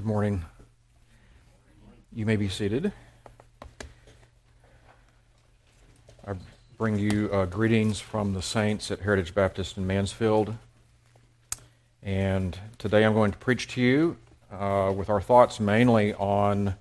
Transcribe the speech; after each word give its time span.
Good 0.00 0.06
morning. 0.06 0.46
You 2.10 2.24
may 2.24 2.36
be 2.36 2.48
seated. 2.48 2.90
I 6.26 6.32
bring 6.78 6.98
you 6.98 7.28
uh, 7.30 7.44
greetings 7.44 8.00
from 8.00 8.32
the 8.32 8.40
saints 8.40 8.90
at 8.90 9.00
Heritage 9.00 9.34
Baptist 9.34 9.76
in 9.76 9.86
Mansfield. 9.86 10.56
And 12.02 12.58
today 12.78 13.04
I'm 13.04 13.12
going 13.12 13.30
to 13.32 13.36
preach 13.36 13.68
to 13.74 13.82
you 13.82 14.16
uh, 14.50 14.90
with 14.96 15.10
our 15.10 15.20
thoughts 15.20 15.60
mainly 15.60 16.14
on 16.14 16.76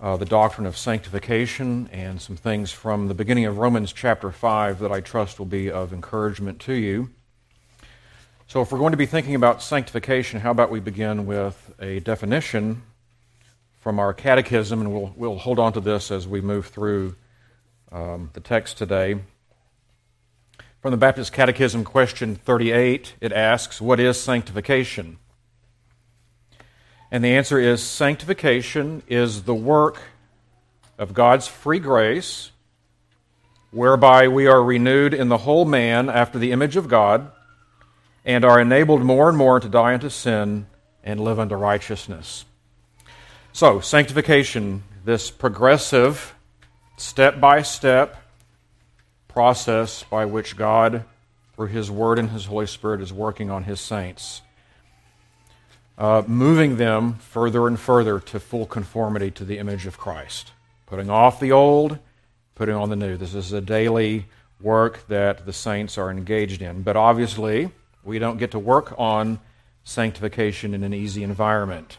uh, 0.00 0.16
the 0.16 0.24
doctrine 0.24 0.66
of 0.66 0.78
sanctification 0.78 1.86
and 1.92 2.22
some 2.22 2.36
things 2.36 2.72
from 2.72 3.08
the 3.08 3.14
beginning 3.14 3.44
of 3.44 3.58
Romans 3.58 3.92
chapter 3.92 4.30
5 4.30 4.78
that 4.78 4.90
I 4.90 5.02
trust 5.02 5.38
will 5.38 5.44
be 5.44 5.70
of 5.70 5.92
encouragement 5.92 6.60
to 6.60 6.72
you. 6.72 7.10
So, 8.48 8.60
if 8.60 8.70
we're 8.70 8.78
going 8.78 8.92
to 8.92 8.96
be 8.96 9.06
thinking 9.06 9.34
about 9.34 9.60
sanctification, 9.60 10.38
how 10.38 10.52
about 10.52 10.70
we 10.70 10.78
begin 10.78 11.26
with 11.26 11.74
a 11.80 11.98
definition 11.98 12.82
from 13.80 13.98
our 13.98 14.14
catechism, 14.14 14.80
and 14.80 14.92
we'll, 14.92 15.12
we'll 15.16 15.38
hold 15.38 15.58
on 15.58 15.72
to 15.72 15.80
this 15.80 16.12
as 16.12 16.28
we 16.28 16.40
move 16.40 16.66
through 16.66 17.16
um, 17.90 18.30
the 18.34 18.40
text 18.40 18.78
today. 18.78 19.16
From 20.80 20.92
the 20.92 20.96
Baptist 20.96 21.32
Catechism, 21.32 21.82
question 21.82 22.36
38, 22.36 23.14
it 23.20 23.32
asks, 23.32 23.80
What 23.80 23.98
is 23.98 24.20
sanctification? 24.20 25.18
And 27.10 27.24
the 27.24 27.34
answer 27.34 27.58
is 27.58 27.82
sanctification 27.82 29.02
is 29.08 29.42
the 29.42 29.56
work 29.56 30.00
of 30.98 31.14
God's 31.14 31.48
free 31.48 31.80
grace, 31.80 32.52
whereby 33.72 34.28
we 34.28 34.46
are 34.46 34.62
renewed 34.62 35.14
in 35.14 35.30
the 35.30 35.38
whole 35.38 35.64
man 35.64 36.08
after 36.08 36.38
the 36.38 36.52
image 36.52 36.76
of 36.76 36.86
God 36.86 37.32
and 38.26 38.44
are 38.44 38.60
enabled 38.60 39.02
more 39.02 39.28
and 39.28 39.38
more 39.38 39.60
to 39.60 39.68
die 39.68 39.94
unto 39.94 40.10
sin 40.10 40.66
and 41.04 41.20
live 41.20 41.38
unto 41.38 41.54
righteousness. 41.54 42.44
So, 43.52 43.80
sanctification, 43.80 44.82
this 45.04 45.30
progressive, 45.30 46.34
step 46.98 47.40
by 47.40 47.62
step 47.62 48.16
process 49.28 50.02
by 50.02 50.24
which 50.24 50.56
God, 50.56 51.04
through 51.54 51.68
His 51.68 51.90
Word 51.90 52.18
and 52.18 52.30
His 52.30 52.46
Holy 52.46 52.66
Spirit, 52.66 53.00
is 53.00 53.12
working 53.12 53.48
on 53.48 53.64
His 53.64 53.80
saints, 53.80 54.42
uh, 55.96 56.22
moving 56.26 56.76
them 56.76 57.14
further 57.14 57.68
and 57.68 57.78
further 57.78 58.18
to 58.18 58.40
full 58.40 58.66
conformity 58.66 59.30
to 59.30 59.44
the 59.44 59.58
image 59.58 59.86
of 59.86 59.98
Christ, 59.98 60.52
putting 60.86 61.08
off 61.08 61.38
the 61.38 61.52
old, 61.52 61.98
putting 62.56 62.74
on 62.74 62.90
the 62.90 62.96
new. 62.96 63.16
This 63.16 63.34
is 63.34 63.52
a 63.52 63.60
daily 63.60 64.26
work 64.60 65.06
that 65.08 65.46
the 65.46 65.52
saints 65.52 65.96
are 65.96 66.10
engaged 66.10 66.60
in. 66.60 66.82
But 66.82 66.96
obviously, 66.96 67.70
we 68.06 68.20
don't 68.20 68.38
get 68.38 68.52
to 68.52 68.58
work 68.58 68.94
on 68.96 69.40
sanctification 69.82 70.74
in 70.74 70.84
an 70.84 70.94
easy 70.94 71.24
environment. 71.24 71.98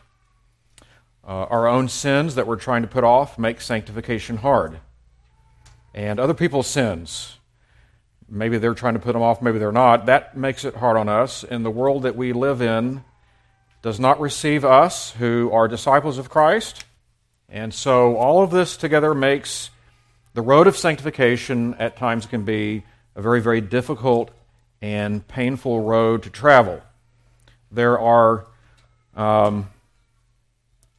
Uh, 1.27 1.43
our 1.49 1.67
own 1.67 1.89
sins 1.89 2.35
that 2.35 2.47
we're 2.47 2.55
trying 2.55 2.81
to 2.81 2.87
put 2.87 3.03
off 3.03 3.37
make 3.37 3.59
sanctification 3.59 4.37
hard. 4.37 4.79
And 5.93 6.19
other 6.19 6.33
people's 6.33 6.67
sins, 6.67 7.37
maybe 8.29 8.57
they're 8.57 8.73
trying 8.73 8.93
to 8.93 8.99
put 8.99 9.13
them 9.13 9.21
off, 9.21 9.41
maybe 9.41 9.59
they're 9.59 9.71
not, 9.73 10.05
that 10.05 10.37
makes 10.37 10.63
it 10.63 10.75
hard 10.75 10.95
on 10.95 11.09
us. 11.09 11.43
And 11.43 11.65
the 11.65 11.71
world 11.71 12.03
that 12.03 12.15
we 12.15 12.31
live 12.31 12.61
in 12.61 13.03
does 13.81 13.99
not 13.99 14.19
receive 14.21 14.63
us 14.63 15.11
who 15.11 15.51
are 15.51 15.67
disciples 15.67 16.17
of 16.17 16.29
Christ. 16.29 16.85
And 17.49 17.73
so 17.73 18.15
all 18.15 18.41
of 18.41 18.51
this 18.51 18.77
together 18.77 19.13
makes 19.13 19.71
the 20.33 20.41
road 20.41 20.67
of 20.67 20.77
sanctification 20.77 21.73
at 21.79 21.97
times 21.97 22.25
can 22.25 22.43
be 22.43 22.83
a 23.15 23.21
very, 23.21 23.41
very 23.41 23.59
difficult 23.59 24.31
and 24.81 25.27
painful 25.27 25.81
road 25.81 26.23
to 26.23 26.29
travel. 26.29 26.81
There 27.71 27.99
are 27.99 28.45
um, 29.15 29.69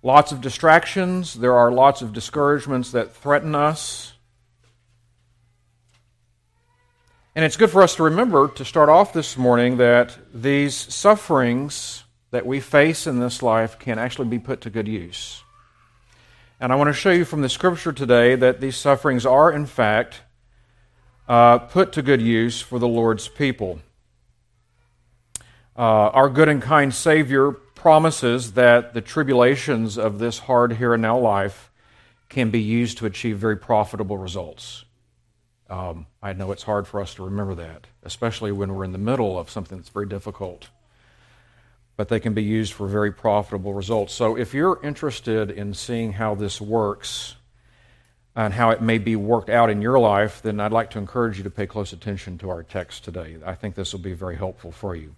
lots 0.02 0.32
of 0.32 0.40
distractions, 0.40 1.34
there 1.34 1.54
are 1.54 1.70
lots 1.70 2.02
of 2.02 2.12
discouragements 2.12 2.92
that 2.92 3.14
threaten 3.14 3.54
us. 3.54 4.12
And 7.34 7.44
it's 7.44 7.56
good 7.56 7.70
for 7.70 7.82
us 7.82 7.94
to 7.96 8.02
remember 8.02 8.48
to 8.48 8.64
start 8.64 8.88
off 8.88 9.12
this 9.12 9.36
morning 9.36 9.76
that 9.76 10.18
these 10.34 10.74
sufferings 10.74 12.02
that 12.30 12.44
we 12.44 12.60
face 12.60 13.06
in 13.06 13.20
this 13.20 13.42
life 13.42 13.78
can 13.78 13.98
actually 13.98 14.28
be 14.28 14.40
put 14.40 14.60
to 14.62 14.70
good 14.70 14.88
use. 14.88 15.42
And 16.60 16.72
I 16.72 16.76
want 16.76 16.88
to 16.88 16.92
show 16.92 17.12
you 17.12 17.24
from 17.24 17.42
the 17.42 17.48
scripture 17.48 17.92
today 17.92 18.34
that 18.34 18.60
these 18.60 18.76
sufferings 18.76 19.24
are, 19.24 19.52
in 19.52 19.66
fact, 19.66 20.22
uh, 21.28 21.58
put 21.58 21.92
to 21.92 22.02
good 22.02 22.22
use 22.22 22.60
for 22.60 22.78
the 22.78 22.88
Lord's 22.88 23.28
people. 23.28 23.80
Uh, 25.76 26.10
our 26.10 26.28
good 26.28 26.48
and 26.48 26.62
kind 26.62 26.92
Savior 26.92 27.52
promises 27.52 28.54
that 28.54 28.94
the 28.94 29.00
tribulations 29.00 29.96
of 29.96 30.18
this 30.18 30.40
hard 30.40 30.72
here 30.72 30.94
and 30.94 31.02
now 31.02 31.16
life 31.16 31.70
can 32.28 32.50
be 32.50 32.60
used 32.60 32.98
to 32.98 33.06
achieve 33.06 33.38
very 33.38 33.56
profitable 33.56 34.18
results. 34.18 34.84
Um, 35.70 36.06
I 36.22 36.32
know 36.32 36.50
it's 36.50 36.62
hard 36.62 36.88
for 36.88 37.00
us 37.00 37.14
to 37.14 37.24
remember 37.24 37.54
that, 37.56 37.86
especially 38.02 38.50
when 38.52 38.74
we're 38.74 38.84
in 38.84 38.92
the 38.92 38.98
middle 38.98 39.38
of 39.38 39.50
something 39.50 39.78
that's 39.78 39.90
very 39.90 40.06
difficult. 40.06 40.70
But 41.96 42.08
they 42.08 42.20
can 42.20 42.32
be 42.32 42.42
used 42.42 42.72
for 42.72 42.86
very 42.86 43.12
profitable 43.12 43.74
results. 43.74 44.14
So 44.14 44.36
if 44.36 44.54
you're 44.54 44.80
interested 44.82 45.50
in 45.50 45.74
seeing 45.74 46.14
how 46.14 46.34
this 46.34 46.60
works, 46.60 47.36
and 48.38 48.54
how 48.54 48.70
it 48.70 48.80
may 48.80 48.98
be 48.98 49.16
worked 49.16 49.50
out 49.50 49.68
in 49.68 49.82
your 49.82 49.98
life, 49.98 50.40
then 50.42 50.60
I'd 50.60 50.70
like 50.70 50.90
to 50.90 50.98
encourage 50.98 51.38
you 51.38 51.42
to 51.42 51.50
pay 51.50 51.66
close 51.66 51.92
attention 51.92 52.38
to 52.38 52.50
our 52.50 52.62
text 52.62 53.02
today. 53.02 53.36
I 53.44 53.56
think 53.56 53.74
this 53.74 53.92
will 53.92 53.98
be 53.98 54.12
very 54.12 54.36
helpful 54.36 54.70
for 54.70 54.94
you. 54.94 55.16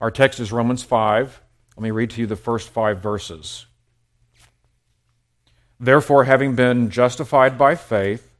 Our 0.00 0.12
text 0.12 0.38
is 0.38 0.52
Romans 0.52 0.84
5. 0.84 1.40
Let 1.76 1.82
me 1.82 1.90
read 1.90 2.10
to 2.10 2.20
you 2.20 2.28
the 2.28 2.36
first 2.36 2.68
five 2.68 3.00
verses. 3.00 3.66
Therefore, 5.80 6.22
having 6.22 6.54
been 6.54 6.88
justified 6.88 7.58
by 7.58 7.74
faith, 7.74 8.32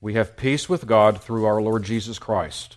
we 0.00 0.14
have 0.14 0.36
peace 0.36 0.68
with 0.68 0.86
God 0.86 1.20
through 1.20 1.44
our 1.44 1.60
Lord 1.60 1.82
Jesus 1.82 2.20
Christ, 2.20 2.76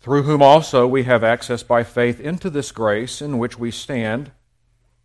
through 0.00 0.24
whom 0.24 0.42
also 0.42 0.84
we 0.84 1.04
have 1.04 1.22
access 1.22 1.62
by 1.62 1.84
faith 1.84 2.18
into 2.18 2.50
this 2.50 2.72
grace 2.72 3.22
in 3.22 3.38
which 3.38 3.56
we 3.56 3.70
stand 3.70 4.32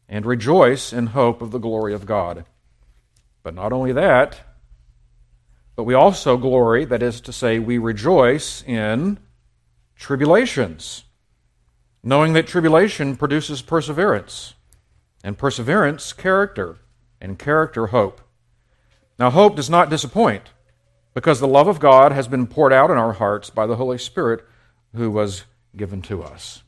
and 0.08 0.26
rejoice 0.26 0.92
in 0.92 1.08
hope 1.08 1.44
of 1.44 1.52
the 1.52 1.60
glory 1.60 1.94
of 1.94 2.08
God. 2.08 2.46
But 3.44 3.54
not 3.54 3.72
only 3.72 3.92
that, 3.94 4.40
but 5.76 5.86
we 5.86 5.94
also 5.94 6.36
glory, 6.36 6.84
that 6.86 7.02
is 7.02 7.22
to 7.22 7.32
say, 7.32 7.58
we 7.58 7.78
rejoice 7.78 8.64
in 8.64 9.18
tribulations, 9.96 11.06
knowing 12.04 12.34
that 12.34 12.48
tribulation 12.48 13.16
produces 13.16 13.62
perseverance, 13.62 14.56
and 15.24 15.38
perseverance, 15.38 16.12
character, 16.12 16.78
and 17.22 17.40
character, 17.40 17.88
hope. 17.88 18.22
Now, 19.18 19.30
hope 19.30 19.56
does 19.56 19.70
not 19.70 19.90
disappoint, 19.90 20.50
because 21.14 21.40
the 21.40 21.48
love 21.48 21.68
of 21.68 21.80
God 21.80 22.12
has 22.12 22.28
been 22.28 22.48
poured 22.48 22.74
out 22.74 22.92
in 22.92 22.98
our 22.98 23.14
hearts 23.14 23.50
by 23.50 23.66
the 23.66 23.76
Holy 23.78 23.98
Spirit 23.98 24.46
who 24.96 25.10
was 25.10 25.46
given 25.76 26.02
to 26.04 26.24
us. 26.24 26.64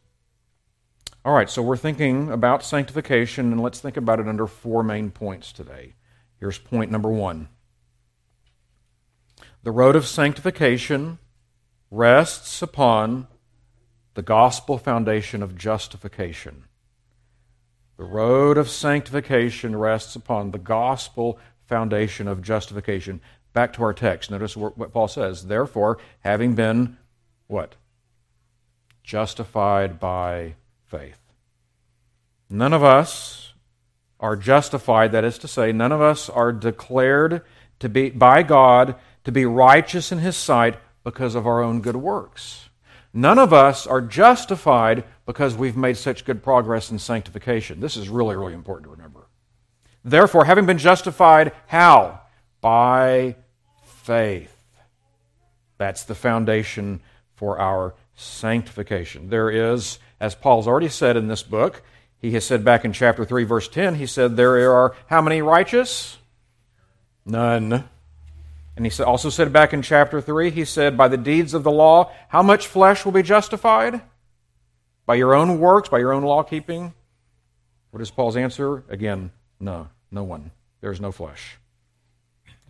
All 1.23 1.33
right, 1.33 1.49
so 1.49 1.61
we're 1.61 1.77
thinking 1.77 2.31
about 2.31 2.63
sanctification, 2.63 3.51
and 3.51 3.61
let's 3.61 3.79
think 3.79 3.97
about 3.97 4.19
it 4.19 4.27
under 4.27 4.47
four 4.47 4.83
main 4.83 5.11
points 5.11 5.51
today. 5.51 5.93
Here's 6.41 6.57
point 6.57 6.91
number 6.91 7.09
one 7.09 7.47
The 9.63 9.71
road 9.71 9.95
of 9.95 10.07
sanctification 10.07 11.19
rests 11.91 12.61
upon 12.61 13.27
the 14.15 14.23
gospel 14.23 14.77
foundation 14.77 15.41
of 15.43 15.55
justification. 15.55 16.65
The 17.97 18.03
road 18.03 18.57
of 18.57 18.69
sanctification 18.69 19.75
rests 19.75 20.15
upon 20.15 20.49
the 20.51 20.57
gospel 20.57 21.37
foundation 21.67 22.27
of 22.27 22.41
justification. 22.41 23.21
Back 23.53 23.73
to 23.73 23.83
our 23.83 23.93
text. 23.93 24.31
Notice 24.31 24.57
what 24.57 24.91
Paul 24.91 25.07
says. 25.07 25.45
Therefore, 25.45 25.99
having 26.21 26.55
been 26.55 26.97
what? 27.47 27.75
Justified 29.03 29.99
by 29.99 30.55
faith. 30.87 31.19
None 32.49 32.73
of 32.73 32.83
us 32.83 33.50
are 34.21 34.35
justified, 34.37 35.11
that 35.11 35.25
is 35.25 35.37
to 35.39 35.47
say, 35.47 35.71
none 35.71 35.91
of 35.91 35.99
us 35.99 36.29
are 36.29 36.53
declared 36.53 37.41
to 37.79 37.89
be 37.89 38.11
by 38.11 38.43
God 38.43 38.95
to 39.23 39.31
be 39.31 39.45
righteous 39.45 40.11
in 40.11 40.19
his 40.19 40.37
sight 40.37 40.77
because 41.03 41.35
of 41.35 41.45
our 41.45 41.61
own 41.61 41.81
good 41.81 41.95
works. 41.95 42.69
None 43.13 43.39
of 43.39 43.51
us 43.51 43.85
are 43.85 44.01
justified 44.01 45.03
because 45.25 45.55
we've 45.55 45.75
made 45.75 45.97
such 45.97 46.23
good 46.23 46.41
progress 46.41 46.91
in 46.91 46.99
sanctification. 46.99 47.79
This 47.79 47.97
is 47.97 48.07
really, 48.07 48.35
really 48.35 48.53
important 48.53 48.85
to 48.85 48.91
remember. 48.91 49.27
Therefore, 50.03 50.45
having 50.45 50.65
been 50.65 50.77
justified, 50.77 51.51
how? 51.67 52.21
By 52.61 53.35
faith. 53.83 54.55
That's 55.77 56.03
the 56.03 56.15
foundation 56.15 57.01
for 57.35 57.59
our 57.59 57.95
sanctification. 58.15 59.29
There 59.29 59.49
is, 59.49 59.99
as 60.19 60.35
Paul's 60.35 60.67
already 60.67 60.89
said 60.89 61.17
in 61.17 61.27
this 61.27 61.43
book, 61.43 61.83
he 62.21 62.31
has 62.31 62.45
said 62.45 62.63
back 62.63 62.85
in 62.85 62.93
chapter 62.93 63.25
3, 63.25 63.43
verse 63.43 63.67
10, 63.67 63.95
he 63.95 64.05
said, 64.05 64.37
There 64.37 64.71
are 64.71 64.95
how 65.07 65.21
many 65.21 65.41
righteous? 65.41 66.17
None. 67.25 67.89
And 68.75 68.85
he 68.85 69.03
also 69.03 69.29
said 69.29 69.51
back 69.51 69.73
in 69.73 69.81
chapter 69.81 70.21
3, 70.21 70.51
he 70.51 70.63
said, 70.63 70.95
By 70.95 71.07
the 71.07 71.17
deeds 71.17 71.53
of 71.53 71.63
the 71.63 71.71
law, 71.71 72.11
how 72.29 72.43
much 72.43 72.67
flesh 72.67 73.05
will 73.05 73.11
be 73.11 73.23
justified? 73.23 74.01
By 75.05 75.15
your 75.15 75.33
own 75.33 75.59
works, 75.59 75.89
by 75.89 75.99
your 75.99 76.13
own 76.13 76.23
law 76.23 76.43
keeping? 76.43 76.93
What 77.89 78.01
is 78.01 78.11
Paul's 78.11 78.37
answer? 78.37 78.83
Again, 78.87 79.31
no, 79.59 79.89
no 80.11 80.23
one. 80.23 80.51
There 80.79 80.91
is 80.91 81.01
no 81.01 81.11
flesh. 81.11 81.57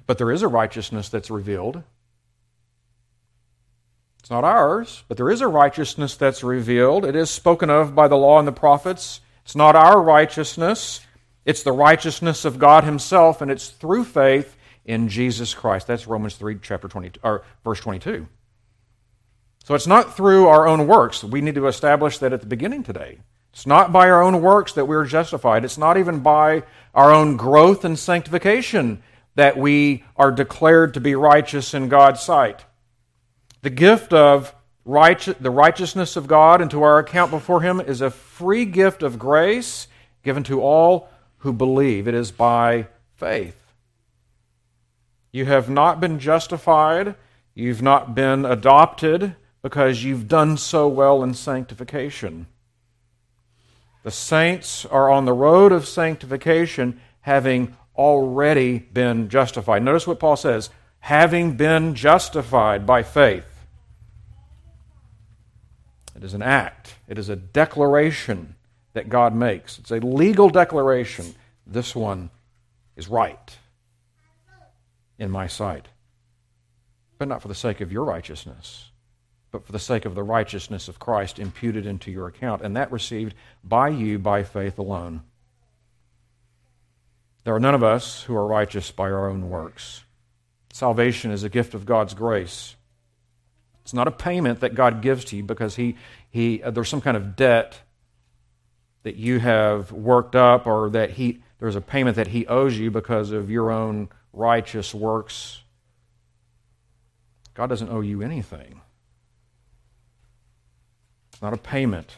But 0.08 0.18
there 0.18 0.32
is 0.32 0.42
a 0.42 0.48
righteousness 0.48 1.10
that's 1.10 1.30
revealed. 1.30 1.84
It's 4.20 4.30
not 4.30 4.44
ours, 4.44 5.04
but 5.08 5.18
there 5.18 5.30
is 5.30 5.42
a 5.42 5.48
righteousness 5.48 6.16
that's 6.16 6.44
revealed. 6.44 7.06
It 7.06 7.16
is 7.16 7.30
spoken 7.30 7.70
of 7.70 7.96
by 7.96 8.08
the 8.08 8.18
law 8.18 8.40
and 8.40 8.48
the 8.48 8.52
prophets. 8.52 9.20
It's 9.52 9.56
not 9.58 9.76
our 9.76 10.02
righteousness, 10.02 11.06
it's 11.44 11.64
the 11.64 11.74
righteousness 11.74 12.46
of 12.46 12.58
God 12.58 12.86
Himself, 12.86 13.42
and 13.42 13.52
it's 13.52 13.68
through 13.68 14.06
faith 14.06 14.56
in 14.86 15.10
Jesus 15.10 15.54
Christ. 15.54 15.88
That's 15.88 16.08
Romans 16.08 16.36
3, 16.36 16.60
chapter 16.62 16.88
20, 16.88 17.20
or 17.22 17.44
verse 17.62 17.82
22. 17.82 18.30
So 19.66 19.76
it's 19.76 19.88
not 19.88 20.16
through 20.16 20.48
our 20.48 20.70
own 20.70 20.88
works. 20.88 21.22
We 21.22 21.42
need 21.42 21.56
to 21.56 21.68
establish 21.68 22.20
that 22.20 22.32
at 22.32 22.40
the 22.40 22.48
beginning 22.48 22.84
today. 22.84 23.20
It's 23.52 23.68
not 23.68 23.92
by 23.92 24.10
our 24.10 24.24
own 24.24 24.42
works 24.42 24.72
that 24.72 24.86
we're 24.86 25.04
justified. 25.04 25.66
It's 25.66 25.78
not 25.78 25.98
even 25.98 26.22
by 26.22 26.64
our 26.96 27.12
own 27.12 27.36
growth 27.36 27.84
and 27.84 28.00
sanctification 28.00 29.04
that 29.36 29.58
we 29.58 30.06
are 30.16 30.32
declared 30.32 30.94
to 30.94 31.02
be 31.02 31.14
righteous 31.14 31.74
in 31.74 31.90
God's 31.90 32.22
sight. 32.22 32.64
The 33.64 33.70
gift 33.70 34.14
of 34.14 34.56
the 34.86 35.52
righteousness 35.52 36.16
of 36.16 36.28
God 36.28 36.62
into 36.62 36.82
our 36.82 37.00
account 37.00 37.32
before 37.32 37.62
Him 37.62 37.80
is 37.80 38.02
a 38.02 38.10
free 38.10 38.66
gift 38.66 39.04
of 39.04 39.20
grace 39.20 39.88
given 40.24 40.44
to 40.44 40.62
all 40.62 41.10
who 41.40 41.54
believe. 41.54 42.08
It 42.08 42.14
is 42.14 42.32
by 42.32 42.88
faith. 43.16 43.58
You 45.32 45.46
have 45.46 45.70
not 45.70 46.00
been 46.00 46.20
justified, 46.20 47.16
you've 47.54 47.82
not 47.82 48.16
been 48.16 48.46
adopted 48.46 49.36
because 49.62 50.04
you've 50.04 50.28
done 50.28 50.58
so 50.58 50.88
well 50.88 51.24
in 51.24 51.34
sanctification. 51.34 52.48
The 54.04 54.12
saints 54.12 54.86
are 54.86 55.10
on 55.10 55.26
the 55.26 55.34
road 55.34 55.72
of 55.72 55.88
sanctification 55.88 57.00
having 57.22 57.76
already 57.96 58.80
been 58.80 59.30
justified. 59.30 59.84
Notice 59.84 60.08
what 60.08 60.20
Paul 60.20 60.36
says 60.36 60.70
having 61.00 61.56
been 61.56 61.96
justified 61.96 62.86
by 62.86 63.04
faith. 63.04 63.51
It 66.22 66.26
is 66.26 66.36
an 66.36 66.44
act, 66.44 66.94
it 67.08 67.18
is 67.18 67.30
a 67.30 67.36
declaration 67.36 68.54
that 68.94 69.10
God 69.10 69.34
makes. 69.34 69.80
It's 69.80 69.90
a 69.90 69.96
legal 69.96 70.52
declaration. 70.52 71.34
This 71.66 71.96
one 71.96 72.30
is 72.96 73.08
right 73.08 73.58
in 75.18 75.32
my 75.32 75.48
sight. 75.48 75.88
But 77.18 77.28
not 77.28 77.42
for 77.42 77.48
the 77.48 77.56
sake 77.56 77.82
of 77.82 77.92
your 77.92 78.04
righteousness, 78.04 78.92
but 79.50 79.66
for 79.66 79.72
the 79.72 79.80
sake 79.80 80.06
of 80.06 80.14
the 80.14 80.22
righteousness 80.22 80.88
of 80.88 81.00
Christ 81.00 81.40
imputed 81.40 81.88
into 81.88 82.12
your 82.12 82.28
account, 82.28 82.62
and 82.62 82.78
that 82.78 82.92
received 82.92 83.34
by 83.64 83.90
you 83.90 84.20
by 84.20 84.44
faith 84.44 84.78
alone. 84.78 85.24
There 87.46 87.56
are 87.56 87.60
none 87.60 87.74
of 87.74 87.84
us 87.84 88.22
who 88.22 88.36
are 88.36 88.46
righteous 88.46 88.92
by 88.92 89.06
our 89.06 89.28
own 89.28 89.50
works. 89.50 90.04
Salvation 90.72 91.32
is 91.32 91.44
a 91.44 91.50
gift 91.50 91.74
of 91.74 91.88
God's 91.88 92.14
grace. 92.14 92.76
It's 93.92 93.94
not 93.94 94.08
a 94.08 94.12
payment 94.12 94.62
that 94.62 94.74
God 94.74 95.02
gives 95.02 95.26
to 95.26 95.36
you 95.36 95.44
because 95.44 95.76
he, 95.76 95.98
he, 96.30 96.64
uh, 96.64 96.72
there's 96.72 96.88
some 96.88 97.02
kind 97.02 97.18
of 97.18 97.36
debt 97.36 97.82
that 99.04 99.18
you 99.18 99.40
have 99.40 99.92
worked 99.92 100.34
up 100.34 100.66
or 100.66 100.90
that 100.92 101.10
he, 101.10 101.42
there's 101.62 101.76
a 101.76 101.82
payment 101.82 102.16
that 102.16 102.28
He 102.28 102.48
owes 102.48 102.78
you 102.78 102.90
because 102.90 103.32
of 103.32 103.52
your 103.52 103.70
own 103.70 104.10
righteous 104.34 104.96
works. 104.96 105.62
God 107.54 107.68
doesn't 107.68 107.90
owe 107.90 108.02
you 108.02 108.24
anything. 108.24 108.82
It's 111.32 111.42
not 111.42 111.54
a 111.54 111.58
payment 111.58 112.16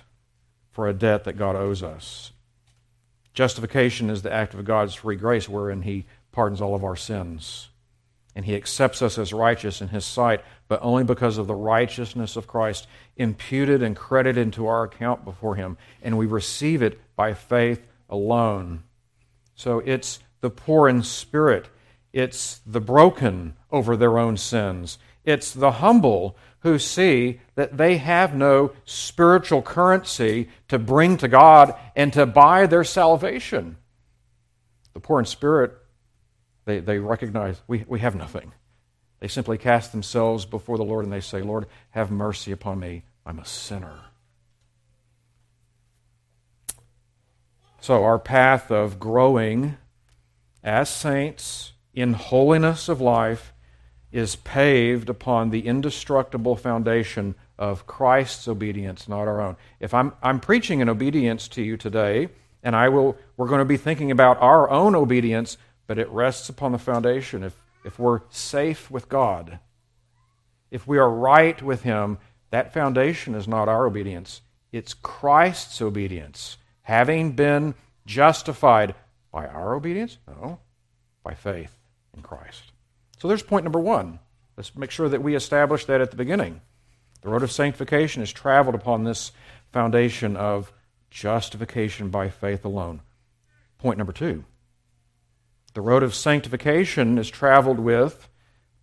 for 0.71 0.87
a 0.87 0.93
debt 0.93 1.25
that 1.25 1.37
God 1.37 1.57
owes 1.57 1.83
us. 1.83 2.31
Justification 3.33 4.09
is 4.09 4.21
the 4.21 4.31
act 4.31 4.53
of 4.53 4.63
God's 4.63 4.93
free 4.93 5.17
grace 5.17 5.49
wherein 5.49 5.81
He 5.81 6.05
pardons 6.31 6.61
all 6.61 6.73
of 6.73 6.85
our 6.85 6.95
sins. 6.95 7.67
And 8.35 8.45
He 8.45 8.56
accepts 8.56 9.01
us 9.01 9.18
as 9.18 9.33
righteous 9.33 9.81
in 9.81 9.89
His 9.89 10.06
sight, 10.06 10.44
but 10.68 10.80
only 10.81 11.03
because 11.03 11.38
of 11.38 11.47
the 11.47 11.56
righteousness 11.56 12.35
of 12.35 12.47
Christ 12.47 12.88
imputed 13.15 13.83
and 13.83 13.95
credited 13.95 14.41
into 14.41 14.65
our 14.68 14.83
account 14.83 15.24
before 15.24 15.56
Him. 15.56 15.77
And 16.01 16.18
we 16.18 16.25
receive 16.25 16.81
it 16.81 17.00
by 17.15 17.33
faith 17.33 17.85
alone. 18.09 18.83
So 19.56 19.80
it's 19.80 20.19
the 20.41 20.50
poor 20.50 20.89
in 20.89 21.03
spirit, 21.03 21.69
it's 22.12 22.59
the 22.65 22.81
broken 22.81 23.56
over 23.71 23.95
their 23.95 24.18
own 24.18 24.38
sins, 24.38 24.97
it's 25.24 25.53
the 25.53 25.71
humble 25.71 26.35
who 26.59 26.80
see 26.80 27.41
that 27.56 27.77
they 27.77 27.97
have 27.97 28.33
no 28.33 28.71
spiritual 28.85 29.62
currency 29.62 30.50
to 30.69 30.80
bring 30.80 31.18
to 31.18 31.27
God 31.27 31.75
and 31.95 32.12
to 32.13 32.25
buy 32.25 32.65
their 32.65 32.83
salvation. 32.83 33.77
The 34.94 35.00
poor 35.00 35.19
in 35.19 35.25
spirit, 35.25 35.77
they, 36.65 36.80
they 36.80 37.00
recognize 37.00 37.62
we, 37.68 37.86
we 37.88 38.00
have 38.00 38.15
nothing. 38.15 38.54
They 39.19 39.27
simply 39.27 39.57
cast 39.57 39.92
themselves 39.92 40.45
before 40.45 40.77
the 40.77 40.83
Lord 40.83 41.06
and 41.06 41.13
they 41.13 41.21
say, 41.21 41.42
Lord, 41.42 41.68
have 41.92 42.12
mercy 42.12 42.51
upon 42.51 42.80
me. 42.80 43.04
I'm 43.25 43.39
a 43.39 43.45
sinner. 43.45 44.00
So, 47.80 48.04
our 48.04 48.19
path 48.19 48.71
of 48.71 49.00
growing 49.00 49.77
as 50.63 50.89
saints 50.89 51.74
in 51.94 52.13
holiness 52.13 52.88
of 52.88 53.01
life 53.01 53.54
is 54.12 54.36
paved 54.38 55.09
upon 55.09 55.50
the 55.50 55.68
indestructible 55.68 56.56
foundation 56.56 57.36
of 57.57 57.86
Christ's 57.86 58.48
obedience, 58.48 59.07
not 59.09 59.27
our 59.27 59.42
own. 59.42 59.57
If 59.80 59.94
I'm, 59.94 60.13
I'm 60.21 60.39
preaching 60.39 60.81
an 60.81 60.89
obedience 60.89 61.48
to 61.50 61.62
you 61.62 61.77
today, 61.77 62.30
and 62.62 62.75
I 62.75 62.89
will, 62.89 63.18
we're 63.36 63.48
going 63.48 63.59
to 63.59 63.66
be 63.66 63.77
thinking 63.77 64.12
about 64.12 64.38
our 64.42 64.69
own 64.69 64.95
obedience, 64.95 65.57
but 65.88 66.00
it 66.00 66.09
rests 66.09 66.50
upon 66.50 66.71
the 66.71 66.77
foundation. 66.77 67.44
If, 67.44 67.53
if 67.85 68.00
we're 68.00 68.21
safe 68.30 68.89
with 68.89 69.09
God, 69.09 69.59
if 70.71 70.88
we 70.88 70.97
are 70.97 71.09
right 71.09 71.62
with 71.62 71.83
Him, 71.83 72.18
that 72.51 72.74
foundation 72.74 73.35
is 73.35 73.47
not 73.47 73.68
our 73.68 73.85
obedience, 73.85 74.41
it's 74.71 74.94
Christ's 74.94 75.81
obedience. 75.81 76.57
Having 76.83 77.33
been 77.33 77.75
justified 78.06 78.95
by 79.31 79.47
our 79.47 79.74
obedience? 79.74 80.18
No, 80.27 80.59
by 81.24 81.33
faith 81.33 81.77
in 82.15 82.21
Christ. 82.21 82.71
So 83.19 83.28
there's 83.28 83.44
point 83.44 83.63
number 83.63 83.80
one. 83.80 84.19
Let's 84.57 84.75
make 84.75 84.92
sure 84.92 85.09
that 85.09 85.23
we 85.23 85.35
establish 85.35 85.85
that 85.85 86.02
at 86.02 86.11
the 86.11 86.18
beginning. 86.18 86.61
The 87.21 87.30
road 87.30 87.44
of 87.44 87.52
sanctification 87.52 88.21
is 88.21 88.31
traveled 88.31 88.75
upon 88.75 89.04
this 89.04 89.31
foundation 89.71 90.35
of 90.35 90.71
justification 91.09 92.09
by 92.09 92.30
faith 92.30 92.66
alone. 92.66 93.02
Point 93.78 93.97
number 93.97 94.13
two. 94.13 94.44
The 95.73 95.81
road 95.81 96.03
of 96.03 96.13
sanctification 96.13 97.18
is 97.18 97.30
traveled 97.30 97.80
with 97.80 98.30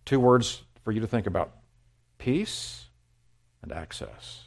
two 0.05 0.19
words 0.19 0.63
for 0.83 0.91
you 0.91 0.99
to 0.99 1.07
think 1.07 1.25
about 1.25 1.55
peace 2.17 2.85
and 3.61 3.71
access. 3.71 4.43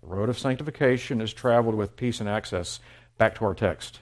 The 0.00 0.08
road 0.08 0.28
of 0.28 0.38
sanctification 0.38 1.20
is 1.20 1.32
traveled 1.32 1.74
with 1.74 1.96
peace 1.96 2.20
and 2.20 2.28
access. 2.28 2.80
Back 3.16 3.34
to 3.36 3.44
our 3.44 3.54
text. 3.54 4.00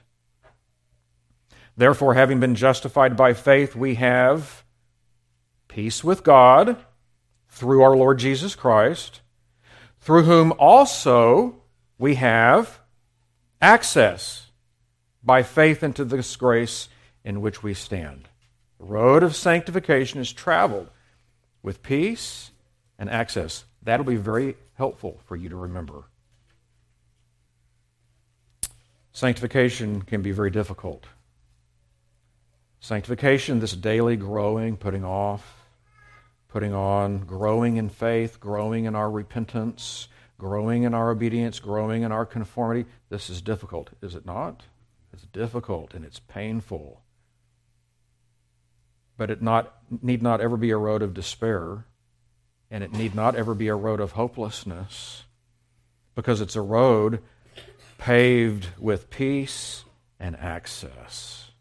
Therefore, 1.75 2.13
having 2.13 2.39
been 2.39 2.55
justified 2.55 3.17
by 3.17 3.33
faith, 3.33 3.75
we 3.75 3.95
have 3.95 4.63
peace 5.67 6.03
with 6.03 6.23
God 6.23 6.77
through 7.49 7.81
our 7.81 7.95
Lord 7.95 8.19
Jesus 8.19 8.55
Christ, 8.55 9.21
through 9.99 10.23
whom 10.23 10.53
also 10.59 11.61
we 11.97 12.15
have 12.15 12.79
access 13.61 14.51
by 15.23 15.43
faith 15.43 15.81
into 15.81 16.05
this 16.05 16.35
grace 16.35 16.89
in 17.27 17.41
which 17.41 17.61
we 17.61 17.73
stand. 17.73 18.29
The 18.79 18.85
road 18.85 19.21
of 19.21 19.35
sanctification 19.35 20.21
is 20.21 20.31
traveled 20.31 20.89
with 21.61 21.83
peace 21.83 22.51
and 22.97 23.09
access. 23.09 23.65
That'll 23.83 24.05
be 24.05 24.15
very 24.15 24.55
helpful 24.75 25.19
for 25.25 25.35
you 25.35 25.49
to 25.49 25.57
remember. 25.57 26.05
Sanctification 29.11 30.03
can 30.03 30.21
be 30.21 30.31
very 30.31 30.49
difficult. 30.49 31.05
Sanctification, 32.79 33.59
this 33.59 33.73
daily 33.73 34.15
growing, 34.15 34.77
putting 34.77 35.03
off, 35.03 35.65
putting 36.47 36.73
on, 36.73 37.25
growing 37.25 37.75
in 37.75 37.89
faith, 37.89 38.39
growing 38.39 38.85
in 38.85 38.95
our 38.95 39.11
repentance, 39.11 40.07
growing 40.37 40.83
in 40.83 40.93
our 40.93 41.11
obedience, 41.11 41.59
growing 41.59 42.03
in 42.03 42.13
our 42.13 42.25
conformity. 42.25 42.85
This 43.09 43.29
is 43.29 43.41
difficult, 43.41 43.89
is 44.01 44.15
it 44.15 44.25
not? 44.25 44.63
It's 45.11 45.25
difficult 45.25 45.93
and 45.93 46.05
it's 46.05 46.19
painful. 46.19 47.01
But 49.17 49.31
it 49.31 49.41
not, 49.41 49.73
need 50.01 50.21
not 50.21 50.41
ever 50.41 50.57
be 50.57 50.69
a 50.69 50.77
road 50.77 51.01
of 51.01 51.13
despair, 51.13 51.85
and 52.69 52.83
it 52.83 52.93
need 52.93 53.15
not 53.15 53.35
ever 53.35 53.55
be 53.55 53.67
a 53.67 53.75
road 53.75 53.99
of 53.99 54.11
hopelessness, 54.11 55.23
because 56.15 56.39
it's 56.39 56.55
a 56.55 56.61
road 56.61 57.21
paved 57.97 58.67
with 58.79 59.09
peace 59.09 59.85
and 60.19 60.35
access. 60.37 61.51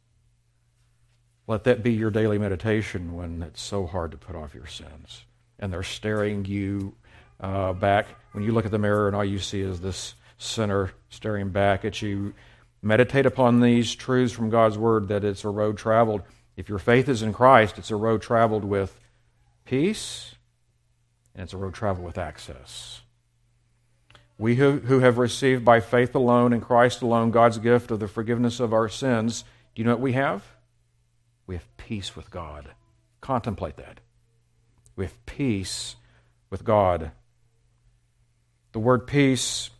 Let 1.46 1.64
that 1.64 1.82
be 1.82 1.92
your 1.92 2.10
daily 2.10 2.38
meditation 2.38 3.14
when 3.14 3.42
it's 3.42 3.62
so 3.62 3.86
hard 3.86 4.10
to 4.10 4.16
put 4.16 4.34
off 4.34 4.54
your 4.54 4.66
sins. 4.66 5.24
And 5.58 5.72
they're 5.72 5.82
staring 5.82 6.44
you 6.44 6.94
uh, 7.40 7.72
back. 7.72 8.06
When 8.32 8.44
you 8.44 8.52
look 8.52 8.66
at 8.66 8.70
the 8.70 8.78
mirror 8.78 9.06
and 9.06 9.16
all 9.16 9.24
you 9.24 9.38
see 9.38 9.60
is 9.60 9.80
this 9.80 10.14
sinner 10.38 10.90
staring 11.08 11.50
back 11.50 11.84
at 11.84 12.02
you, 12.02 12.34
meditate 12.82 13.26
upon 13.26 13.60
these 13.60 13.94
truths 13.94 14.32
from 14.32 14.50
God's 14.50 14.76
Word, 14.76 15.08
that 15.08 15.24
it's 15.24 15.44
a 15.44 15.48
road 15.48 15.78
traveled. 15.78 16.22
If 16.56 16.68
your 16.68 16.78
faith 16.78 17.08
is 17.08 17.22
in 17.22 17.32
Christ, 17.32 17.78
it's 17.78 17.90
a 17.90 17.96
road 17.96 18.22
traveled 18.22 18.64
with 18.64 18.98
peace, 19.64 20.34
and 21.34 21.42
it's 21.42 21.52
a 21.52 21.58
road 21.58 21.74
traveled 21.74 22.06
with 22.06 22.18
access. 22.18 23.02
We 24.38 24.56
who, 24.56 24.78
who 24.80 25.00
have 25.00 25.18
received 25.18 25.64
by 25.64 25.80
faith 25.80 26.14
alone 26.14 26.52
in 26.52 26.60
Christ 26.60 27.02
alone 27.02 27.30
God's 27.30 27.58
gift 27.58 27.90
of 27.90 28.00
the 28.00 28.08
forgiveness 28.08 28.60
of 28.60 28.72
our 28.72 28.88
sins, 28.88 29.44
do 29.74 29.82
you 29.82 29.84
know 29.84 29.92
what 29.92 30.00
we 30.00 30.12
have? 30.12 30.44
We 31.46 31.54
have 31.54 31.76
peace 31.76 32.16
with 32.16 32.30
God. 32.30 32.70
Contemplate 33.20 33.76
that. 33.76 34.00
We 34.94 35.04
have 35.04 35.26
peace 35.26 35.96
with 36.50 36.64
God. 36.64 37.12
The 38.72 38.78
word 38.78 39.06
peace 39.06 39.70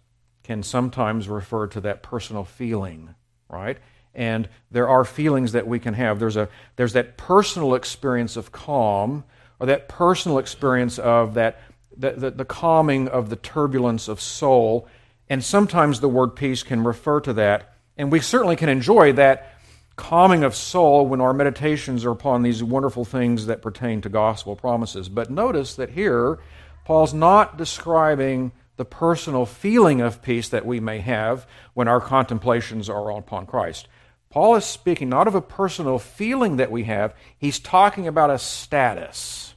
can 0.42 0.62
sometimes 0.62 1.28
refer 1.28 1.66
to 1.68 1.80
that 1.82 2.02
personal 2.02 2.44
feeling, 2.44 3.14
right? 3.48 3.78
And 4.16 4.48
there 4.70 4.88
are 4.88 5.04
feelings 5.04 5.52
that 5.52 5.68
we 5.68 5.78
can 5.78 5.94
have. 5.94 6.18
There's, 6.18 6.36
a, 6.36 6.48
there's 6.74 6.94
that 6.94 7.16
personal 7.16 7.74
experience 7.74 8.36
of 8.36 8.50
calm, 8.50 9.24
or 9.60 9.66
that 9.66 9.88
personal 9.88 10.38
experience 10.38 10.98
of 10.98 11.34
that 11.34 11.60
the, 11.96 12.12
the, 12.12 12.30
the 12.30 12.44
calming 12.44 13.08
of 13.08 13.30
the 13.30 13.36
turbulence 13.36 14.08
of 14.08 14.20
soul. 14.20 14.88
And 15.28 15.42
sometimes 15.44 16.00
the 16.00 16.08
word 16.08 16.30
peace 16.30 16.62
can 16.62 16.82
refer 16.82 17.20
to 17.20 17.32
that. 17.34 17.74
And 17.96 18.10
we 18.10 18.20
certainly 18.20 18.56
can 18.56 18.68
enjoy 18.68 19.12
that 19.14 19.54
calming 19.96 20.44
of 20.44 20.54
soul 20.54 21.06
when 21.06 21.20
our 21.20 21.32
meditations 21.32 22.04
are 22.04 22.10
upon 22.10 22.42
these 22.42 22.62
wonderful 22.62 23.04
things 23.04 23.46
that 23.46 23.62
pertain 23.62 24.02
to 24.02 24.08
gospel 24.08 24.54
promises. 24.54 25.08
But 25.08 25.30
notice 25.30 25.74
that 25.76 25.90
here, 25.90 26.38
Paul's 26.84 27.14
not 27.14 27.56
describing 27.56 28.52
the 28.76 28.84
personal 28.84 29.46
feeling 29.46 30.02
of 30.02 30.20
peace 30.20 30.50
that 30.50 30.66
we 30.66 30.80
may 30.80 30.98
have 30.98 31.46
when 31.72 31.88
our 31.88 32.00
contemplations 32.00 32.90
are 32.90 33.10
upon 33.10 33.46
Christ. 33.46 33.88
Paul 34.36 34.56
is 34.56 34.66
speaking 34.66 35.08
not 35.08 35.28
of 35.28 35.34
a 35.34 35.40
personal 35.40 35.98
feeling 35.98 36.58
that 36.58 36.70
we 36.70 36.84
have, 36.84 37.14
he's 37.38 37.58
talking 37.58 38.06
about 38.06 38.28
a 38.28 38.38
status. 38.38 39.54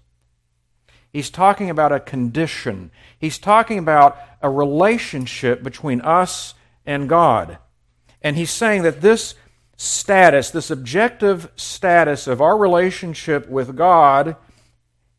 He's 1.11 1.29
talking 1.29 1.69
about 1.69 1.91
a 1.91 1.99
condition. 1.99 2.89
He's 3.19 3.39
talking 3.39 3.77
about 3.77 4.17
a 4.41 4.49
relationship 4.49 5.63
between 5.63 5.99
us 5.99 6.53
and 6.85 7.09
God. 7.09 7.57
And 8.21 8.37
he's 8.37 8.51
saying 8.51 8.83
that 8.83 9.01
this 9.01 9.35
status, 9.75 10.49
this 10.49 10.71
objective 10.71 11.51
status 11.57 12.25
of 12.25 12.39
our 12.39 12.57
relationship 12.57 13.49
with 13.49 13.75
God 13.75 14.37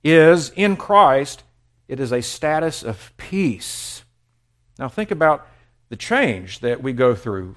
is 0.03 0.53
in 0.57 0.75
Christ, 0.75 1.43
it 1.87 2.01
is 2.01 2.13
a 2.15 2.23
status 2.23 2.83
of 2.83 3.13
peace. 3.19 4.05
Now 4.79 4.89
think 4.89 5.11
about 5.11 5.47
the 5.91 5.97
change 5.97 6.61
that 6.61 6.83
we 6.83 6.95
go 6.95 7.15
through 7.15 7.57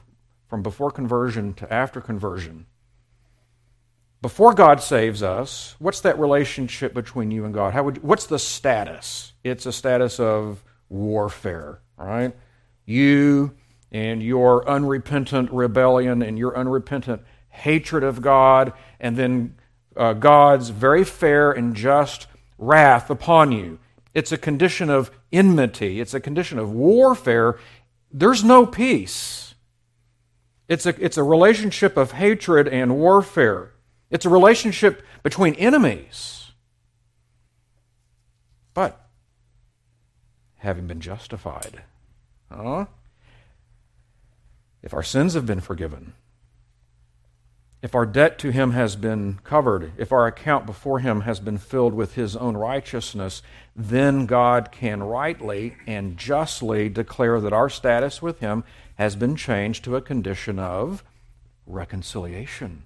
from 0.53 0.61
before 0.61 0.91
conversion 0.91 1.51
to 1.51 1.73
after 1.73 1.99
conversion. 1.99 2.67
Before 4.21 4.53
God 4.53 4.83
saves 4.83 5.23
us, 5.23 5.75
what's 5.79 6.01
that 6.01 6.19
relationship 6.19 6.93
between 6.93 7.31
you 7.31 7.43
and 7.43 7.55
God? 7.55 7.73
How 7.73 7.81
would, 7.81 8.03
what's 8.03 8.27
the 8.27 8.37
status? 8.37 9.33
It's 9.43 9.65
a 9.65 9.71
status 9.71 10.19
of 10.19 10.63
warfare, 10.89 11.79
right? 11.97 12.35
You 12.85 13.55
and 13.91 14.21
your 14.21 14.69
unrepentant 14.69 15.51
rebellion 15.51 16.21
and 16.21 16.37
your 16.37 16.55
unrepentant 16.55 17.23
hatred 17.49 18.03
of 18.03 18.21
God, 18.21 18.73
and 18.99 19.17
then 19.17 19.55
uh, 19.97 20.13
God's 20.13 20.69
very 20.69 21.03
fair 21.03 21.51
and 21.51 21.75
just 21.75 22.27
wrath 22.59 23.09
upon 23.09 23.51
you. 23.51 23.79
It's 24.13 24.31
a 24.31 24.37
condition 24.37 24.91
of 24.91 25.09
enmity, 25.31 25.99
it's 25.99 26.13
a 26.13 26.19
condition 26.19 26.59
of 26.59 26.71
warfare. 26.71 27.57
There's 28.11 28.43
no 28.43 28.67
peace. 28.67 29.42
It's 30.67 30.85
a, 30.85 31.03
it's 31.03 31.17
a 31.17 31.23
relationship 31.23 31.97
of 31.97 32.13
hatred 32.13 32.67
and 32.67 32.95
warfare. 32.95 33.71
It's 34.09 34.25
a 34.25 34.29
relationship 34.29 35.03
between 35.21 35.55
enemies. 35.55 36.51
But 38.73 39.07
having 40.57 40.87
been 40.87 41.01
justified, 41.01 41.83
huh? 42.51 42.85
if 44.81 44.93
our 44.93 45.03
sins 45.03 45.33
have 45.33 45.45
been 45.45 45.61
forgiven, 45.61 46.13
if 47.83 47.93
our 47.93 48.05
debt 48.05 48.39
to 48.39 48.49
Him 48.49 48.71
has 48.71 48.95
been 48.95 49.39
covered, 49.43 49.91
if 49.97 50.13
our 50.13 50.25
account 50.25 50.65
before 50.65 50.99
Him 50.99 51.21
has 51.21 51.41
been 51.41 51.57
filled 51.57 51.93
with 51.93 52.15
His 52.15 52.33
own 52.33 52.55
righteousness, 52.55 53.43
then 53.75 54.25
God 54.25 54.71
can 54.71 55.03
rightly 55.03 55.75
and 55.85 56.17
justly 56.17 56.87
declare 56.87 57.41
that 57.41 57.51
our 57.51 57.69
status 57.69 58.21
with 58.21 58.39
Him 58.39 58.63
has 58.95 59.17
been 59.17 59.35
changed 59.35 59.83
to 59.83 59.97
a 59.97 60.01
condition 60.01 60.59
of 60.59 61.03
reconciliation. 61.67 62.83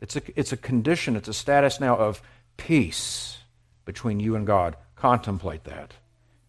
It's 0.00 0.16
a, 0.16 0.22
it's 0.34 0.52
a 0.52 0.56
condition, 0.56 1.14
it's 1.14 1.28
a 1.28 1.34
status 1.34 1.78
now 1.78 1.98
of 1.98 2.22
peace 2.56 3.40
between 3.84 4.18
you 4.18 4.34
and 4.34 4.46
God. 4.46 4.76
Contemplate 4.96 5.64
that. 5.64 5.92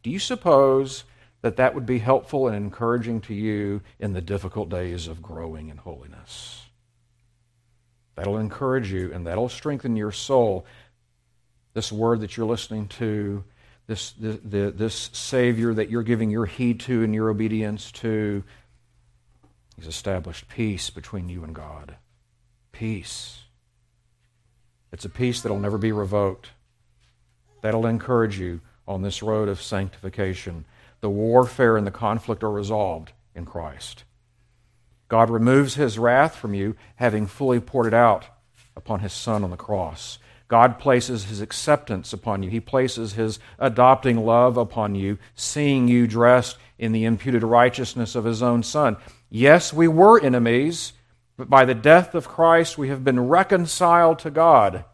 Do 0.04 0.10
you 0.10 0.20
suppose 0.20 1.04
that 1.42 1.58
that 1.58 1.76
would 1.76 1.86
be 1.86 2.00
helpful 2.00 2.48
and 2.48 2.56
encouraging 2.56 3.20
to 3.22 3.34
you 3.34 3.82
in 4.00 4.14
the 4.14 4.22
difficult 4.22 4.70
days 4.70 5.08
of 5.08 5.22
growing 5.22 5.68
in 5.68 5.76
holiness? 5.76 6.68
That'll 8.22 8.38
encourage 8.38 8.92
you 8.92 9.12
and 9.12 9.26
that'll 9.26 9.50
strengthen 9.50 9.96
your 9.96 10.12
soul. 10.12 10.68
This 11.74 11.92
word 11.92 12.22
that 12.22 12.38
you're 12.38 12.46
listening 12.46 12.88
to, 12.90 13.44
this, 13.88 14.12
the, 14.12 14.40
the, 14.44 14.70
this 14.70 15.10
Savior 15.12 15.74
that 15.74 15.90
you're 15.90 16.04
giving 16.04 16.30
your 16.30 16.46
heed 16.46 16.82
to 16.82 17.02
and 17.02 17.16
your 17.16 17.32
obedience 17.32 17.92
to, 17.94 18.44
He's 19.76 19.88
established 19.88 20.48
peace 20.48 20.92
between 20.92 21.30
you 21.30 21.44
and 21.44 21.56
God. 21.56 21.96
Peace. 22.72 23.40
It's 24.92 25.06
a 25.06 25.10
peace 25.10 25.42
that'll 25.42 25.58
never 25.58 25.80
be 25.80 25.92
revoked. 25.92 26.52
That'll 27.62 27.88
encourage 27.88 28.38
you 28.38 28.62
on 28.88 29.02
this 29.02 29.24
road 29.24 29.50
of 29.50 29.64
sanctification. 29.64 30.66
The 31.00 31.10
warfare 31.10 31.76
and 31.76 31.88
the 31.88 31.92
conflict 31.92 32.44
are 32.44 32.52
resolved 32.52 33.14
in 33.34 33.46
Christ. 33.46 34.04
God 35.12 35.30
removes 35.30 35.76
his 35.76 36.00
wrath 36.00 36.38
from 36.38 36.54
you, 36.54 36.78
having 36.96 37.28
fully 37.28 37.60
poured 37.60 37.88
it 37.88 37.94
out 37.94 38.28
upon 38.78 39.02
his 39.02 39.12
Son 39.12 39.44
on 39.44 39.50
the 39.50 39.58
cross. 39.58 40.20
God 40.48 40.80
places 40.80 41.26
his 41.26 41.42
acceptance 41.42 42.14
upon 42.14 42.44
you. 42.44 42.50
He 42.50 42.62
places 42.62 43.12
his 43.12 43.38
adopting 43.60 44.26
love 44.26 44.56
upon 44.56 44.96
you, 44.96 45.18
seeing 45.36 45.90
you 45.90 46.08
dressed 46.08 46.58
in 46.80 46.94
the 46.94 47.04
imputed 47.04 47.44
righteousness 47.44 48.16
of 48.16 48.24
his 48.24 48.42
own 48.42 48.64
Son. 48.64 48.96
Yes, 49.30 49.74
we 49.74 49.86
were 49.86 50.18
enemies, 50.18 50.94
but 51.36 51.50
by 51.50 51.66
the 51.66 51.76
death 51.76 52.16
of 52.16 52.30
Christ, 52.30 52.78
we 52.78 52.88
have 52.88 53.04
been 53.04 53.28
reconciled 53.28 54.18
to 54.20 54.32
God. 54.32 54.86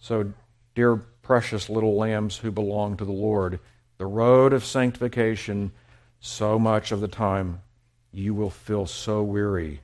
So, 0.00 0.32
dear 0.74 0.96
precious 0.96 1.70
little 1.70 1.94
lambs 1.94 2.38
who 2.38 2.50
belong 2.50 2.96
to 2.96 3.04
the 3.04 3.12
Lord, 3.12 3.60
the 3.98 4.06
road 4.06 4.52
of 4.52 4.64
sanctification, 4.64 5.70
so 6.18 6.58
much 6.58 6.90
of 6.90 7.00
the 7.00 7.06
time 7.06 7.60
you 8.12 8.34
will 8.34 8.50
feel 8.50 8.86
so 8.86 9.22
weary. 9.22 9.80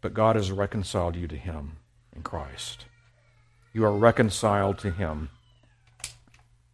But 0.00 0.14
God 0.14 0.36
has 0.36 0.50
reconciled 0.50 1.16
you 1.16 1.28
to 1.28 1.36
Him 1.36 1.76
in 2.14 2.22
Christ. 2.22 2.86
You 3.72 3.84
are 3.84 3.92
reconciled 3.92 4.78
to 4.78 4.90
Him. 4.90 5.30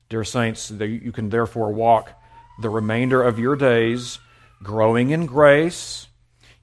Dear 0.08 0.24
saints, 0.24 0.70
you 0.70 1.12
can 1.12 1.30
therefore 1.30 1.72
walk 1.72 2.12
the 2.60 2.70
remainder 2.70 3.22
of 3.22 3.38
your 3.38 3.56
days 3.56 4.18
growing 4.62 5.10
in 5.10 5.26
grace 5.26 6.06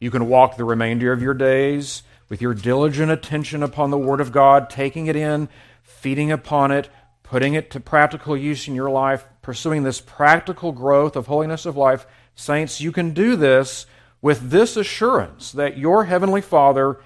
you 0.02 0.10
can 0.10 0.28
walk 0.28 0.58
the 0.58 0.66
remainder 0.66 1.14
of 1.14 1.22
your 1.22 1.36
days 1.36 2.02
with 2.28 2.42
your 2.42 2.56
diligent 2.56 3.12
attention 3.12 3.62
upon 3.62 3.92
the 3.92 4.00
Word 4.00 4.20
of 4.20 4.32
God, 4.32 4.68
taking 4.68 5.06
it 5.06 5.16
in, 5.16 5.48
feeding 5.84 6.32
upon 6.32 6.72
it, 6.72 6.90
putting 7.22 7.54
it 7.54 7.70
to 7.70 7.80
practical 7.80 8.36
use 8.36 8.68
in 8.68 8.74
your 8.74 8.90
life, 8.90 9.28
pursuing 9.44 9.84
this 9.84 10.02
practical 10.02 10.72
growth 10.72 11.16
of 11.16 11.28
holiness 11.28 11.68
of 11.68 11.78
life. 11.78 12.08
Saints, 12.42 12.82
you 12.82 12.92
can 12.92 13.14
do 13.14 13.36
this 13.36 13.86
with 14.22 14.50
this 14.50 14.76
assurance 14.76 15.52
that 15.52 15.78
your 15.78 16.06
Heavenly 16.06 16.42
Father 16.42 17.00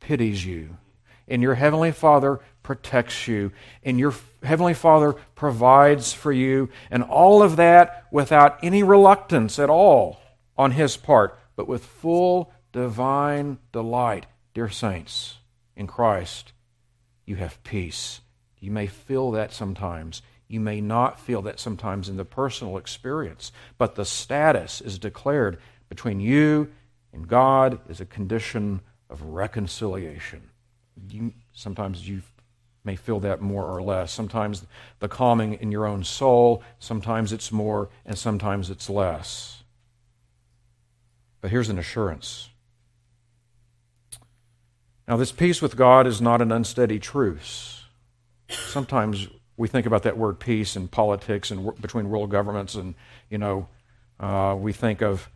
pities 0.00 0.44
you, 0.44 0.76
and 1.28 1.42
your 1.42 1.54
Heavenly 1.54 1.92
Father 1.92 2.40
protects 2.62 3.28
you, 3.28 3.52
and 3.82 3.98
your 3.98 4.14
Heavenly 4.42 4.74
Father 4.74 5.12
provides 5.34 6.12
for 6.12 6.32
you, 6.32 6.70
and 6.90 7.02
all 7.02 7.42
of 7.42 7.56
that 7.56 8.06
without 8.10 8.58
any 8.62 8.82
reluctance 8.82 9.58
at 9.58 9.70
all 9.70 10.20
on 10.56 10.72
His 10.72 10.96
part 10.96 11.38
but 11.58 11.66
with 11.66 11.84
full 11.84 12.52
divine 12.70 13.58
delight. 13.72 14.26
Dear 14.54 14.68
saints, 14.68 15.38
in 15.76 15.88
Christ, 15.88 16.52
you 17.26 17.34
have 17.34 17.62
peace. 17.64 18.20
You 18.60 18.70
may 18.70 18.86
feel 18.86 19.32
that 19.32 19.52
sometimes. 19.52 20.22
You 20.48 20.60
may 20.60 20.80
not 20.80 21.20
feel 21.20 21.42
that 21.42 21.60
sometimes 21.60 22.08
in 22.08 22.16
the 22.16 22.24
personal 22.24 22.78
experience, 22.78 23.52
but 23.76 23.94
the 23.94 24.04
status 24.04 24.80
is 24.80 24.98
declared 24.98 25.58
between 25.88 26.20
you 26.20 26.70
and 27.12 27.28
God 27.28 27.80
is 27.88 28.00
a 28.00 28.06
condition 28.06 28.80
of 29.10 29.22
reconciliation. 29.22 30.50
You, 31.10 31.32
sometimes 31.52 32.08
you 32.08 32.22
may 32.84 32.96
feel 32.96 33.20
that 33.20 33.40
more 33.40 33.64
or 33.64 33.82
less. 33.82 34.12
Sometimes 34.12 34.66
the 35.00 35.08
calming 35.08 35.54
in 35.54 35.70
your 35.70 35.86
own 35.86 36.04
soul, 36.04 36.62
sometimes 36.78 37.32
it's 37.32 37.52
more, 37.52 37.90
and 38.06 38.16
sometimes 38.16 38.70
it's 38.70 38.88
less. 38.88 39.62
But 41.40 41.50
here's 41.50 41.68
an 41.68 41.78
assurance. 41.78 42.48
Now, 45.06 45.16
this 45.16 45.32
peace 45.32 45.62
with 45.62 45.76
God 45.76 46.06
is 46.06 46.20
not 46.20 46.42
an 46.42 46.52
unsteady 46.52 46.98
truce. 46.98 47.84
Sometimes 48.50 49.28
we 49.58 49.68
think 49.68 49.86
about 49.86 50.04
that 50.04 50.16
word 50.16 50.38
peace 50.38 50.76
and 50.76 50.90
politics 50.90 51.50
and 51.50 51.64
w- 51.64 51.82
between 51.82 52.08
world 52.08 52.30
governments, 52.30 52.76
and, 52.76 52.94
you 53.28 53.36
know, 53.36 53.68
uh, 54.20 54.56
we 54.58 54.72
think 54.72 55.02
of 55.02 55.28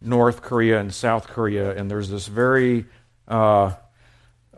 North 0.00 0.42
Korea 0.42 0.80
and 0.80 0.92
South 0.92 1.28
Korea, 1.28 1.74
and 1.74 1.90
there's 1.90 2.10
this 2.10 2.26
very, 2.26 2.86
uh, 3.28 3.72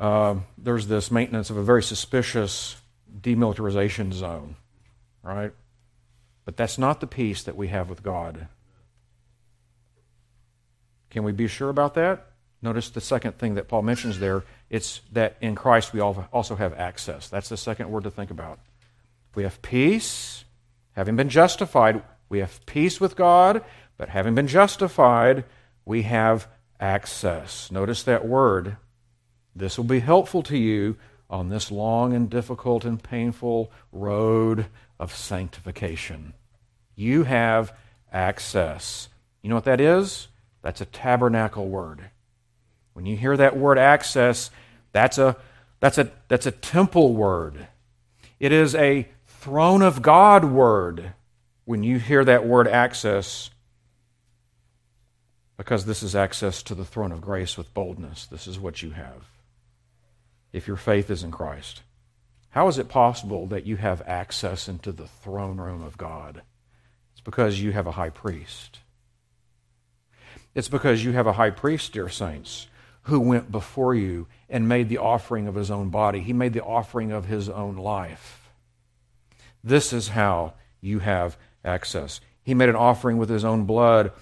uh, 0.01 0.37
there's 0.57 0.89
this 0.89 1.11
maintenance 1.11 1.51
of 1.51 1.59
a 1.59 1.63
very 1.63 1.83
suspicious 1.83 2.77
demilitarization 3.21 4.13
zone, 4.13 4.57
right? 5.23 5.53
But 6.47 6.57
that's 6.57 6.79
not 6.79 7.01
the 7.01 7.07
peace 7.07 7.43
that 7.43 7.57
we 7.57 7.69
have 7.69 7.91
with 7.91 8.03
God. 8.03 8.49
Can 11.11 11.25
we 11.25 11.33
be 11.33 11.47
sure 11.47 11.69
about 11.69 11.95
that? 11.95 12.27
Notice 12.63 12.89
the 12.89 13.03
second 13.03 13.39
thing 13.39 13.55
that 13.57 13.69
Paul 13.69 13.83
mentions 13.83 14.19
there. 14.19 14.45
It's 14.69 15.01
that 15.13 15.37
in 15.41 15.55
Christ 15.55 15.93
we 15.93 16.01
also 16.01 16.57
have 16.57 16.75
access. 16.75 17.29
That's 17.29 17.49
the 17.49 17.57
second 17.57 17.91
word 17.91 18.05
to 18.05 18.11
think 18.11 18.31
about. 18.31 18.59
We 19.35 19.45
have 19.45 19.63
peace, 19.63 20.45
having 20.93 21.17
been 21.17 21.29
justified. 21.29 22.03
We 22.29 22.41
have 22.41 22.65
peace 22.67 23.01
with 23.01 23.15
God, 23.17 23.65
but 23.97 24.09
having 24.09 24.35
been 24.35 24.49
justified, 24.49 25.45
we 25.85 26.03
have 26.03 26.49
access. 26.81 27.71
Notice 27.71 28.03
that 28.03 28.27
word. 28.27 28.77
This 29.55 29.77
will 29.77 29.85
be 29.85 30.01
helpful 30.01 30.43
to 30.45 30.57
you 30.59 30.97
on 31.31 31.49
this 31.49 31.71
long 31.71 32.13
and 32.13 32.29
difficult 32.29 32.85
and 32.85 33.03
painful 33.03 33.71
road 33.93 34.67
of 34.99 35.15
sanctification. 35.15 36.33
You 36.95 37.25
have 37.25 37.73
access. 38.13 39.09
You 39.43 39.51
know 39.51 39.57
what 39.57 39.65
that 39.65 39.81
is? 39.81 40.29
That's 40.63 40.81
a 40.81 40.87
tabernacle 40.87 41.69
word. 41.69 42.11
When 42.97 43.05
you 43.05 43.15
hear 43.15 43.37
that 43.37 43.59
word 43.59 43.77
access, 43.77 44.51
that's 44.93 45.19
a, 45.19 45.37
that's 45.81 45.99
a, 45.99 46.11
that's 46.29 46.47
a 46.47 46.51
temple 46.51 47.13
word. 47.13 47.67
It 48.41 48.53
is 48.53 48.75
a 48.75 49.07
throne 49.27 49.83
of 49.83 50.01
God 50.01 50.47
word 50.47 51.13
when 51.67 51.83
you 51.83 51.99
hear 51.99 52.25
that 52.25 52.47
word 52.47 52.67
access, 52.67 53.51
because 55.59 55.85
this 55.85 56.03
is 56.03 56.17
access 56.17 56.63
to 56.63 56.75
the 56.75 56.87
throne 56.87 57.13
of 57.13 57.21
grace 57.21 57.59
with 57.59 57.75
boldness. 57.75 58.25
This 58.25 58.47
is 58.47 58.59
what 58.59 58.83
you 58.83 58.93
have 58.93 59.29
if 60.55 60.67
your 60.67 60.79
faith 60.79 61.11
is 61.11 61.23
in 61.23 61.31
Christ. 61.31 61.83
How 62.49 62.67
is 62.69 62.79
it 62.79 62.89
possible 62.89 63.47
that 63.49 63.67
you 63.67 63.77
have 63.77 64.01
access 64.07 64.69
into 64.69 64.91
the 64.91 65.07
throne 65.07 65.59
room 65.59 65.83
of 65.83 65.99
God? 65.99 66.41
It's 67.13 67.21
because 67.21 67.61
you 67.61 67.73
have 67.73 67.87
a 67.87 67.93
high 67.93 68.09
priest. 68.09 68.79
It's 70.55 70.69
because 70.69 71.05
you 71.05 71.13
have 71.13 71.27
a 71.27 71.35
high 71.35 71.51
priest, 71.51 71.93
dear 71.93 72.09
saints, 72.09 72.69
who 73.07 73.21
went 73.21 73.53
before 73.53 73.95
you 73.95 74.27
and 74.49 74.69
made 74.69 74.89
the 74.89 74.99
offering 74.99 75.47
of 75.47 75.55
his 75.55 75.71
own 75.71 75.91
body. 75.91 76.21
He 76.21 76.33
made 76.33 76.53
the 76.53 76.63
offering 76.63 77.13
of 77.13 77.27
his 77.27 77.49
own 77.49 77.77
life. 77.77 78.51
This 79.63 79.93
is 79.93 80.09
how 80.09 80.55
you 80.81 80.99
have 80.99 81.37
access. 81.65 82.21
He 82.43 82.55
made 82.55 82.69
an 82.69 82.77
offering 82.77 83.19
with 83.19 83.29
his 83.29 83.45
own 83.45 83.65
blood, 83.65 84.13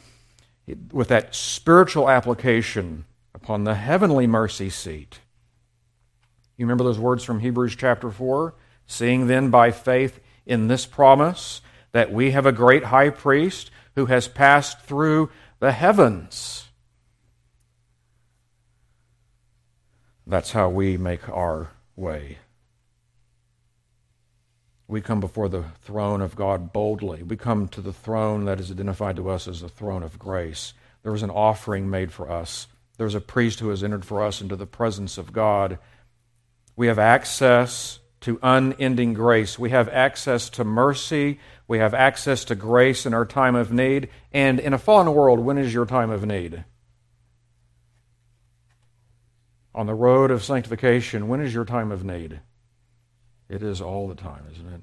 with 0.93 1.09
that 1.09 1.35
spiritual 1.35 2.09
application 2.09 3.05
upon 3.35 3.65
the 3.65 3.75
heavenly 3.75 4.27
mercy 4.27 4.71
seat. 4.71 5.21
You 6.57 6.67
remember 6.67 6.85
those 6.85 6.99
words 6.99 7.25
from 7.25 7.41
Hebrews 7.41 7.77
chapter 7.77 8.11
4? 8.11 8.55
Seeing 8.87 9.27
then 9.27 9.51
by 9.51 9.71
faith 9.71 10.21
in 10.45 10.69
this 10.69 10.85
promise 10.85 11.63
that 11.93 12.13
we 12.13 12.33
have 12.33 12.45
a 12.45 12.53
great 12.53 12.85
high 12.85 13.11
priest 13.11 13.71
who 13.95 14.07
has 14.07 14.29
passed 14.29 14.83
through 14.83 15.31
the 15.59 15.73
heavens. 15.73 16.64
That's 20.27 20.53
how 20.53 20.69
we 20.69 20.97
make 20.97 21.29
our 21.29 21.71
way. 21.97 22.39
We 24.87 25.01
come 25.01 25.21
before 25.21 25.49
the 25.49 25.65
throne 25.83 26.21
of 26.21 26.37
God 26.37 26.73
boldly. 26.73 27.23
We 27.23 27.37
come 27.37 27.69
to 27.69 27.81
the 27.81 27.93
throne 27.93 28.45
that 28.45 28.61
is 28.61 28.71
identified 28.71 29.17
to 29.17 29.31
us 29.31 29.49
as 29.49 29.61
the 29.61 29.69
throne 29.69 30.03
of 30.03 30.19
grace. 30.19 30.75
There 31.03 31.13
was 31.13 31.23
an 31.23 31.31
offering 31.31 31.91
made 31.91 32.13
for 32.13 32.31
us. 32.31 32.67
There's 32.97 33.15
a 33.15 33.21
priest 33.21 33.61
who 33.61 33.71
has 33.71 33.83
entered 33.83 34.05
for 34.05 34.23
us 34.23 34.41
into 34.41 34.57
the 34.57 34.67
presence 34.67 35.19
of 35.19 35.33
God 35.33 35.79
we 36.77 36.89
have 36.89 36.99
access 36.99 38.01
to 38.21 38.39
unending 38.43 39.15
grace. 39.15 39.59
We 39.59 39.71
have 39.71 39.89
access 39.89 40.51
to 40.51 40.65
mercy. 40.65 41.39
We 41.69 41.79
have 41.79 41.95
access 41.95 42.45
to 42.47 42.55
grace 42.55 43.07
in 43.07 43.15
our 43.15 43.27
time 43.27 43.55
of 43.55 43.73
need. 43.73 44.09
And 44.33 44.59
in 44.59 44.73
a 44.73 44.79
fallen 44.79 45.13
world, 45.15 45.41
when 45.41 45.59
is 45.59 45.73
your 45.73 45.87
time 45.87 46.11
of 46.11 46.27
need? 46.27 46.65
On 49.75 49.87
the 49.87 49.95
road 49.95 50.31
of 50.31 50.45
sanctification, 50.45 51.29
when 51.29 51.41
is 51.41 51.53
your 51.53 51.65
time 51.65 51.91
of 51.91 52.05
need? 52.05 52.41
It 53.49 53.63
is 53.63 53.81
all 53.81 54.09
the 54.09 54.15
time, 54.15 54.45
isn't 54.53 54.73
it? 54.73 54.81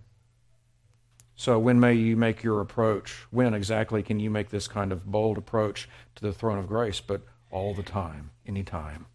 So, 1.35 1.57
when 1.57 1.79
may 1.79 1.93
you 1.93 2.15
make 2.15 2.43
your 2.43 2.61
approach? 2.61 3.25
When 3.31 3.53
exactly 3.53 4.03
can 4.03 4.19
you 4.19 4.29
make 4.29 4.49
this 4.49 4.67
kind 4.67 4.91
of 4.91 5.05
bold 5.05 5.37
approach 5.37 5.89
to 6.15 6.21
the 6.21 6.33
throne 6.33 6.59
of 6.59 6.67
grace? 6.67 6.99
But 6.99 7.21
all 7.49 7.73
the 7.73 7.83
time, 7.83 8.31
anytime. 8.45 9.07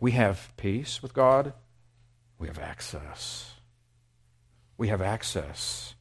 We 0.00 0.12
have 0.12 0.52
peace 0.56 1.02
with 1.02 1.14
God. 1.14 1.52
We 2.38 2.46
have 2.46 2.58
access. 2.58 3.54
We 4.76 4.88
have 4.88 5.02
access. 5.02 5.94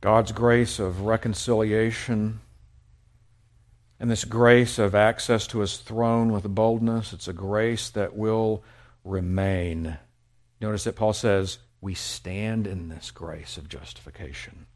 God's 0.00 0.32
grace 0.32 0.78
of 0.78 1.02
reconciliation 1.02 2.40
and 4.00 4.10
this 4.10 4.24
grace 4.24 4.78
of 4.78 4.94
access 4.94 5.46
to 5.48 5.58
his 5.58 5.76
throne 5.76 6.32
with 6.32 6.54
boldness, 6.54 7.12
it's 7.12 7.28
a 7.28 7.34
grace 7.34 7.90
that 7.90 8.16
will 8.16 8.64
remain. 9.04 9.98
Notice 10.58 10.84
that 10.84 10.96
Paul 10.96 11.12
says, 11.12 11.58
We 11.82 11.92
stand 11.92 12.66
in 12.66 12.88
this 12.88 13.10
grace 13.10 13.58
of 13.58 13.68
justification. 13.68 14.66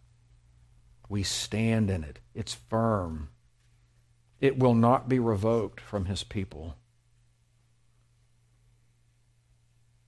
We 1.09 1.23
stand 1.23 1.91
in 1.91 2.05
it. 2.05 2.19
It's 2.35 2.53
firm. 2.53 3.31
It 4.41 4.59
will 4.59 4.75
not 4.75 5.09
be 5.09 5.19
revoked 5.19 5.81
from 5.81 6.05
his 6.05 6.23
people. 6.23 6.77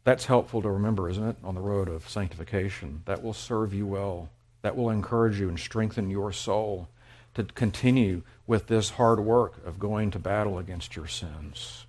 That's 0.05 0.26
helpful 0.26 0.61
to 0.61 0.70
remember, 0.70 1.09
isn't 1.09 1.26
it, 1.26 1.37
on 1.42 1.55
the 1.55 1.61
road 1.62 1.88
of 1.88 2.09
sanctification? 2.09 3.00
That 3.07 3.22
will 3.22 3.33
serve 3.33 3.72
you 3.72 3.87
well. 3.87 4.29
That 4.61 4.76
will 4.76 4.90
encourage 4.90 5.40
you 5.40 5.48
and 5.48 5.59
strengthen 5.59 6.11
your 6.11 6.33
soul 6.33 6.88
to 7.37 7.44
continue 7.44 8.22
with 8.46 8.66
this 8.66 8.90
hard 8.90 9.20
work 9.20 9.64
of 9.64 9.79
going 9.79 10.11
to 10.11 10.18
battle 10.18 10.59
against 10.59 10.96
your 10.96 11.07
sins. 11.07 11.87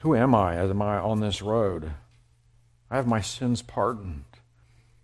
Who 0.00 0.14
am 0.14 0.34
I 0.34 0.56
am 0.56 0.82
I 0.82 0.98
on 0.98 1.20
this 1.20 1.40
road? 1.40 1.92
I 2.90 2.96
have 2.96 3.06
my 3.06 3.20
sins 3.20 3.62
pardoned. 3.62 4.24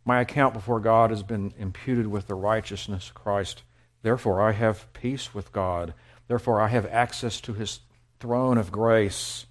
My 0.05 0.21
account 0.21 0.55
before 0.55 0.81
God 0.81 1.11
has 1.11 1.23
been 1.23 1.55
imputed 1.59 2.09
with 2.09 2.27
the 2.27 2.35
righteousness 2.35 3.09
of 3.09 3.15
Christ 3.15 3.63
Therefore, 4.03 4.41
I 4.41 4.53
have 4.53 4.93
peace 4.93 5.35
with 5.35 5.53
God. 5.53 5.95
Therefore, 6.29 6.61
I 6.61 6.69
have 6.69 6.87
access 6.87 7.41
to 7.43 7.53
his 7.53 7.81
throne 8.21 8.59
of 8.59 8.73
grace. 8.73 9.47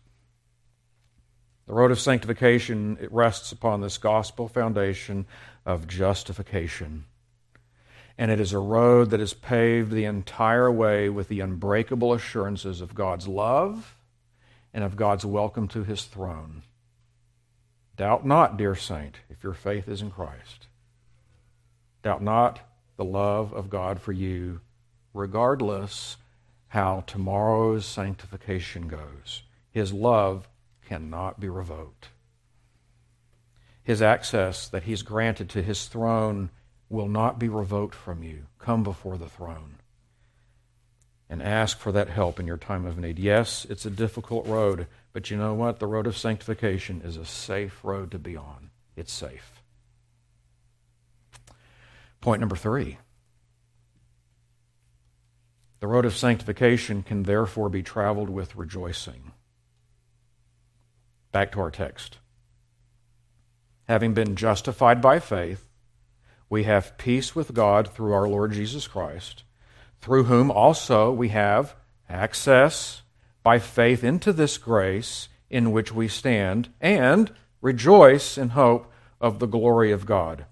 The 1.68 1.74
road 1.74 1.92
of 1.92 2.00
sanctification 2.00 2.98
it 3.02 3.12
rests 3.12 3.52
upon 3.52 3.82
this 3.82 3.98
gospel 3.98 4.48
foundation 4.48 5.26
of 5.66 5.88
justification. 5.88 7.06
And 8.18 8.32
it 8.32 8.40
is 8.40 8.54
a 8.54 8.60
road 8.60 9.12
that 9.12 9.20
is 9.20 9.34
paved 9.34 9.92
the 9.92 10.06
entire 10.06 10.72
way 10.72 11.10
with 11.10 11.28
the 11.28 11.40
unbreakable 11.40 12.14
assurances 12.14 12.82
of 12.82 12.96
God's 12.96 13.28
love 13.28 13.96
and 14.74 14.84
of 14.84 14.96
God's 14.96 15.26
welcome 15.26 15.68
to 15.70 15.84
his 15.84 16.06
throne. 16.06 16.64
Doubt 17.96 18.26
not, 18.26 18.58
dear 18.58 18.76
saint, 18.76 19.18
if 19.30 19.44
your 19.44 19.54
faith 19.54 19.88
is 19.88 20.02
in 20.02 20.12
Christ. 20.12 20.68
Doubt 22.04 22.22
not 22.22 22.60
the 22.96 23.06
love 23.06 23.54
of 23.54 23.70
God 23.70 24.02
for 24.02 24.12
you, 24.12 24.62
regardless 25.14 26.18
how 26.70 27.04
tomorrow's 27.08 27.86
sanctification 27.86 28.88
goes. 28.88 29.44
His 29.72 29.94
love 29.94 30.48
cannot 30.86 31.40
be 31.40 31.50
revoked. 31.50 32.10
His 33.84 34.02
access 34.02 34.68
that 34.68 34.84
He's 34.84 35.02
granted 35.02 35.50
to 35.50 35.62
His 35.62 35.86
throne 35.86 36.50
will 36.90 37.08
not 37.08 37.40
be 37.40 37.50
revoked 37.50 37.96
from 37.96 38.24
you. 38.24 38.48
Come 38.60 38.84
before 38.84 39.18
the 39.18 39.30
throne 39.30 39.78
and 41.30 41.42
ask 41.42 41.80
for 41.80 41.92
that 41.92 42.10
help 42.10 42.40
in 42.40 42.48
your 42.48 42.58
time 42.58 42.86
of 42.86 42.98
need. 42.98 43.20
Yes, 43.20 43.66
it's 43.70 43.86
a 43.86 43.90
difficult 43.90 44.48
road, 44.48 44.88
but 45.12 45.30
you 45.30 45.38
know 45.38 45.54
what? 45.54 45.80
The 45.80 45.88
road 45.88 46.08
of 46.08 46.18
sanctification 46.18 47.02
is 47.04 47.18
a 47.18 47.26
safe 47.26 47.84
road 47.84 48.12
to 48.12 48.20
be 48.20 48.38
on. 48.38 48.70
It's 48.96 49.12
safe. 49.12 49.62
Point 52.22 52.40
number 52.40 52.56
three 52.56 52.98
the 55.80 55.88
road 55.88 56.06
of 56.06 56.18
sanctification 56.18 57.04
can 57.04 57.24
therefore 57.24 57.70
be 57.70 57.84
traveled 57.84 58.32
with 58.32 58.56
rejoicing. 58.56 59.32
Back 61.32 61.52
to 61.52 61.60
our 61.60 61.70
text. 61.70 62.18
Having 63.88 64.16
been 64.16 64.36
justified 64.36 65.02
by 65.02 65.20
faith, 65.20 65.67
we 66.50 66.64
have 66.64 66.98
peace 66.98 67.36
with 67.36 67.54
God 67.54 67.90
through 67.90 68.14
our 68.14 68.28
Lord 68.28 68.54
Jesus 68.54 68.88
Christ, 68.88 69.44
through 70.00 70.26
whom 70.26 70.50
also 70.50 71.12
we 71.12 71.30
have 71.30 71.76
access 72.10 73.02
by 73.44 73.60
faith 73.60 74.04
into 74.04 74.32
this 74.32 74.58
grace 74.58 75.30
in 75.50 75.72
which 75.72 75.94
we 75.94 76.08
stand, 76.08 76.70
and 76.82 77.32
rejoice 77.62 78.38
in 78.38 78.50
hope 78.50 78.92
of 79.20 79.40
the 79.40 79.46
glory 79.46 79.92
of 79.92 80.06
God. 80.06 80.46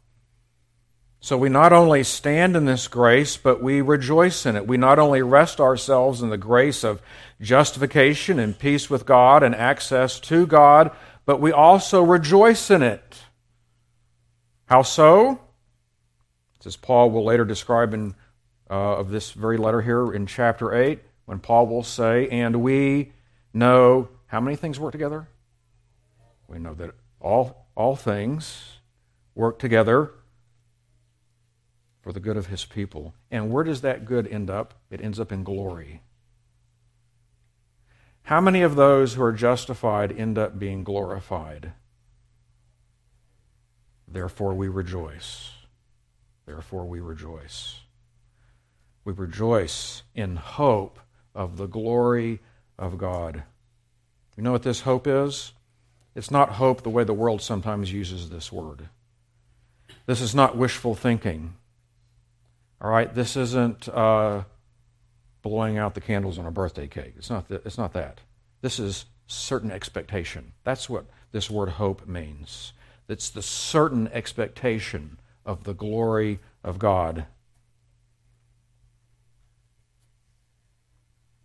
So 1.20 1.38
we 1.38 1.50
not 1.50 1.74
only 1.74 2.04
stand 2.04 2.56
in 2.56 2.66
this 2.66 2.88
grace, 2.88 3.36
but 3.36 3.62
we 3.62 3.82
rejoice 3.82 4.46
in 4.46 4.56
it. 4.56 4.68
We 4.68 4.78
not 4.78 5.00
only 5.00 5.22
rest 5.22 5.60
ourselves 5.60 6.22
in 6.22 6.30
the 6.30 6.38
grace 6.38 6.84
of 6.84 7.02
justification 7.42 8.38
and 8.38 8.58
peace 8.58 8.90
with 8.90 9.06
God 9.06 9.42
and 9.42 9.56
access 9.56 10.20
to 10.22 10.46
God, 10.46 10.92
but 11.26 11.42
we 11.42 11.52
also 11.52 12.04
rejoice 12.04 12.70
in 12.70 12.84
it. 12.84 13.24
How 14.66 14.84
so? 14.84 15.40
As 16.66 16.76
Paul 16.76 17.12
will 17.12 17.24
later 17.24 17.46
describe 17.46 17.94
in 17.94 18.16
uh, 18.70 18.98
of 18.98 19.10
this 19.10 19.32
very 19.32 19.58
letter 19.58 19.82
here 19.82 20.12
in 20.12 20.26
chapter 20.26 20.74
8, 20.74 21.00
when 21.26 21.40
Paul 21.40 21.68
will 21.68 21.84
say, 21.84 22.28
And 22.30 22.62
we 22.62 23.12
know 23.54 24.10
how 24.28 24.40
many 24.40 24.56
things 24.56 24.80
work 24.80 24.92
together? 24.92 25.28
We 26.48 26.60
know 26.60 26.74
that 26.76 26.92
all, 27.20 27.68
all 27.76 27.96
things 27.96 28.80
work 29.34 29.60
together 29.60 30.12
for 32.02 32.14
the 32.14 32.20
good 32.20 32.38
of 32.38 32.48
his 32.48 32.66
people. 32.66 33.16
And 33.32 33.52
where 33.52 33.64
does 33.64 33.82
that 33.82 34.06
good 34.06 34.28
end 34.28 34.50
up? 34.50 34.76
It 34.92 35.02
ends 35.02 35.20
up 35.20 35.32
in 35.32 35.44
glory. 35.44 36.02
How 38.24 38.42
many 38.42 38.62
of 38.62 38.76
those 38.76 39.14
who 39.14 39.24
are 39.24 39.32
justified 39.32 40.12
end 40.12 40.38
up 40.38 40.58
being 40.58 40.84
glorified? 40.84 41.74
Therefore, 44.08 44.54
we 44.54 44.68
rejoice. 44.68 45.55
Therefore, 46.46 46.86
we 46.86 47.00
rejoice. 47.00 47.80
We 49.04 49.14
rejoice 49.14 50.04
in 50.14 50.36
hope 50.36 51.00
of 51.34 51.58
the 51.58 51.68
glory 51.68 52.40
of 52.78 52.98
God. 52.98 53.44
You 54.38 54.44
know 54.44 54.52
what 54.52 54.64
this 54.64 54.82
hope 54.82 55.08
is? 55.08 55.54
It's 56.16 56.32
not 56.32 56.54
hope 56.54 56.82
the 56.82 56.90
way 56.90 57.04
the 57.04 57.14
world 57.14 57.42
sometimes 57.42 57.92
uses 57.92 58.30
this 58.30 58.52
word. 58.52 58.90
This 60.06 60.22
is 60.22 60.36
not 60.36 60.58
wishful 60.58 60.96
thinking. 60.96 61.56
All 62.82 62.92
right, 62.92 63.14
this 63.14 63.36
isn't 63.36 63.90
uh, 63.90 64.44
blowing 65.42 65.78
out 65.78 65.94
the 65.94 66.02
candles 66.02 66.38
on 66.38 66.46
a 66.46 66.52
birthday 66.52 66.88
cake. 66.88 67.14
It's 67.18 67.30
not, 67.30 67.48
th- 67.48 67.62
it's 67.66 67.78
not 67.78 67.94
that. 67.94 68.22
This 68.62 68.80
is 68.80 69.06
certain 69.28 69.72
expectation. 69.72 70.54
That's 70.64 70.90
what 70.90 71.06
this 71.32 71.50
word 71.50 71.70
hope 71.70 72.08
means. 72.08 72.74
It's 73.08 73.30
the 73.30 73.42
certain 73.42 74.08
expectation 74.10 75.20
of 75.46 75.64
the 75.64 75.74
glory 75.74 76.40
of 76.64 76.80
God. 76.80 77.26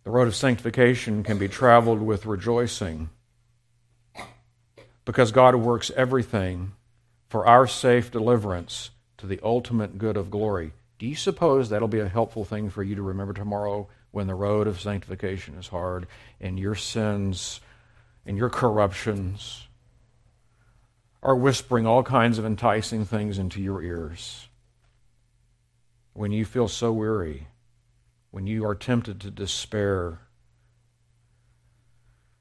The 0.03 0.09
road 0.09 0.27
of 0.27 0.35
sanctification 0.35 1.23
can 1.23 1.37
be 1.37 1.47
traveled 1.47 2.01
with 2.01 2.25
rejoicing 2.25 3.09
because 5.05 5.31
God 5.31 5.55
works 5.55 5.91
everything 5.95 6.73
for 7.29 7.45
our 7.45 7.67
safe 7.67 8.11
deliverance 8.11 8.89
to 9.17 9.27
the 9.27 9.39
ultimate 9.43 9.97
good 9.97 10.17
of 10.17 10.31
glory. 10.31 10.73
Do 10.97 11.05
you 11.05 11.15
suppose 11.15 11.69
that'll 11.69 11.87
be 11.87 11.99
a 11.99 12.09
helpful 12.09 12.43
thing 12.43 12.69
for 12.69 12.83
you 12.83 12.95
to 12.95 13.01
remember 13.01 13.33
tomorrow 13.33 13.87
when 14.09 14.27
the 14.27 14.35
road 14.35 14.67
of 14.67 14.81
sanctification 14.81 15.55
is 15.55 15.67
hard 15.67 16.07
and 16.39 16.59
your 16.59 16.75
sins 16.75 17.61
and 18.25 18.37
your 18.37 18.49
corruptions 18.49 19.67
are 21.23 21.35
whispering 21.35 21.85
all 21.85 22.03
kinds 22.03 22.37
of 22.37 22.45
enticing 22.45 23.05
things 23.05 23.37
into 23.37 23.61
your 23.61 23.81
ears? 23.81 24.47
When 26.13 26.31
you 26.31 26.45
feel 26.45 26.67
so 26.67 26.91
weary, 26.91 27.47
when 28.31 28.47
you 28.47 28.65
are 28.65 28.75
tempted 28.75 29.21
to 29.21 29.31
despair 29.31 30.19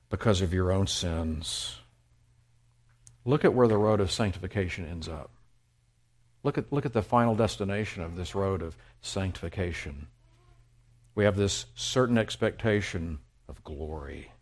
because 0.09 0.41
of 0.41 0.55
your 0.55 0.73
own 0.73 0.87
sins, 0.87 1.79
look 3.25 3.45
at 3.45 3.55
where 3.55 3.69
the 3.69 3.77
road 3.77 4.01
of 4.01 4.11
sanctification 4.11 4.87
ends 4.87 5.09
up. 5.09 5.31
Look 6.43 6.57
at, 6.57 6.73
look 6.73 6.87
at 6.87 6.95
the 6.95 7.03
final 7.03 7.35
destination 7.35 8.03
of 8.03 8.17
this 8.17 8.35
road 8.35 8.63
of 8.63 8.77
sanctification. 9.03 10.09
We 11.15 11.25
have 11.25 11.37
this 11.37 11.67
certain 11.75 12.17
expectation 12.17 13.19
of 13.47 13.63
glory. 13.63 14.33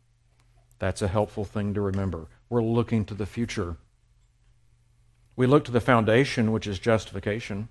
That's 0.78 1.02
a 1.02 1.08
helpful 1.08 1.44
thing 1.44 1.74
to 1.74 1.80
remember. 1.80 2.28
We're 2.48 2.62
looking 2.62 3.04
to 3.06 3.14
the 3.14 3.26
future. 3.26 3.76
We 5.38 5.46
look 5.46 5.64
to 5.66 5.70
the 5.70 5.80
foundation, 5.80 6.50
which 6.50 6.66
is 6.66 6.80
justification. 6.80 7.68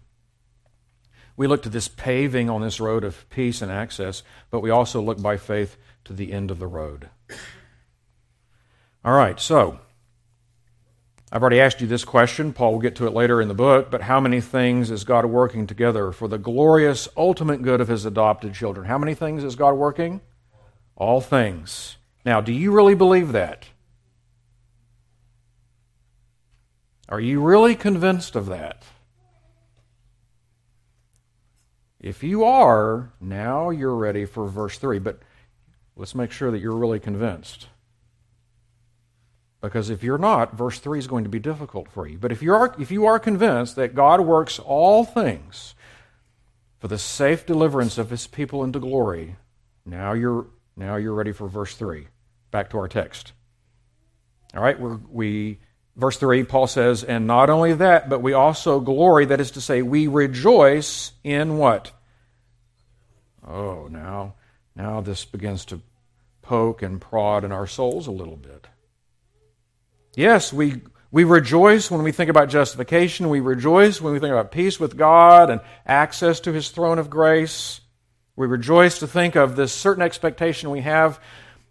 We 1.36 1.48
look 1.48 1.64
to 1.64 1.70
this 1.70 1.90
paving 1.90 2.50
on 2.50 2.62
this 2.62 2.80
road 2.80 3.04
of 3.04 3.30
peace 3.30 3.62
and 3.62 3.70
access, 3.70 4.24
but 4.50 4.62
we 4.62 4.70
also 4.70 5.02
look 5.02 5.22
by 5.22 5.36
faith 5.36 5.76
to 6.06 6.14
the 6.14 6.32
end 6.32 6.50
of 6.50 6.60
the 6.60 6.66
road. 6.66 7.10
All 9.04 9.14
right, 9.14 9.38
so 9.38 9.82
I've 11.30 11.42
already 11.42 11.60
asked 11.60 11.82
you 11.82 11.88
this 11.88 12.06
question. 12.06 12.54
Paul 12.54 12.72
will 12.72 12.80
get 12.80 12.96
to 12.96 13.06
it 13.06 13.14
later 13.14 13.42
in 13.42 13.50
the 13.50 13.54
book, 13.54 13.92
but 13.92 14.04
how 14.04 14.22
many 14.22 14.40
things 14.40 14.90
is 14.90 15.04
God 15.04 15.26
working 15.26 15.68
together 15.68 16.14
for 16.14 16.30
the 16.30 16.38
glorious 16.38 17.10
ultimate 17.18 17.64
good 17.64 17.82
of 17.82 17.90
his 17.90 18.06
adopted 18.06 18.54
children? 18.54 18.88
How 18.88 18.98
many 18.98 19.14
things 19.14 19.44
is 19.44 19.58
God 19.58 19.74
working? 19.74 20.22
All 20.96 21.20
things. 21.20 21.98
Now, 22.24 22.40
do 22.40 22.54
you 22.54 22.72
really 22.72 22.96
believe 22.96 23.34
that? 23.34 23.66
Are 27.10 27.20
you 27.20 27.42
really 27.42 27.76
convinced 27.76 28.36
of 28.36 28.48
that? 28.48 28.84
If 32.00 32.24
you 32.24 32.44
are, 32.44 33.12
now 33.20 33.70
you're 33.70 33.96
ready 33.96 34.26
for 34.26 34.48
verse 34.48 34.78
3. 34.78 35.00
But 35.00 35.20
let's 35.96 36.16
make 36.16 36.32
sure 36.32 36.52
that 36.52 36.60
you're 36.60 36.76
really 36.76 37.00
convinced. 37.00 37.68
Because 39.62 39.90
if 39.90 40.04
you're 40.04 40.20
not, 40.20 40.56
verse 40.56 40.80
3 40.80 41.00
is 41.00 41.08
going 41.08 41.24
to 41.24 41.30
be 41.30 41.40
difficult 41.40 41.90
for 41.90 42.08
you. 42.08 42.18
But 42.18 42.32
if 42.32 42.42
you 42.42 42.54
are, 42.54 42.76
if 42.80 42.92
you 42.92 43.06
are 43.06 43.20
convinced 43.20 43.76
that 43.76 43.96
God 43.96 44.22
works 44.22 44.60
all 44.60 45.04
things 45.04 45.74
for 46.80 46.88
the 46.88 47.00
safe 47.00 47.46
deliverance 47.46 47.98
of 47.98 48.12
his 48.12 48.28
people 48.28 48.64
into 48.64 48.80
glory, 48.80 49.36
now 49.86 50.14
you're, 50.14 50.46
now 50.76 50.98
you're 50.98 51.14
ready 51.14 51.32
for 51.32 51.48
verse 51.48 51.76
3. 51.76 52.08
Back 52.52 52.70
to 52.70 52.78
our 52.78 52.88
text. 52.88 53.34
All 54.54 54.62
right, 54.62 54.80
we, 54.80 55.60
verse 55.98 56.18
3, 56.18 56.44
Paul 56.44 56.68
says, 56.68 57.04
And 57.04 57.28
not 57.28 57.50
only 57.50 57.74
that, 57.74 58.08
but 58.08 58.22
we 58.22 58.34
also 58.34 58.80
glory, 58.80 59.26
that 59.26 59.42
is 59.42 59.52
to 59.52 59.62
say, 59.62 59.82
we 59.82 60.08
rejoice 60.08 61.12
in 61.24 61.58
what? 61.58 61.92
Oh, 63.46 63.88
now, 63.90 64.36
now 64.76 65.02
this 65.02 65.26
begins 65.26 65.66
to 65.66 65.82
poke 66.42 66.82
and 66.82 67.02
prod 67.02 67.44
in 67.44 67.52
our 67.52 67.68
souls 67.68 68.08
a 68.08 68.12
little 68.12 68.38
bit. 68.38 68.68
Yes, 70.16 70.54
we, 70.54 70.82
we 71.12 71.24
rejoice 71.24 71.92
when 71.92 72.04
we 72.04 72.12
think 72.12 72.30
about 72.30 72.50
justification. 72.50 73.30
We 73.30 73.40
rejoice 73.40 74.02
when 74.02 74.14
we 74.14 74.20
think 74.20 74.32
about 74.32 74.52
peace 74.52 74.80
with 74.80 74.98
God 74.98 75.50
and 75.50 75.62
access 75.86 76.40
to 76.42 76.54
His 76.54 76.70
throne 76.70 77.00
of 77.00 77.10
grace. 77.10 77.82
We 78.36 78.48
rejoice 78.48 79.00
to 79.00 79.08
think 79.08 79.36
of 79.36 79.56
this 79.56 79.74
certain 79.74 80.04
expectation 80.04 80.70
we 80.70 80.82
have 80.82 81.20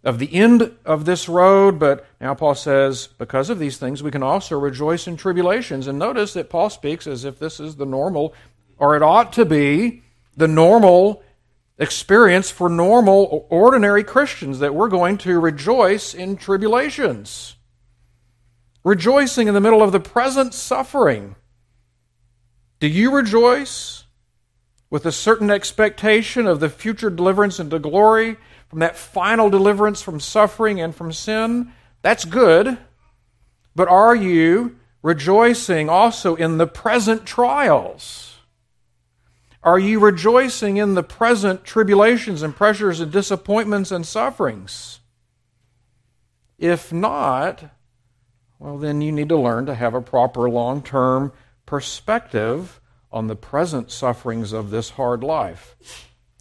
of 0.07 0.17
the 0.17 0.33
end 0.33 0.71
of 0.85 1.05
this 1.05 1.29
road, 1.29 1.77
but 1.77 2.05
now 2.19 2.33
Paul 2.33 2.55
says, 2.55 3.07
because 3.17 3.49
of 3.49 3.59
these 3.59 3.77
things, 3.77 4.01
we 4.01 4.09
can 4.09 4.23
also 4.23 4.57
rejoice 4.57 5.05
in 5.05 5.17
tribulations. 5.17 5.85
And 5.85 5.99
notice 5.99 6.33
that 6.33 6.49
Paul 6.49 6.69
speaks 6.69 7.05
as 7.05 7.25
if 7.25 7.37
this 7.37 7.59
is 7.59 7.75
the 7.75 7.85
normal, 7.85 8.33
or 8.77 8.95
it 8.95 9.03
ought 9.03 9.33
to 9.33 9.45
be 9.45 10.01
the 10.35 10.47
normal 10.47 11.23
experience 11.77 12.49
for 12.49 12.69
normal, 12.69 13.45
ordinary 13.49 14.03
Christians, 14.03 14.59
that 14.59 14.73
we're 14.73 14.87
going 14.87 15.17
to 15.19 15.39
rejoice 15.39 16.13
in 16.15 16.37
tribulations 16.37 17.57
rejoicing 18.87 19.49
in 19.49 19.53
the 19.53 19.59
middle 19.59 19.83
of 19.83 19.91
the 19.91 19.99
present 19.99 20.53
suffering. 20.53 21.35
Do 22.79 22.87
you 22.87 23.13
rejoice 23.13 24.05
with 24.89 25.05
a 25.05 25.11
certain 25.11 25.51
expectation 25.51 26.47
of 26.47 26.61
the 26.61 26.69
future 26.69 27.09
deliverance 27.09 27.59
into 27.59 27.79
glory 27.79 28.37
from 28.69 28.79
that 28.79 28.97
final 28.97 29.49
deliverance 29.49 30.01
from 30.01 30.19
suffering 30.19 30.79
and 30.81 30.95
from 30.95 31.11
sin? 31.11 31.73
That's 32.01 32.25
good. 32.25 32.77
But 33.75 33.87
are 33.87 34.15
you 34.15 34.77
rejoicing 35.01 35.89
also 35.89 36.35
in 36.35 36.57
the 36.57 36.67
present 36.67 37.25
trials? 37.25 38.37
Are 39.63 39.79
you 39.79 39.99
rejoicing 39.99 40.77
in 40.77 40.93
the 40.93 41.03
present 41.03 41.63
tribulations 41.63 42.41
and 42.41 42.55
pressures 42.55 42.99
and 42.99 43.11
disappointments 43.11 43.91
and 43.91 44.05
sufferings? 44.05 44.99
If 46.57 46.91
not, 46.91 47.65
well, 48.59 48.77
then 48.77 49.01
you 49.01 49.11
need 49.11 49.29
to 49.29 49.37
learn 49.37 49.65
to 49.67 49.75
have 49.75 49.93
a 49.93 50.01
proper 50.01 50.49
long 50.49 50.81
term 50.81 51.31
perspective 51.65 52.79
on 53.11 53.27
the 53.27 53.35
present 53.35 53.91
sufferings 53.91 54.53
of 54.53 54.69
this 54.69 54.91
hard 54.91 55.23
life. 55.23 55.75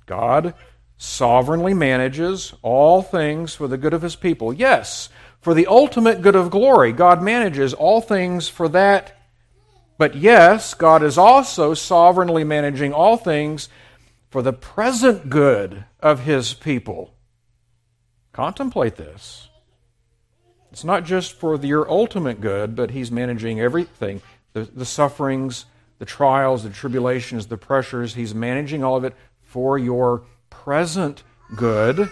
God 0.07 0.55
sovereignly 0.99 1.75
manages 1.75 2.55
all 2.63 3.03
things 3.03 3.55
for 3.55 3.69
the 3.69 3.79
good 3.79 3.95
of 3.95 4.03
his 4.03 4.17
people. 4.17 4.53
Yes, 4.53 5.09
for 5.41 5.55
the 5.55 5.67
ultimate 5.67 6.23
good 6.23 6.37
of 6.37 6.51
glory, 6.51 6.93
God 6.93 7.23
manages 7.23 7.75
all 7.75 8.01
things 8.01 8.49
for 8.49 8.69
that 8.69 9.13
But 9.99 10.15
yes, 10.15 10.75
God 10.75 11.03
is 11.03 11.17
also 11.17 11.75
sovereignly 11.75 12.45
managing 12.45 12.93
all 12.93 13.17
things 13.17 13.69
for 14.31 14.43
the 14.43 14.53
present 14.53 15.31
good 15.31 15.85
of 16.01 16.21
his 16.21 16.53
people. 16.55 17.15
Contemplate 18.33 18.97
this. 18.97 19.49
It's 20.71 20.85
not 20.85 21.05
just 21.05 21.33
for 21.33 21.57
your 21.57 21.91
ultimate 21.91 22.41
good, 22.41 22.77
but 22.77 22.91
he's 22.91 23.11
managing 23.11 23.61
everything 23.61 24.21
the, 24.53 24.65
the 24.65 24.85
sufferings, 24.85 25.67
the 25.99 26.05
trials, 26.05 26.63
the 26.63 26.71
tribulations, 26.71 27.47
the 27.47 27.57
pressures. 27.57 28.15
He's 28.15 28.35
managing 28.35 28.85
all 28.85 28.97
of 28.97 29.05
it 29.05 29.15
for 29.43 29.79
your 29.79 30.25
present 30.65 31.23
good. 31.55 32.11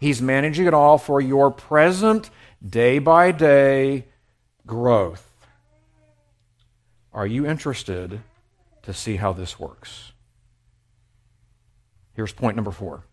He's 0.00 0.20
managing 0.20 0.66
it 0.66 0.74
all 0.74 0.98
for 0.98 1.20
your 1.20 1.50
present, 1.50 2.30
day 2.64 2.98
by 2.98 3.30
day 3.32 4.06
growth. 4.66 5.28
Are 7.12 7.26
you 7.26 7.46
interested 7.46 8.20
to 8.82 8.94
see 8.94 9.16
how 9.16 9.32
this 9.32 9.60
works? 9.60 10.12
Here's 12.14 12.32
point 12.32 12.56
number 12.56 12.72
four. 12.72 13.04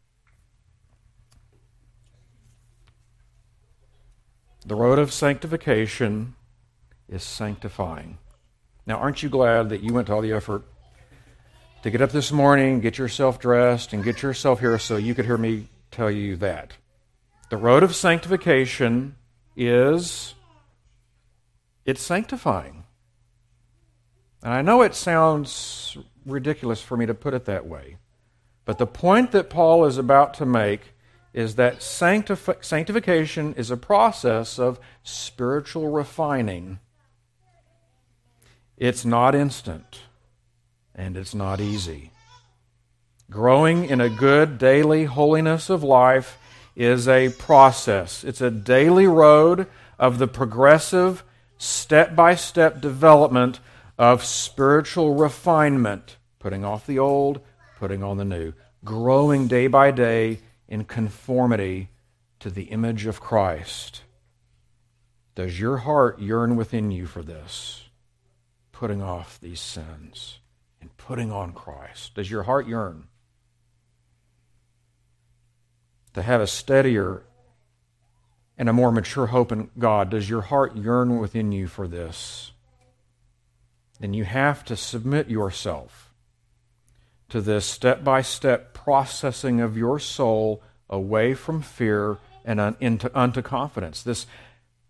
The 4.66 4.76
road 4.76 5.00
of 5.00 5.12
sanctification 5.12 6.36
is 7.08 7.24
sanctifying. 7.24 8.18
Now, 8.86 8.98
aren't 8.98 9.24
you 9.24 9.30
glad 9.30 9.70
that 9.70 9.82
you 9.82 9.94
went 9.94 10.08
to 10.08 10.14
all 10.14 10.22
the 10.22 10.34
effort 10.34 10.64
to 11.84 11.90
get 11.90 12.02
up 12.02 12.12
this 12.12 12.32
morning, 12.32 12.82
get 12.82 12.98
yourself 12.98 13.40
dressed, 13.40 13.94
and 13.94 14.04
get 14.04 14.22
yourself 14.22 14.60
here 14.60 14.78
so 14.78 14.98
you 14.98 15.16
could 15.16 15.26
hear 15.26 15.38
me 15.38 15.68
tell 15.92 16.12
you 16.12 16.36
that? 16.38 16.74
The 17.50 17.58
road 17.58 17.84
of 17.84 17.96
sanctification 17.96 19.16
is 19.56 20.36
it's 21.86 22.02
sanctifying. 22.02 22.84
And 24.44 24.54
I 24.54 24.62
know 24.62 24.82
it 24.82 24.96
sounds 24.96 25.98
ridiculous 26.26 26.82
for 26.82 26.96
me 26.96 27.06
to 27.06 27.14
put 27.14 27.34
it 27.34 27.46
that 27.46 27.66
way, 27.66 27.98
but 28.66 28.78
the 28.78 28.86
point 28.86 29.32
that 29.32 29.50
Paul 29.50 29.86
is 29.86 29.98
about 29.98 30.34
to 30.36 30.46
make 30.46 30.94
is 31.34 31.56
that 31.56 31.80
sanctif- 31.80 32.64
sanctification 32.64 33.54
is 33.56 33.72
a 33.72 33.78
process 33.78 34.60
of 34.60 34.80
spiritual 35.04 35.90
refining. 35.90 36.80
It's 38.78 39.06
not 39.06 39.36
instant, 39.36 40.02
and 41.00 41.16
it's 41.16 41.34
not 41.34 41.62
easy. 41.62 42.12
Growing 43.32 43.86
in 43.86 44.02
a 44.02 44.10
good 44.10 44.58
daily 44.58 45.06
holiness 45.06 45.70
of 45.70 45.82
life 45.82 46.38
is 46.76 47.08
a 47.08 47.30
process, 47.30 48.26
it's 48.26 48.42
a 48.42 48.52
daily 48.52 49.08
road 49.08 49.66
of 49.98 50.18
the 50.18 50.28
progressive, 50.28 51.24
step 51.58 52.18
by 52.18 52.36
step 52.36 52.82
development 52.82 53.62
of 53.98 54.26
spiritual 54.26 55.16
refinement, 55.16 56.18
putting 56.38 56.66
off 56.66 56.86
the 56.86 57.00
old, 57.00 57.40
putting 57.78 58.04
on 58.04 58.18
the 58.18 58.26
new, 58.26 58.52
growing 58.84 59.48
day 59.48 59.68
by 59.68 59.92
day 59.92 60.40
in 60.68 60.84
conformity 60.84 61.88
to 62.42 62.50
the 62.50 62.64
image 62.64 63.06
of 63.06 63.22
Christ. 63.22 64.02
Does 65.36 65.62
your 65.62 65.78
heart 65.78 66.20
yearn 66.20 66.58
within 66.58 66.92
you 66.92 67.06
for 67.06 67.24
this? 67.24 67.86
Putting 68.74 69.02
off 69.02 69.40
these 69.40 69.62
sins 69.62 70.40
putting 71.10 71.32
on 71.32 71.52
Christ. 71.54 72.14
Does 72.14 72.30
your 72.30 72.44
heart 72.44 72.68
yearn? 72.68 73.06
To 76.14 76.22
have 76.22 76.40
a 76.40 76.46
steadier 76.46 77.24
and 78.60 78.70
a 78.70 78.74
more 78.74 78.92
mature 78.92 79.26
hope 79.26 79.52
in 79.52 79.72
God, 79.80 80.12
does 80.12 80.30
your 80.30 80.42
heart 80.42 80.78
yearn 80.78 81.18
within 81.18 81.52
you 81.52 81.66
for 81.66 81.88
this? 81.88 82.52
Then 84.00 84.14
you 84.14 84.24
have 84.24 84.64
to 84.66 84.76
submit 84.76 85.32
yourself 85.32 86.14
to 87.30 87.42
this 87.42 87.66
step 87.66 88.04
by 88.04 88.22
step 88.22 88.76
processing 88.76 89.62
of 89.62 89.76
your 89.76 89.98
soul 89.98 90.62
away 90.92 91.34
from 91.34 91.64
fear 91.64 92.20
and 92.46 92.60
un- 92.60 92.78
into, 92.80 93.10
unto 93.20 93.42
confidence. 93.42 94.04
This 94.04 94.28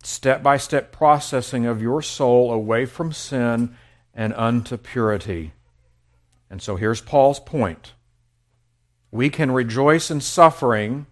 step 0.03 0.43
by 0.43 0.57
step 0.57 0.91
processing 0.91 1.65
of 1.65 1.81
your 1.81 2.01
soul 2.01 2.51
away 2.51 2.85
from 2.85 3.13
sin 3.13 3.73
and 4.13 4.33
unto 4.33 4.75
purity. 4.75 5.53
And 6.49 6.61
so 6.61 6.75
here's 6.75 7.01
Paul's 7.01 7.39
point. 7.39 7.93
We 9.11 9.29
can 9.29 9.51
rejoice 9.51 10.11
in 10.11 10.21
suffering 10.21 11.05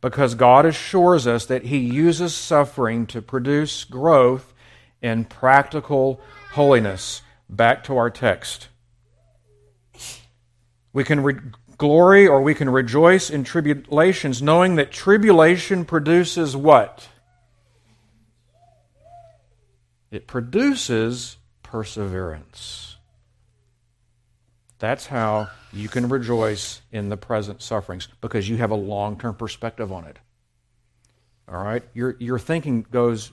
because 0.00 0.34
God 0.34 0.66
assures 0.66 1.26
us 1.26 1.46
that 1.46 1.64
He 1.64 1.78
uses 1.78 2.34
suffering 2.34 3.06
to 3.06 3.22
produce 3.22 3.84
growth 3.84 4.52
in 5.00 5.24
practical 5.24 6.20
holiness. 6.52 7.22
Back 7.48 7.84
to 7.84 7.96
our 7.96 8.10
text. 8.10 8.68
We 10.92 11.04
can 11.04 11.22
re- 11.22 11.36
glory 11.76 12.26
or 12.26 12.42
we 12.42 12.54
can 12.54 12.70
rejoice 12.70 13.30
in 13.30 13.44
tribulations, 13.44 14.40
knowing 14.40 14.76
that 14.76 14.92
tribulation 14.92 15.84
produces 15.84 16.56
what? 16.56 17.08
It 20.10 20.26
produces 20.26 21.36
perseverance. 21.62 22.93
That's 24.78 25.06
how 25.06 25.48
you 25.72 25.88
can 25.88 26.08
rejoice 26.08 26.82
in 26.92 27.08
the 27.08 27.16
present 27.16 27.62
sufferings 27.62 28.08
because 28.20 28.48
you 28.48 28.56
have 28.56 28.70
a 28.70 28.76
long 28.76 29.18
term 29.18 29.34
perspective 29.34 29.92
on 29.92 30.04
it. 30.04 30.18
All 31.48 31.62
right? 31.62 31.82
Your, 31.94 32.16
your 32.18 32.38
thinking 32.38 32.86
goes 32.90 33.30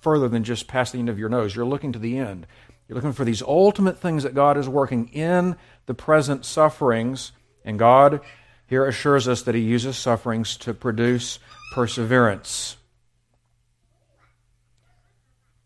further 0.00 0.28
than 0.28 0.44
just 0.44 0.68
past 0.68 0.92
the 0.92 0.98
end 0.98 1.08
of 1.08 1.18
your 1.18 1.28
nose. 1.28 1.54
You're 1.54 1.64
looking 1.64 1.92
to 1.92 1.98
the 1.98 2.18
end. 2.18 2.46
You're 2.88 2.96
looking 2.96 3.12
for 3.12 3.24
these 3.24 3.42
ultimate 3.42 3.98
things 3.98 4.22
that 4.22 4.34
God 4.34 4.56
is 4.56 4.68
working 4.68 5.08
in 5.08 5.56
the 5.86 5.94
present 5.94 6.44
sufferings. 6.44 7.32
And 7.64 7.78
God 7.78 8.20
here 8.66 8.86
assures 8.86 9.28
us 9.28 9.42
that 9.42 9.54
He 9.54 9.60
uses 9.62 9.96
sufferings 9.96 10.56
to 10.58 10.74
produce 10.74 11.38
perseverance. 11.74 12.76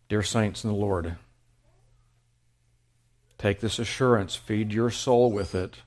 Dear 0.09 0.23
saints 0.23 0.63
in 0.63 0.69
the 0.69 0.75
Lord, 0.75 1.17
take 3.37 3.59
this 3.59 3.79
assurance, 3.79 4.35
feed 4.35 4.73
your 4.73 4.89
soul 4.89 5.31
with 5.31 5.53
it. 5.53 5.77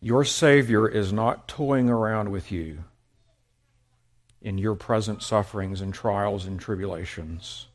Your 0.00 0.24
Savior 0.24 0.88
is 0.88 1.12
not 1.12 1.48
toying 1.48 1.90
around 1.90 2.30
with 2.30 2.52
you 2.52 2.84
in 4.40 4.58
your 4.58 4.76
present 4.76 5.22
sufferings 5.22 5.80
and 5.80 5.92
trials 5.92 6.46
and 6.46 6.60
tribulations. 6.60 7.66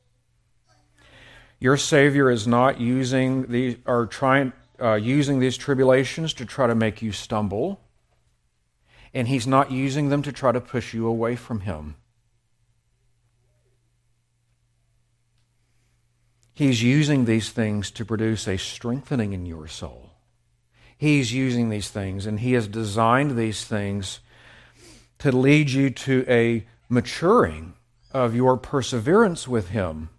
Your 1.59 1.77
Savior 1.77 2.29
is 2.29 2.47
not 2.47 2.79
using 2.79 3.47
the 3.47 3.77
or 3.85 4.05
trying 4.05 4.53
uh, 4.81 4.95
using 4.95 5.39
these 5.39 5.57
tribulations 5.57 6.33
to 6.33 6.45
try 6.45 6.67
to 6.67 6.75
make 6.75 7.01
you 7.01 7.11
stumble, 7.11 7.81
and 9.13 9.27
He's 9.27 9.47
not 9.47 9.71
using 9.71 10.09
them 10.09 10.21
to 10.23 10.31
try 10.31 10.51
to 10.51 10.61
push 10.61 10.93
you 10.93 11.07
away 11.07 11.35
from 11.35 11.61
Him. 11.61 11.95
He's 16.53 16.83
using 16.83 17.25
these 17.25 17.49
things 17.49 17.89
to 17.91 18.05
produce 18.05 18.47
a 18.47 18.57
strengthening 18.57 19.33
in 19.33 19.45
your 19.45 19.67
soul. 19.67 20.11
He's 20.95 21.33
using 21.33 21.69
these 21.69 21.89
things, 21.89 22.25
and 22.25 22.39
He 22.39 22.53
has 22.53 22.67
designed 22.67 23.35
these 23.35 23.65
things 23.65 24.19
to 25.19 25.31
lead 25.31 25.71
you 25.71 25.89
to 25.89 26.25
a 26.27 26.65
maturing 26.89 27.73
of 28.11 28.35
your 28.35 28.55
perseverance 28.55 29.47
with 29.47 29.69
Him 29.69 30.09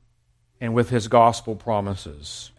and 0.61 0.75
with 0.75 0.91
His 0.91 1.07
gospel 1.07 1.55
promises. 1.55 2.51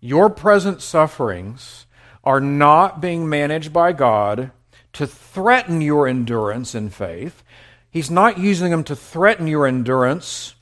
Your 0.00 0.28
present 0.28 0.82
sufferings 0.82 1.86
are 2.22 2.40
not 2.40 3.00
being 3.00 3.28
managed 3.28 3.72
by 3.72 3.92
God 3.92 4.50
to 4.92 5.06
threaten 5.06 5.80
your 5.80 6.06
endurance 6.06 6.74
in 6.74 6.90
faith. 6.90 7.42
He's 7.90 8.10
not 8.10 8.38
using 8.38 8.70
them 8.70 8.84
to 8.84 8.96
threaten 8.96 9.46
your 9.46 9.66
endurance 9.66 10.54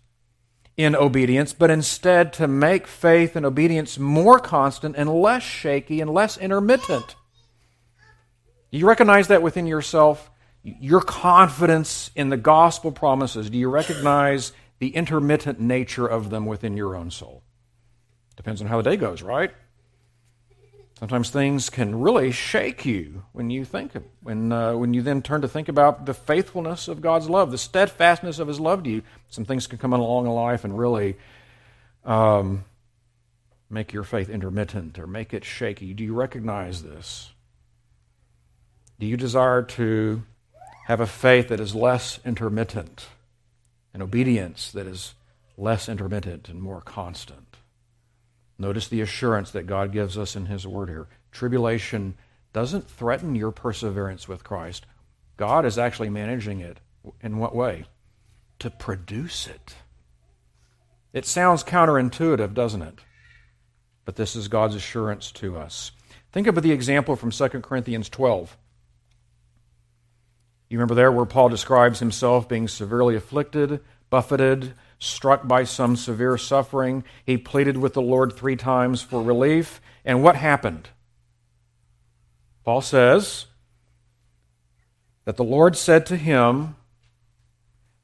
in 0.78 0.94
obedience, 0.94 1.52
but 1.52 1.70
instead 1.70 2.32
to 2.32 2.46
make 2.46 2.86
faith 2.86 3.34
and 3.34 3.44
obedience 3.44 3.98
more 3.98 4.38
constant 4.38 4.94
and 4.96 5.12
less 5.12 5.42
shaky 5.42 6.00
and 6.00 6.08
less 6.08 6.38
intermittent. 6.38 7.16
Do 8.70 8.78
you 8.78 8.86
recognize 8.86 9.26
that 9.28 9.42
within 9.42 9.66
yourself? 9.66 10.30
Your 10.62 11.00
confidence 11.00 12.12
in 12.14 12.28
the 12.28 12.36
gospel 12.36 12.92
promises, 12.92 13.50
do 13.50 13.58
you 13.58 13.68
recognize 13.68 14.52
the 14.78 14.90
intermittent 14.90 15.58
nature 15.58 16.06
of 16.06 16.30
them 16.30 16.46
within 16.46 16.76
your 16.76 16.94
own 16.94 17.10
soul? 17.10 17.42
Depends 18.36 18.60
on 18.60 18.68
how 18.68 18.76
the 18.80 18.90
day 18.90 18.96
goes, 18.96 19.20
right? 19.20 19.50
Sometimes 20.98 21.30
things 21.30 21.70
can 21.70 22.00
really 22.00 22.32
shake 22.32 22.84
you 22.84 23.22
when 23.32 23.50
you 23.50 23.64
think 23.64 23.94
of, 23.94 24.02
when 24.22 24.50
uh, 24.50 24.74
when 24.74 24.94
you 24.94 25.02
then 25.02 25.22
turn 25.22 25.42
to 25.42 25.48
think 25.48 25.68
about 25.68 26.06
the 26.06 26.14
faithfulness 26.14 26.88
of 26.88 27.00
God's 27.00 27.28
love, 27.28 27.50
the 27.52 27.58
steadfastness 27.58 28.38
of 28.38 28.48
His 28.48 28.58
love 28.58 28.82
to 28.82 28.90
you. 28.90 29.02
Some 29.30 29.44
things 29.44 29.66
can 29.66 29.78
come 29.78 29.92
along 29.92 30.26
in 30.26 30.32
life 30.32 30.64
and 30.64 30.76
really 30.76 31.16
um, 32.04 32.64
make 33.70 33.92
your 33.92 34.02
faith 34.02 34.28
intermittent 34.28 34.98
or 34.98 35.06
make 35.06 35.32
it 35.32 35.44
shaky. 35.44 35.94
Do 35.94 36.02
you 36.02 36.14
recognize 36.14 36.82
this? 36.82 37.30
Do 38.98 39.06
you 39.06 39.16
desire 39.16 39.62
to 39.62 40.22
have 40.88 41.00
a 41.00 41.06
faith 41.06 41.48
that 41.48 41.60
is 41.60 41.74
less 41.74 42.18
intermittent, 42.24 43.08
an 43.92 44.00
obedience 44.00 44.72
that 44.72 44.86
is 44.86 45.12
less 45.58 45.86
intermittent 45.86 46.48
and 46.48 46.62
more 46.62 46.80
constant. 46.80 47.47
Notice 48.58 48.88
the 48.88 49.00
assurance 49.00 49.50
that 49.52 49.66
God 49.66 49.92
gives 49.92 50.18
us 50.18 50.34
in 50.34 50.46
His 50.46 50.66
Word 50.66 50.88
here. 50.88 51.06
Tribulation 51.30 52.16
doesn't 52.52 52.90
threaten 52.90 53.34
your 53.34 53.52
perseverance 53.52 54.26
with 54.26 54.44
Christ. 54.44 54.86
God 55.36 55.64
is 55.64 55.78
actually 55.78 56.10
managing 56.10 56.60
it. 56.60 56.80
In 57.20 57.38
what 57.38 57.54
way? 57.54 57.84
To 58.58 58.70
produce 58.70 59.46
it. 59.46 59.76
It 61.12 61.24
sounds 61.24 61.62
counterintuitive, 61.62 62.54
doesn't 62.54 62.82
it? 62.82 62.98
But 64.04 64.16
this 64.16 64.34
is 64.34 64.48
God's 64.48 64.74
assurance 64.74 65.30
to 65.32 65.56
us. 65.56 65.92
Think 66.32 66.46
of 66.46 66.60
the 66.60 66.72
example 66.72 67.14
from 67.16 67.30
2 67.30 67.48
Corinthians 67.60 68.08
12. 68.08 68.56
You 70.68 70.78
remember 70.78 70.94
there 70.94 71.12
where 71.12 71.24
Paul 71.24 71.48
describes 71.48 72.00
himself 72.00 72.48
being 72.48 72.68
severely 72.68 73.16
afflicted, 73.16 73.80
buffeted, 74.10 74.74
struck 74.98 75.46
by 75.46 75.64
some 75.64 75.96
severe 75.96 76.36
suffering. 76.36 77.04
He 77.24 77.36
pleaded 77.36 77.76
with 77.76 77.94
the 77.94 78.02
Lord 78.02 78.32
three 78.34 78.56
times 78.56 79.02
for 79.02 79.22
relief. 79.22 79.80
And 80.04 80.22
what 80.22 80.36
happened? 80.36 80.88
Paul 82.64 82.80
says 82.80 83.46
that 85.24 85.36
the 85.36 85.44
Lord 85.44 85.76
said 85.76 86.04
to 86.06 86.16
him, 86.16 86.76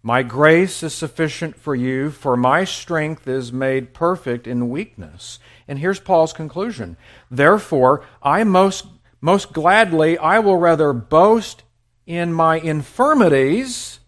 My 0.02 0.22
grace 0.22 0.82
is 0.82 0.94
sufficient 0.94 1.56
for 1.56 1.74
you, 1.74 2.10
for 2.10 2.36
my 2.36 2.64
strength 2.64 3.26
is 3.26 3.52
made 3.52 3.94
perfect 3.94 4.46
in 4.46 4.70
weakness. 4.70 5.38
And 5.66 5.78
here's 5.78 6.00
Paul's 6.00 6.32
conclusion. 6.32 6.96
Therefore, 7.30 8.04
I 8.22 8.44
most, 8.44 8.86
most 9.20 9.52
gladly, 9.52 10.16
I 10.18 10.38
will 10.38 10.58
rather 10.58 10.92
boast 10.92 11.62
in 12.06 12.32
my 12.32 12.58
infirmities 12.58 14.00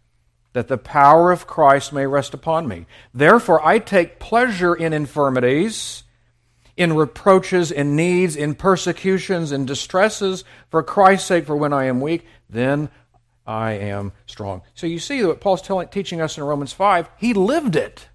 that 0.57 0.69
the 0.69 0.79
power 0.79 1.33
of 1.33 1.47
Christ 1.47 1.93
may 1.93 2.07
rest 2.07 2.33
upon 2.33 2.67
me. 2.67 2.87
Therefore, 3.13 3.63
I 3.63 3.79
take 3.79 4.19
pleasure 4.19 4.75
in 4.75 4.95
infirmities, 4.95 6.05
in 6.79 6.95
reproaches, 6.95 7.71
in 7.71 7.95
needs, 7.95 8.37
in 8.37 8.55
persecutions, 8.55 9.53
in 9.53 9.67
distresses, 9.67 10.45
for 10.71 10.83
Christ's 10.83 11.29
sake, 11.29 11.45
for 11.45 11.55
when 11.55 11.75
I 11.75 11.85
am 11.85 12.01
weak, 12.01 12.25
then 12.49 12.89
I 13.47 13.73
am 13.73 14.13
strong. 14.25 14.63
So 14.73 14.87
you 14.87 14.99
see 14.99 15.23
what 15.23 15.43
Paul's 15.43 15.61
telling, 15.61 15.89
teaching 15.89 16.23
us 16.23 16.39
in 16.39 16.45
Romans 16.45 16.73
5, 16.73 17.11
he 17.19 17.35
lived 17.35 17.77
it. 17.77 18.09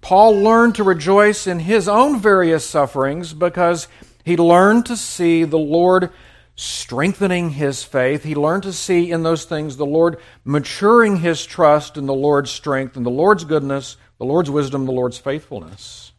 Paul 0.00 0.40
learned 0.40 0.76
to 0.76 0.82
rejoice 0.82 1.46
in 1.46 1.58
his 1.58 1.88
own 1.88 2.20
various 2.20 2.64
sufferings 2.64 3.34
because 3.34 3.86
he 4.24 4.38
learned 4.38 4.86
to 4.86 4.96
see 4.96 5.44
the 5.44 5.58
Lord 5.58 6.10
strengthening 6.56 7.50
his 7.50 7.84
faith. 7.84 8.24
He 8.24 8.34
learned 8.34 8.64
to 8.64 8.72
see 8.72 9.10
in 9.10 9.22
those 9.22 9.44
things 9.44 9.76
the 9.76 9.86
Lord 9.86 10.18
maturing 10.44 11.18
his 11.18 11.44
trust 11.44 11.96
in 11.96 12.06
the 12.06 12.14
Lord's 12.14 12.50
strength 12.50 12.96
and 12.96 13.06
the 13.06 13.10
Lord's 13.10 13.44
goodness, 13.44 13.96
the 14.18 14.24
Lord's 14.24 14.50
wisdom, 14.50 14.86
the 14.86 14.92
Lord's 14.92 15.18
faithfulness. 15.18 16.12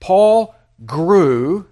Paul 0.00 0.54
grew 0.86 1.66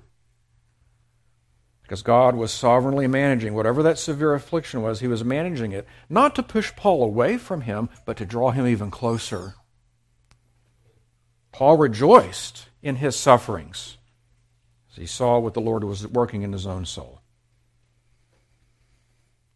because 1.83 2.03
God 2.03 2.35
was 2.35 2.51
sovereignly 2.51 3.07
managing 3.07 3.55
whatever 3.55 3.81
that 3.85 3.97
severe 3.97 4.35
affliction 4.35 4.83
was, 4.83 4.99
he 4.99 5.07
was 5.07 5.23
managing 5.23 5.71
it, 5.71 5.87
not 6.11 6.35
to 6.35 6.43
push 6.43 6.75
Paul 6.75 7.05
away 7.05 7.39
from 7.39 7.61
him, 7.61 7.89
but 8.05 8.17
to 8.17 8.27
draw 8.27 8.51
him 8.51 8.67
even 8.67 8.91
closer. 8.91 9.55
Paul 11.53 11.77
rejoiced 11.77 12.69
in 12.83 12.97
his 12.97 13.15
sufferings 13.15 13.99
as 14.91 14.97
he 14.97 15.07
saw 15.07 15.39
what 15.39 15.55
the 15.55 15.61
Lord 15.61 15.85
was 15.85 16.05
working 16.09 16.43
in 16.43 16.53
his 16.53 16.67
own 16.67 16.87
soul. 16.87 17.16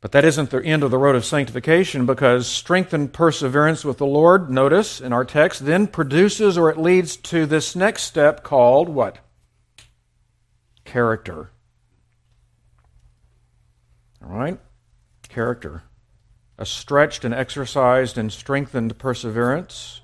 But 0.00 0.12
that 0.12 0.24
isn't 0.24 0.50
the 0.50 0.64
end 0.64 0.82
of 0.82 0.90
the 0.90 0.98
road 0.98 1.14
of 1.14 1.26
sanctification 1.26 2.06
because 2.06 2.46
strengthened 2.46 3.12
perseverance 3.12 3.84
with 3.84 3.98
the 3.98 4.06
Lord, 4.06 4.50
notice 4.50 4.98
in 5.00 5.12
our 5.12 5.26
text, 5.26 5.66
then 5.66 5.86
produces 5.86 6.56
or 6.56 6.70
it 6.70 6.78
leads 6.78 7.16
to 7.16 7.44
this 7.44 7.76
next 7.76 8.04
step 8.04 8.42
called 8.42 8.88
what? 8.88 9.18
Character. 10.84 11.50
All 14.24 14.30
right? 14.30 14.58
Character. 15.28 15.82
A 16.56 16.64
stretched 16.64 17.24
and 17.24 17.34
exercised 17.34 18.16
and 18.16 18.32
strengthened 18.32 18.98
perseverance 18.98 20.00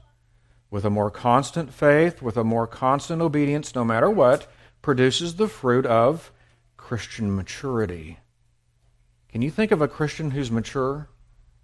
with 0.70 0.84
a 0.84 0.90
more 0.90 1.10
constant 1.10 1.72
faith, 1.72 2.20
with 2.20 2.36
a 2.36 2.44
more 2.44 2.66
constant 2.66 3.22
obedience, 3.22 3.74
no 3.74 3.84
matter 3.84 4.10
what, 4.10 4.46
produces 4.82 5.36
the 5.36 5.48
fruit 5.48 5.86
of 5.86 6.32
Christian 6.76 7.34
maturity. 7.34 8.18
Can 9.36 9.42
you 9.42 9.50
think 9.50 9.70
of 9.70 9.82
a 9.82 9.86
Christian 9.86 10.30
who's 10.30 10.50
mature? 10.50 11.10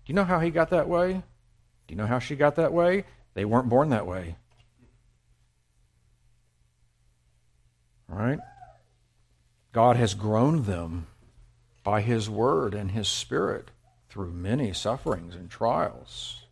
Do 0.04 0.12
you 0.12 0.14
know 0.14 0.24
how 0.24 0.40
he 0.40 0.50
got 0.50 0.68
that 0.68 0.90
way? 0.90 1.14
Do 1.14 1.22
you 1.88 1.96
know 1.96 2.06
how 2.06 2.18
she 2.18 2.36
got 2.36 2.56
that 2.56 2.70
way? 2.70 3.06
They 3.32 3.46
weren't 3.46 3.70
born 3.70 3.88
that 3.88 4.06
way. 4.06 4.36
Right? 8.08 8.38
God 9.72 9.96
has 9.96 10.12
grown 10.12 10.64
them 10.64 11.06
by 11.82 12.02
His 12.02 12.28
Word 12.28 12.74
and 12.74 12.90
His 12.90 13.08
Spirit 13.08 13.70
through 14.10 14.32
many 14.32 14.74
sufferings 14.74 15.34
and 15.34 15.48
trials. 15.48 16.44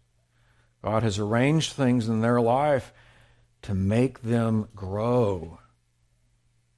God 0.82 1.02
has 1.02 1.18
arranged 1.18 1.74
things 1.74 2.08
in 2.08 2.22
their 2.22 2.40
life 2.40 2.94
to 3.60 3.74
make 3.74 4.22
them 4.22 4.68
grow 4.74 5.58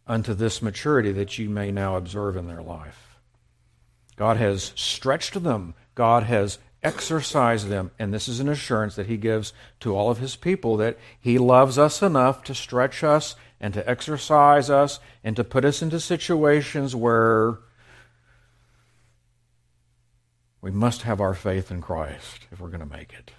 unto 0.05 0.35
this 0.35 0.61
maturity 0.61 1.13
that 1.13 1.39
you 1.39 1.49
may 1.49 1.71
now 1.71 1.95
observe 1.97 2.37
in 2.37 2.49
their 2.49 2.61
life. 2.61 3.12
God 4.23 4.37
has 4.37 4.73
stretched 4.77 5.43
them. 5.43 5.75
God 5.97 6.23
has 6.23 6.61
exercised 6.81 7.67
them. 7.67 7.91
And 7.99 8.15
this 8.15 8.29
is 8.29 8.39
an 8.39 8.49
assurance 8.49 8.95
that 8.95 9.09
He 9.09 9.17
gives 9.17 9.53
to 9.81 9.97
all 9.97 10.13
of 10.13 10.19
His 10.19 10.37
people 10.37 10.77
that 10.77 10.97
He 11.19 11.39
loves 11.39 11.77
us 11.77 12.03
enough 12.03 12.45
to 12.45 12.55
stretch 12.55 13.03
us 13.03 13.35
and 13.61 13.75
to 13.75 13.91
exercise 13.91 14.71
us 14.71 15.01
and 15.25 15.35
to 15.35 15.43
put 15.43 15.65
us 15.65 15.83
into 15.83 15.99
situations 15.99 16.95
where 16.95 17.59
we 20.61 20.71
must 20.71 21.03
have 21.03 21.21
our 21.21 21.35
faith 21.35 21.73
in 21.73 21.81
Christ 21.81 22.47
if 22.53 22.61
we're 22.61 22.69
going 22.69 22.79
to 22.79 22.87
make 22.87 23.13
it. 23.13 23.33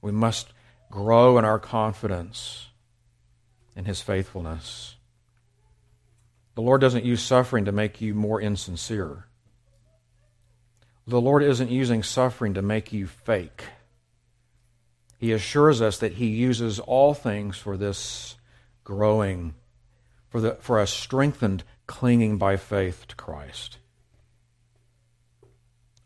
We 0.00 0.12
must 0.12 0.52
grow 0.92 1.38
in 1.38 1.44
our 1.44 1.58
confidence 1.58 2.68
in 3.74 3.84
His 3.84 4.00
faithfulness. 4.00 4.94
The 6.54 6.62
Lord 6.62 6.80
doesn't 6.80 7.04
use 7.04 7.20
suffering 7.20 7.64
to 7.64 7.72
make 7.72 8.00
you 8.00 8.14
more 8.14 8.40
insincere. 8.40 9.24
The 11.08 11.22
Lord 11.22 11.42
isn't 11.42 11.70
using 11.70 12.02
suffering 12.02 12.52
to 12.52 12.60
make 12.60 12.92
you 12.92 13.06
fake. 13.06 13.64
He 15.16 15.32
assures 15.32 15.80
us 15.80 15.96
that 15.98 16.12
He 16.12 16.26
uses 16.26 16.78
all 16.78 17.14
things 17.14 17.56
for 17.56 17.78
this 17.78 18.36
growing, 18.84 19.54
for, 20.28 20.42
the, 20.42 20.58
for 20.60 20.78
a 20.78 20.86
strengthened 20.86 21.64
clinging 21.86 22.36
by 22.36 22.58
faith 22.58 23.06
to 23.08 23.16
Christ. 23.16 23.78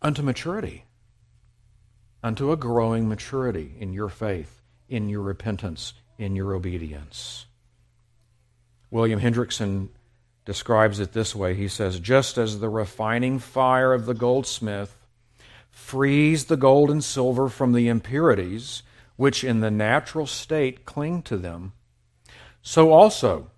Unto 0.00 0.22
maturity, 0.22 0.84
unto 2.22 2.52
a 2.52 2.56
growing 2.56 3.08
maturity 3.08 3.74
in 3.80 3.92
your 3.92 4.08
faith, 4.08 4.62
in 4.88 5.08
your 5.08 5.22
repentance, 5.22 5.94
in 6.16 6.36
your 6.36 6.54
obedience. 6.54 7.46
William 8.88 9.18
Hendriksen 9.18 9.88
describes 10.44 11.00
it 11.00 11.12
this 11.12 11.34
way 11.34 11.54
He 11.54 11.68
says, 11.68 12.00
Just 12.00 12.38
as 12.38 12.60
the 12.60 12.68
refining 12.68 13.38
fire 13.38 13.92
of 13.92 14.06
the 14.06 14.14
goldsmith 14.14 14.96
frees 15.70 16.46
the 16.46 16.56
gold 16.56 16.90
and 16.90 17.02
silver 17.02 17.48
from 17.48 17.72
the 17.72 17.88
impurities 17.88 18.82
which 19.16 19.44
in 19.44 19.60
the 19.60 19.70
natural 19.70 20.26
state 20.26 20.84
cling 20.84 21.22
to 21.22 21.36
them, 21.36 21.72
so 22.62 22.92
also 22.92 23.50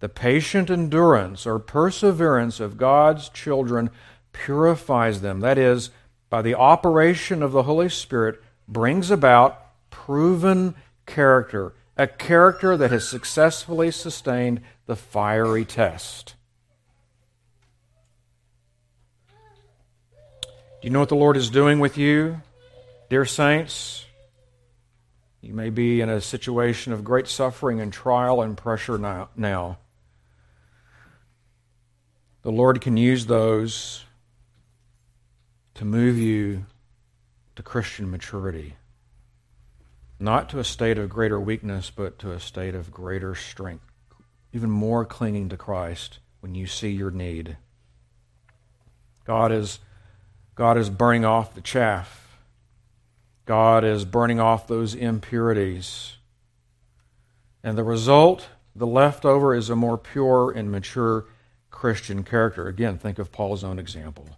the 0.00 0.08
patient 0.08 0.70
endurance 0.70 1.46
or 1.46 1.58
perseverance 1.58 2.60
of 2.60 2.78
God's 2.78 3.28
children 3.28 3.90
purifies 4.32 5.20
them. 5.20 5.40
That 5.40 5.58
is, 5.58 5.90
by 6.30 6.42
the 6.42 6.54
operation 6.54 7.42
of 7.42 7.52
the 7.52 7.64
Holy 7.64 7.88
Spirit, 7.88 8.40
brings 8.68 9.10
about 9.10 9.60
proven 9.90 10.74
character, 11.06 11.74
a 11.98 12.06
character 12.06 12.76
that 12.76 12.92
has 12.92 13.06
successfully 13.06 13.90
sustained 13.90 14.60
the 14.86 14.94
fiery 14.94 15.64
test. 15.64 16.36
Do 20.80 20.86
you 20.86 20.90
know 20.90 21.00
what 21.00 21.08
the 21.08 21.16
Lord 21.16 21.36
is 21.36 21.50
doing 21.50 21.80
with 21.80 21.98
you, 21.98 22.40
dear 23.10 23.24
saints? 23.24 24.06
You 25.40 25.52
may 25.52 25.70
be 25.70 26.00
in 26.00 26.08
a 26.08 26.20
situation 26.20 26.92
of 26.92 27.02
great 27.02 27.26
suffering 27.26 27.80
and 27.80 27.92
trial 27.92 28.42
and 28.42 28.56
pressure 28.56 28.96
now. 28.96 29.78
The 32.42 32.52
Lord 32.52 32.80
can 32.80 32.96
use 32.96 33.26
those 33.26 34.04
to 35.74 35.84
move 35.84 36.16
you 36.16 36.64
to 37.56 37.62
Christian 37.62 38.08
maturity. 38.10 38.76
Not 40.20 40.48
to 40.50 40.58
a 40.58 40.64
state 40.64 40.98
of 40.98 41.08
greater 41.08 41.38
weakness, 41.40 41.90
but 41.94 42.18
to 42.20 42.32
a 42.32 42.40
state 42.40 42.74
of 42.74 42.90
greater 42.90 43.34
strength 43.34 43.88
even 44.52 44.70
more 44.70 45.04
clinging 45.04 45.48
to 45.50 45.56
Christ 45.56 46.18
when 46.40 46.54
you 46.54 46.66
see 46.66 46.90
your 46.90 47.10
need. 47.10 47.56
God 49.24 49.52
is, 49.52 49.80
God 50.54 50.78
is 50.78 50.88
burning 50.90 51.24
off 51.24 51.54
the 51.54 51.60
chaff. 51.60 52.38
God 53.44 53.84
is 53.84 54.04
burning 54.04 54.40
off 54.40 54.66
those 54.66 54.94
impurities. 54.94 56.16
And 57.62 57.76
the 57.76 57.84
result, 57.84 58.48
the 58.74 58.86
leftover, 58.86 59.54
is 59.54 59.68
a 59.68 59.76
more 59.76 59.98
pure 59.98 60.50
and 60.50 60.70
mature 60.70 61.26
Christian 61.70 62.24
character. 62.24 62.68
Again, 62.68 62.98
think 62.98 63.18
of 63.18 63.32
Paul's 63.32 63.64
own 63.64 63.78
example. 63.78 64.28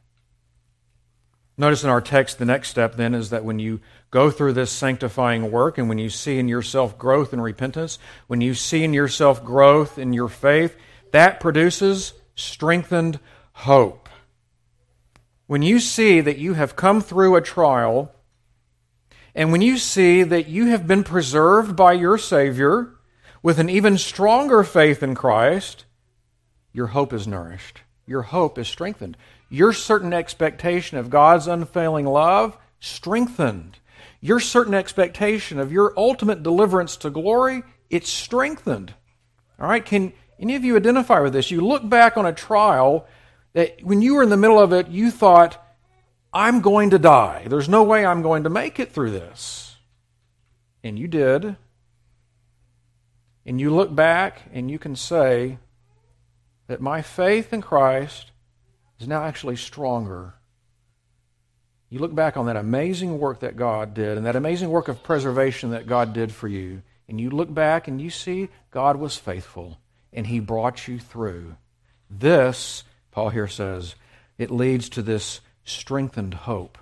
Notice 1.57 1.85
in 1.85 1.91
our 1.91 2.01
text, 2.01 2.39
the 2.39 2.45
next 2.45 2.69
step 2.69 2.97
then 2.97 3.15
is 3.15 3.31
that 3.31 3.45
when 3.45 3.59
you 3.59 3.81
go 4.11 4.31
through 4.31 4.53
this 4.53 4.71
sanctifying 4.71 5.51
work 5.51 5.79
and 5.79 5.89
when 5.89 5.99
you 5.99 6.11
see 6.11 6.39
in 6.39 6.49
yourself 6.49 6.99
growth 6.99 7.33
and 7.33 7.43
repentance, 7.43 7.99
when 8.27 8.41
you 8.41 8.55
see 8.55 8.85
in 8.85 8.93
yourself 8.93 9.45
growth 9.45 9.99
in 9.99 10.13
your 10.13 10.29
faith, 10.29 10.77
that 11.13 11.41
produces 11.41 12.15
strengthened 12.35 13.19
hope. 13.53 14.09
When 15.47 15.63
you 15.63 15.81
see 15.81 16.21
that 16.21 16.39
you 16.39 16.55
have 16.55 16.77
come 16.77 17.01
through 17.01 17.37
a 17.37 17.41
trial, 17.41 18.13
and 19.35 19.53
when 19.53 19.63
you 19.63 19.79
see 19.79 20.23
that 20.23 20.49
you 20.49 20.67
have 20.67 20.87
been 20.87 21.05
preserved 21.05 21.77
by 21.77 21.93
your 21.93 22.19
Savior 22.19 22.95
with 23.43 23.59
an 23.59 23.69
even 23.69 23.99
stronger 23.99 24.63
faith 24.63 25.03
in 25.03 25.15
Christ, 25.15 25.85
your 26.73 26.89
hope 26.89 27.13
is 27.13 27.27
nourished. 27.27 27.83
Your 28.07 28.23
hope 28.23 28.59
is 28.59 28.69
strengthened 28.69 29.17
your 29.51 29.73
certain 29.73 30.15
expectation 30.15 30.97
of 30.97 31.11
God's 31.11 31.49
unfailing 31.49 32.07
love 32.07 32.57
strengthened. 32.79 33.79
Your 34.21 34.41
certain 34.41 34.75
expectation 34.75 35.59
of 35.59 35.73
your 35.73 35.95
ultimate 35.97 36.43
deliverance 36.43 36.97
to 36.99 37.11
glory, 37.11 37.63
it's 37.89 38.09
strengthened. 38.09 38.95
All 39.59 39.69
right, 39.69 39.85
can 39.85 40.13
any 40.39 40.57
of 40.57 40.65
you 40.65 40.77
identify 40.77 41.21
with 41.21 41.33
this? 41.33 41.51
You 41.51 41.61
look 41.61 41.89
back 41.89 42.17
on 42.17 42.27
a 42.27 42.33
trial 42.33 43.07
that 43.53 43.83
when 43.83 44.03
you 44.03 44.15
were 44.15 44.23
in 44.23 44.31
the 44.31 44.37
middle 44.37 44.59
of 44.59 44.73
it, 44.73 44.89
you 44.89 45.11
thought, 45.11 45.63
I'm 46.33 46.61
going 46.61 46.91
to 46.91 46.99
die. 46.99 47.47
There's 47.49 47.69
no 47.69 47.83
way 47.83 48.07
I'm 48.07 48.23
going 48.23 48.45
to 48.45 48.51
make 48.51 48.79
it 48.79 48.93
through 48.93 49.11
this. 49.11 49.77
And 50.85 50.99
you 50.99 51.09
did. 51.09 51.57
And 53.45 53.61
you 53.61 53.75
look 53.75 53.95
back 53.95 54.43
and 54.53 54.71
you 54.71 54.79
can 54.79 54.95
say 54.95 55.59
that 56.69 56.81
my 56.81 57.03
faith 57.03 57.53
in 57.53 57.63
Christ 57.63 58.31
is 59.01 59.09
now 59.09 59.25
actually 59.25 59.57
stronger. 59.57 60.35
You 61.91 61.99
look 61.99 62.15
back 62.15 62.37
on 62.37 62.47
that 62.47 62.57
amazing 62.57 63.19
work 63.19 63.41
that 63.41 63.57
God 63.57 63.95
did 63.95 64.17
and 64.17 64.25
that 64.25 64.37
amazing 64.37 64.71
work 64.71 64.89
of 64.89 65.03
preservation 65.03 65.71
that 65.71 65.89
God 65.89 66.13
did 66.13 66.33
for 66.33 66.49
you, 66.49 66.83
and 67.09 67.21
you 67.21 67.31
look 67.31 67.53
back 67.53 67.89
and 67.89 68.01
you 68.01 68.11
see 68.11 68.49
God 68.71 68.97
was 68.97 69.19
faithful 69.19 69.79
and 70.13 70.29
He 70.29 70.41
brought 70.41 70.87
you 70.87 70.99
through. 70.99 71.57
This, 72.09 72.85
Paul 73.11 73.31
here 73.31 73.49
says, 73.49 73.97
it 74.39 74.51
leads 74.51 74.89
to 74.91 75.03
this 75.03 75.41
strengthened 75.65 76.35
hope. 76.35 76.79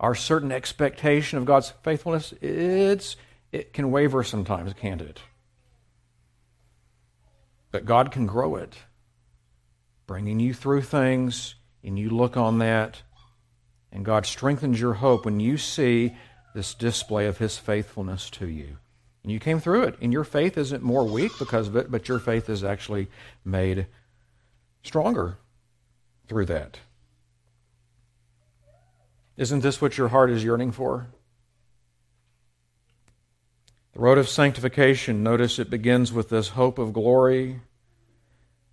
Our 0.00 0.14
certain 0.14 0.52
expectation 0.52 1.38
of 1.38 1.44
God's 1.44 1.72
faithfulness, 1.82 2.32
it's, 2.40 3.16
it 3.50 3.72
can 3.72 3.90
waver 3.90 4.22
sometimes, 4.22 4.72
can't 4.74 5.02
it? 5.02 5.20
But 7.72 7.84
God 7.84 8.12
can 8.12 8.26
grow 8.26 8.56
it 8.56 8.76
bringing 10.08 10.40
you 10.40 10.54
through 10.54 10.80
things, 10.80 11.54
and 11.84 11.98
you 11.98 12.08
look 12.10 12.36
on 12.36 12.58
that, 12.58 13.02
and 13.92 14.04
God 14.04 14.26
strengthens 14.26 14.80
your 14.80 14.94
hope 14.94 15.24
when 15.24 15.40
you 15.40 15.56
see 15.56 16.16
this 16.54 16.74
display 16.74 17.26
of 17.26 17.38
His 17.38 17.58
faithfulness 17.58 18.30
to 18.30 18.46
you. 18.48 18.78
And 19.22 19.32
you 19.32 19.40
came 19.40 19.60
through 19.60 19.84
it, 19.84 19.96
and 20.00 20.12
your 20.12 20.24
faith 20.24 20.56
isn't 20.56 20.82
more 20.82 21.04
weak 21.04 21.32
because 21.38 21.68
of 21.68 21.76
it, 21.76 21.90
but 21.90 22.08
your 22.08 22.18
faith 22.18 22.48
is 22.48 22.64
actually 22.64 23.08
made 23.44 23.86
stronger 24.82 25.38
through 26.26 26.46
that. 26.46 26.78
Isn't 29.36 29.60
this 29.60 29.80
what 29.80 29.98
your 29.98 30.08
heart 30.08 30.30
is 30.30 30.44
yearning 30.44 30.72
for? 30.72 31.06
The 33.92 34.00
road 34.00 34.18
of 34.18 34.28
sanctification, 34.28 35.22
notice 35.22 35.58
it 35.58 35.70
begins 35.70 36.12
with 36.12 36.28
this 36.28 36.48
hope 36.50 36.78
of 36.78 36.92
glory 36.92 37.60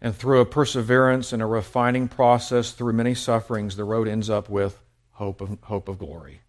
and 0.06 0.16
through 0.16 0.42
a 0.42 0.46
perseverance 0.46 1.34
and 1.34 1.42
a 1.42 1.48
refining 1.48 2.08
process 2.08 2.72
through 2.72 2.94
many 2.94 3.16
sufferings, 3.16 3.76
the 3.76 3.84
road 3.84 4.08
ends 4.08 4.30
up 4.30 4.50
with 4.50 4.80
hope 5.16 5.42
of, 5.42 5.58
hope 5.64 5.90
of 5.90 5.98
glory. 6.00 6.42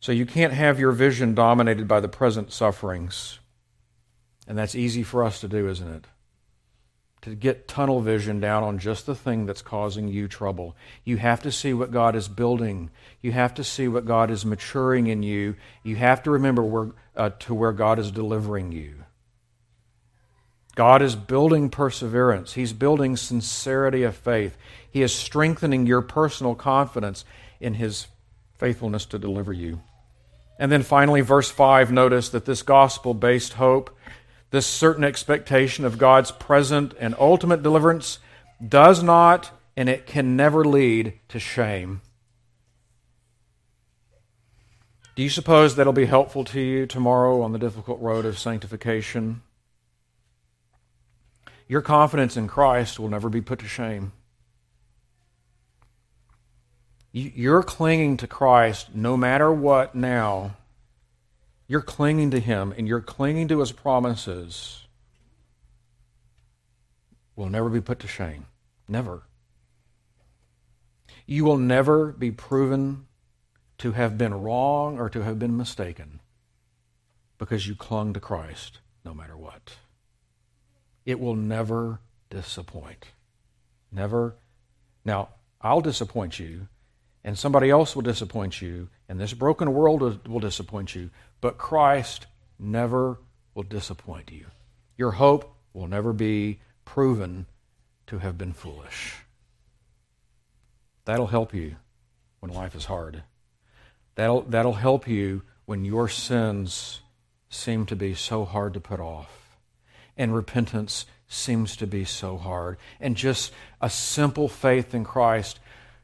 So 0.00 0.12
you 0.12 0.26
can't 0.26 0.52
have 0.52 0.80
your 0.80 0.92
vision 0.92 1.34
dominated 1.34 1.86
by 1.86 2.00
the 2.00 2.08
present 2.08 2.52
sufferings. 2.52 3.38
And 4.46 4.56
that's 4.58 4.74
easy 4.74 5.02
for 5.02 5.22
us 5.22 5.40
to 5.40 5.48
do, 5.48 5.68
isn't 5.68 5.88
it? 5.88 6.06
To 7.22 7.34
get 7.34 7.68
tunnel 7.68 8.00
vision 8.00 8.40
down 8.40 8.62
on 8.62 8.78
just 8.78 9.04
the 9.04 9.14
thing 9.14 9.44
that's 9.44 9.60
causing 9.60 10.08
you 10.08 10.26
trouble. 10.26 10.74
You 11.04 11.18
have 11.18 11.42
to 11.42 11.52
see 11.52 11.74
what 11.74 11.90
God 11.90 12.16
is 12.16 12.28
building. 12.28 12.90
You 13.20 13.32
have 13.32 13.52
to 13.54 13.64
see 13.64 13.88
what 13.88 14.06
God 14.06 14.30
is 14.30 14.46
maturing 14.46 15.06
in 15.06 15.22
you. 15.22 15.54
You 15.82 15.96
have 15.96 16.22
to 16.22 16.30
remember 16.30 16.62
where, 16.62 16.92
uh, 17.14 17.30
to 17.40 17.54
where 17.54 17.72
God 17.72 17.98
is 17.98 18.10
delivering 18.10 18.72
you. 18.72 18.99
God 20.74 21.02
is 21.02 21.16
building 21.16 21.68
perseverance. 21.68 22.54
He's 22.54 22.72
building 22.72 23.16
sincerity 23.16 24.02
of 24.02 24.16
faith. 24.16 24.56
He 24.90 25.02
is 25.02 25.14
strengthening 25.14 25.86
your 25.86 26.02
personal 26.02 26.54
confidence 26.54 27.24
in 27.60 27.74
His 27.74 28.06
faithfulness 28.58 29.06
to 29.06 29.18
deliver 29.18 29.52
you. 29.52 29.80
And 30.58 30.70
then 30.70 30.82
finally, 30.82 31.22
verse 31.22 31.50
5, 31.50 31.90
notice 31.90 32.28
that 32.28 32.44
this 32.44 32.62
gospel 32.62 33.14
based 33.14 33.54
hope, 33.54 33.90
this 34.50 34.66
certain 34.66 35.04
expectation 35.04 35.84
of 35.84 35.98
God's 35.98 36.30
present 36.30 36.94
and 37.00 37.14
ultimate 37.18 37.62
deliverance, 37.62 38.18
does 38.66 39.02
not 39.02 39.50
and 39.76 39.88
it 39.88 40.06
can 40.06 40.36
never 40.36 40.64
lead 40.64 41.14
to 41.28 41.38
shame. 41.38 42.02
Do 45.16 45.22
you 45.22 45.30
suppose 45.30 45.76
that'll 45.76 45.92
be 45.92 46.06
helpful 46.06 46.44
to 46.44 46.60
you 46.60 46.86
tomorrow 46.86 47.40
on 47.42 47.52
the 47.52 47.58
difficult 47.58 48.00
road 48.00 48.24
of 48.24 48.38
sanctification? 48.38 49.42
Your 51.70 51.82
confidence 51.82 52.36
in 52.36 52.48
Christ 52.48 52.98
will 52.98 53.08
never 53.08 53.28
be 53.28 53.40
put 53.40 53.60
to 53.60 53.68
shame. 53.68 54.10
You're 57.12 57.62
clinging 57.62 58.16
to 58.16 58.26
Christ 58.26 58.92
no 58.92 59.16
matter 59.16 59.52
what 59.52 59.94
now. 59.94 60.56
You're 61.68 61.80
clinging 61.80 62.32
to 62.32 62.40
Him 62.40 62.74
and 62.76 62.88
you're 62.88 63.00
clinging 63.00 63.46
to 63.46 63.60
His 63.60 63.70
promises. 63.70 64.88
Will 67.36 67.48
never 67.48 67.68
be 67.68 67.80
put 67.80 68.00
to 68.00 68.08
shame. 68.08 68.46
Never. 68.88 69.22
You 71.24 71.44
will 71.44 71.56
never 71.56 72.10
be 72.10 72.32
proven 72.32 73.06
to 73.78 73.92
have 73.92 74.18
been 74.18 74.34
wrong 74.34 74.98
or 74.98 75.08
to 75.08 75.22
have 75.22 75.38
been 75.38 75.56
mistaken 75.56 76.18
because 77.38 77.68
you 77.68 77.76
clung 77.76 78.12
to 78.14 78.18
Christ 78.18 78.80
no 79.04 79.14
matter 79.14 79.36
what. 79.36 79.76
It 81.04 81.18
will 81.18 81.34
never 81.34 82.00
disappoint. 82.28 83.06
Never. 83.90 84.36
Now, 85.04 85.30
I'll 85.60 85.80
disappoint 85.80 86.38
you, 86.38 86.68
and 87.24 87.38
somebody 87.38 87.70
else 87.70 87.94
will 87.94 88.02
disappoint 88.02 88.62
you, 88.62 88.88
and 89.08 89.18
this 89.18 89.34
broken 89.34 89.72
world 89.74 90.26
will 90.26 90.40
disappoint 90.40 90.94
you, 90.94 91.10
but 91.40 91.58
Christ 91.58 92.26
never 92.58 93.18
will 93.54 93.62
disappoint 93.62 94.30
you. 94.30 94.46
Your 94.96 95.12
hope 95.12 95.54
will 95.72 95.86
never 95.86 96.12
be 96.12 96.60
proven 96.84 97.46
to 98.06 98.18
have 98.18 98.36
been 98.38 98.52
foolish. 98.52 99.16
That'll 101.04 101.26
help 101.26 101.54
you 101.54 101.76
when 102.40 102.52
life 102.52 102.74
is 102.74 102.84
hard. 102.84 103.22
That'll, 104.14 104.42
that'll 104.42 104.74
help 104.74 105.08
you 105.08 105.42
when 105.64 105.84
your 105.84 106.08
sins 106.08 107.00
seem 107.48 107.86
to 107.86 107.96
be 107.96 108.14
so 108.14 108.44
hard 108.44 108.74
to 108.74 108.80
put 108.80 109.00
off 109.00 109.39
and 110.20 110.34
repentance 110.34 111.06
seems 111.28 111.76
to 111.76 111.86
be 111.86 112.04
so 112.04 112.36
hard. 112.36 112.76
And 113.00 113.16
just 113.16 113.52
a 113.80 113.88
simple 113.88 114.48
faith 114.48 114.94
in 114.94 115.02
Christ 115.02 115.58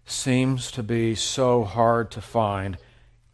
seems 0.07 0.71
to 0.71 0.83
be 0.83 1.15
so 1.15 1.65
hard 1.65 2.11
to 2.13 2.23
find. 2.23 2.79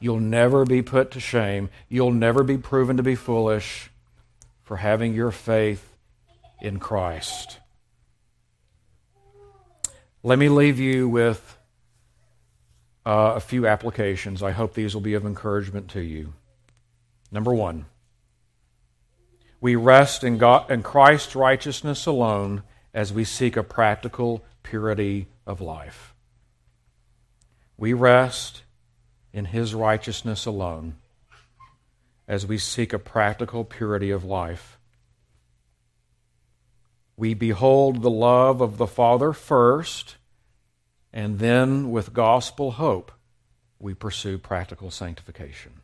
You'll 0.01 0.19
never 0.19 0.65
be 0.65 0.83
put 0.83 1.13
to 1.13 1.21
shame. 1.21 1.71
You'll 1.89 2.11
never 2.11 2.43
be 2.43 2.59
proven 2.59 2.97
to 2.97 3.03
be 3.05 3.15
foolish 3.15 3.91
for 4.65 4.79
having 4.79 5.15
your 5.15 5.31
faith 5.31 5.97
in 6.61 6.81
Christ. 6.81 7.59
Let 10.25 10.39
me 10.39 10.49
leave 10.49 10.81
you 10.81 11.09
with 11.09 11.59
uh, 13.07 13.35
a 13.37 13.41
few 13.41 13.69
applications. 13.69 14.43
I 14.43 14.51
hope 14.51 14.75
these 14.75 14.95
will 14.95 15.01
be 15.01 15.15
of 15.15 15.25
encouragement 15.25 15.91
to 15.91 16.01
you. 16.01 16.33
Number 17.31 17.55
one, 17.55 17.87
we 19.63 19.77
rest 19.77 20.25
in, 20.25 20.39
God, 20.39 20.69
in 20.73 20.83
Christ's 20.83 21.37
righteousness 21.37 22.05
alone 22.05 22.65
as 22.93 23.13
we 23.13 23.23
seek 23.23 23.57
a 23.57 23.63
practical 23.63 24.45
purity 24.65 25.29
of 25.47 25.61
life. 25.61 26.15
We 27.77 27.93
rest 27.93 28.65
in 29.33 29.45
His 29.45 29.73
righteousness 29.73 30.47
alone 30.47 30.97
as 32.27 32.45
we 32.45 32.59
seek 32.59 32.93
a 32.93 32.99
practical 32.99 33.65
purity 33.65 34.11
of 34.11 34.25
life. 34.25 34.81
We 37.17 37.33
behold 37.33 38.03
the 38.03 38.11
love 38.11 38.61
of 38.61 38.79
the 38.79 38.89
Father 38.89 39.33
first, 39.33 40.17
and 41.13 41.39
then 41.39 41.93
with 41.93 42.13
gospel 42.13 42.73
hope, 42.73 43.13
we 43.79 43.95
pursue 43.95 44.39
practical 44.39 44.91
sanctification. 44.91 45.82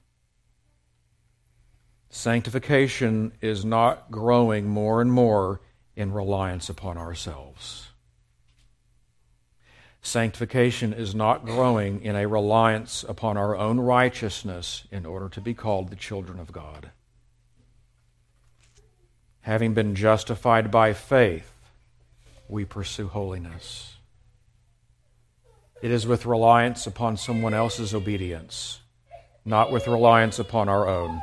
Sanctification 2.11 3.33
is 3.41 3.65
not 3.65 4.11
growing 4.11 4.69
more 4.69 5.01
and 5.01 5.13
more 5.13 5.61
in 5.95 6.13
reliance 6.13 6.69
upon 6.69 6.97
ourselves. 6.97 7.89
Sanctification 10.01 10.95
is 10.95 11.15
not 11.15 11.45
growing 11.45 12.01
in 12.03 12.17
a 12.17 12.27
reliance 12.27 13.05
upon 13.07 13.37
our 13.37 13.57
own 13.57 13.79
righteousness 13.79 14.85
in 14.91 15.05
order 15.05 15.29
to 15.29 15.41
be 15.41 15.53
called 15.53 15.91
the 15.91 15.97
children 15.97 16.39
of 16.39 16.53
God. 16.53 16.91
Having 19.43 19.75
been 19.75 19.95
justified 19.95 20.71
by 20.71 20.93
faith, 20.93 21.53
we 22.49 22.65
pursue 22.65 23.09
holiness. 23.09 23.97
It 25.83 25.91
is 25.91 26.07
with 26.07 26.27
reliance 26.27 26.87
upon 26.87 27.17
someone 27.17 27.55
else's 27.55 27.95
obedience, 27.95 28.81
not 29.45 29.71
with 29.71 29.87
reliance 29.87 30.39
upon 30.39 30.69
our 30.69 30.89
own. 30.89 31.21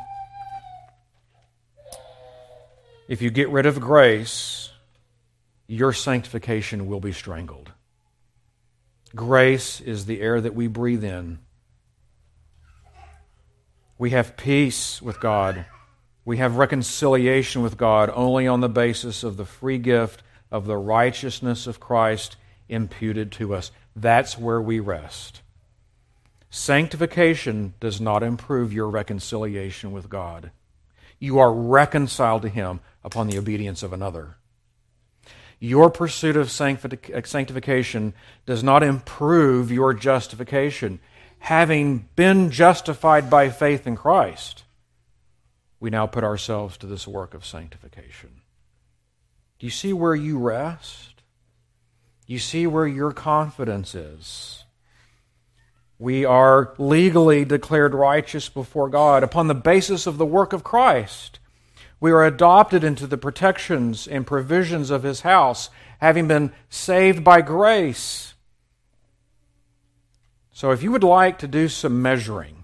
If 3.08 3.22
you 3.22 3.30
get 3.30 3.50
rid 3.50 3.66
of 3.66 3.80
grace, 3.80 4.72
your 5.68 5.94
sanctification 5.94 6.88
will 6.88 7.00
be 7.00 7.12
strangled. 7.12 7.72
Grace 9.16 9.80
is 9.80 10.06
the 10.06 10.22
air 10.22 10.42
that 10.42 10.56
we 10.56 10.68
breathe 10.68 11.04
in. 11.04 11.40
We 13.98 14.10
have 14.10 14.36
peace 14.36 15.02
with 15.02 15.20
God. 15.20 15.66
We 16.26 16.38
have 16.38 16.58
reconciliation 16.58 17.62
with 17.62 17.78
God 17.78 18.12
only 18.14 18.48
on 18.48 18.62
the 18.62 18.70
basis 18.70 19.24
of 19.24 19.38
the 19.38 19.46
free 19.46 19.78
gift 19.78 20.24
of 20.52 20.66
the 20.66 20.78
righteousness 20.78 21.68
of 21.68 21.80
Christ 21.80 22.36
imputed 22.68 23.32
to 23.34 23.54
us. 23.54 23.72
That's 23.96 24.38
where 24.38 24.62
we 24.62 24.80
rest. 24.80 25.42
Sanctification 26.50 27.76
does 27.80 28.02
not 28.02 28.24
improve 28.24 28.74
your 28.74 28.90
reconciliation 28.90 29.92
with 29.92 30.10
God. 30.10 30.52
You 31.20 31.40
are 31.40 31.54
reconciled 31.54 32.42
to 32.42 32.50
Him 32.50 32.80
upon 33.06 33.28
the 33.28 33.38
obedience 33.38 33.84
of 33.84 33.94
another. 33.94 34.36
Your 35.60 35.90
pursuit 35.90 36.36
of 36.36 36.48
uh, 36.48 37.22
sanctification 37.24 38.14
does 38.46 38.64
not 38.64 38.84
improve 38.84 39.72
your 39.72 39.94
justification. 39.94 41.00
Having 41.40 42.10
been 42.16 42.50
justified 42.50 43.30
by 43.30 43.50
faith 43.50 43.86
in 43.86 43.96
Christ, 43.96 44.64
we 45.80 45.92
now 45.92 46.08
put 46.08 46.24
ourselves 46.24 46.78
to 46.78 46.88
this 46.88 47.08
work 47.08 47.34
of 47.34 47.46
sanctification. 47.46 48.42
Do 49.60 49.68
you 49.68 49.72
see 49.72 49.94
where 49.94 50.16
you 50.16 50.40
rest? 50.40 51.22
You 52.26 52.40
see 52.40 52.66
where 52.66 52.88
your 52.88 53.14
confidence 53.14 53.94
is. 53.94 54.64
We 56.00 56.26
are 56.26 56.74
legally 56.78 57.46
declared 57.46 57.94
righteous 57.94 58.50
before 58.50 58.90
God 58.90 59.24
upon 59.24 59.48
the 59.48 59.56
basis 59.56 60.08
of 60.08 60.18
the 60.18 60.26
work 60.26 60.52
of 60.52 60.64
Christ. 60.64 61.40
We 62.00 62.12
are 62.12 62.24
adopted 62.24 62.84
into 62.84 63.08
the 63.08 63.18
protections 63.18 64.08
and 64.08 64.28
provisions 64.28 64.90
of 64.92 65.04
His 65.04 65.22
house, 65.22 65.70
having 66.00 66.28
been 66.28 66.52
saved 66.70 67.24
by 67.24 67.42
grace. 67.42 68.34
So, 70.52 70.72
if 70.72 70.84
you 70.84 70.92
would 70.92 71.04
like 71.04 71.38
to 71.40 71.48
do 71.48 71.68
some 71.68 72.02
measuring, 72.02 72.64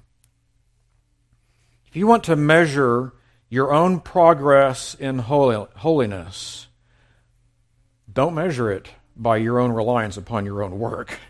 if 1.87 1.95
you 1.95 2.07
want 2.07 2.23
to 2.25 2.35
measure 2.35 3.13
your 3.49 3.73
own 3.73 3.99
progress 3.99 4.95
in 4.95 5.19
holiness, 5.19 6.67
don't 8.11 8.33
measure 8.33 8.71
it 8.71 8.91
by 9.15 9.37
your 9.37 9.59
own 9.59 9.71
reliance 9.71 10.17
upon 10.17 10.45
your 10.45 10.63
own 10.63 10.79
work. 10.79 11.19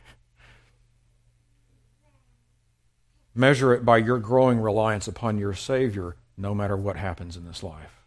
Measure 3.34 3.74
it 3.74 3.84
by 3.86 3.98
your 3.98 4.20
growing 4.20 4.60
reliance 4.60 5.08
upon 5.08 5.38
your 5.38 5.54
Savior, 5.54 6.16
no 6.42 6.56
matter 6.56 6.76
what 6.76 6.96
happens 6.96 7.38
in 7.38 7.46
this 7.46 7.62
life. 7.62 8.04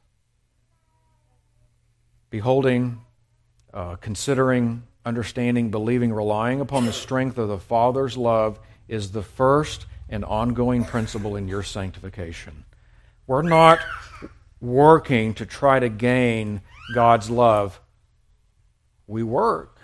Beholding, 2.31 3.01
uh, 3.73 3.95
considering, 3.97 4.83
understanding, 5.07 5.71
believing, 5.71 6.13
relying 6.13 6.61
upon 6.61 6.85
the 6.85 6.93
strength 6.93 7.39
of 7.39 7.49
the 7.49 7.59
Father's 7.59 8.17
love 8.17 8.59
is 8.89 9.13
the 9.13 9.23
first 9.23 9.87
and 10.09 10.25
ongoing 10.25 10.85
principle 10.85 11.37
in 11.37 11.47
your 11.47 11.63
sanctification. 11.63 12.65
We're 13.29 13.43
not 13.43 13.79
working 14.61 15.35
to 15.35 15.47
try 15.47 15.79
to 15.79 15.89
gain 15.89 16.61
God's 16.93 17.31
love. 17.31 17.81
We 19.07 19.23
work 19.23 19.79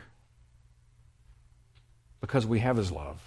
because 2.21 2.47
we 2.47 2.59
have 2.59 2.77
His 2.77 2.91
love. 2.91 3.21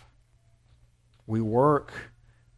We 1.26 1.40
work 1.40 1.94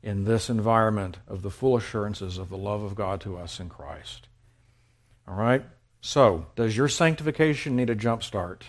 in 0.05 0.23
this 0.23 0.51
environment 0.51 1.17
of 1.27 1.41
the 1.41 1.49
full 1.49 1.75
assurances 1.75 2.37
of 2.37 2.49
the 2.49 2.57
love 2.57 2.83
of 2.83 2.93
God 2.93 3.19
to 3.21 3.37
us 3.37 3.59
in 3.59 3.67
Christ. 3.69 4.27
All 5.27 5.33
right? 5.33 5.65
So, 5.99 6.45
does 6.55 6.77
your 6.77 6.87
sanctification 6.87 7.75
need 7.75 7.89
a 7.89 7.95
jump 7.95 8.21
start? 8.21 8.65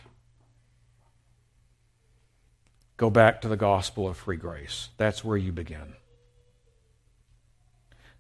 Go 2.97 3.11
back 3.11 3.43
to 3.43 3.49
the 3.49 3.59
gospel 3.59 4.09
of 4.09 4.17
free 4.17 4.39
grace. 4.39 4.89
That's 4.97 5.23
where 5.23 5.37
you 5.37 5.53
begin. 5.53 5.93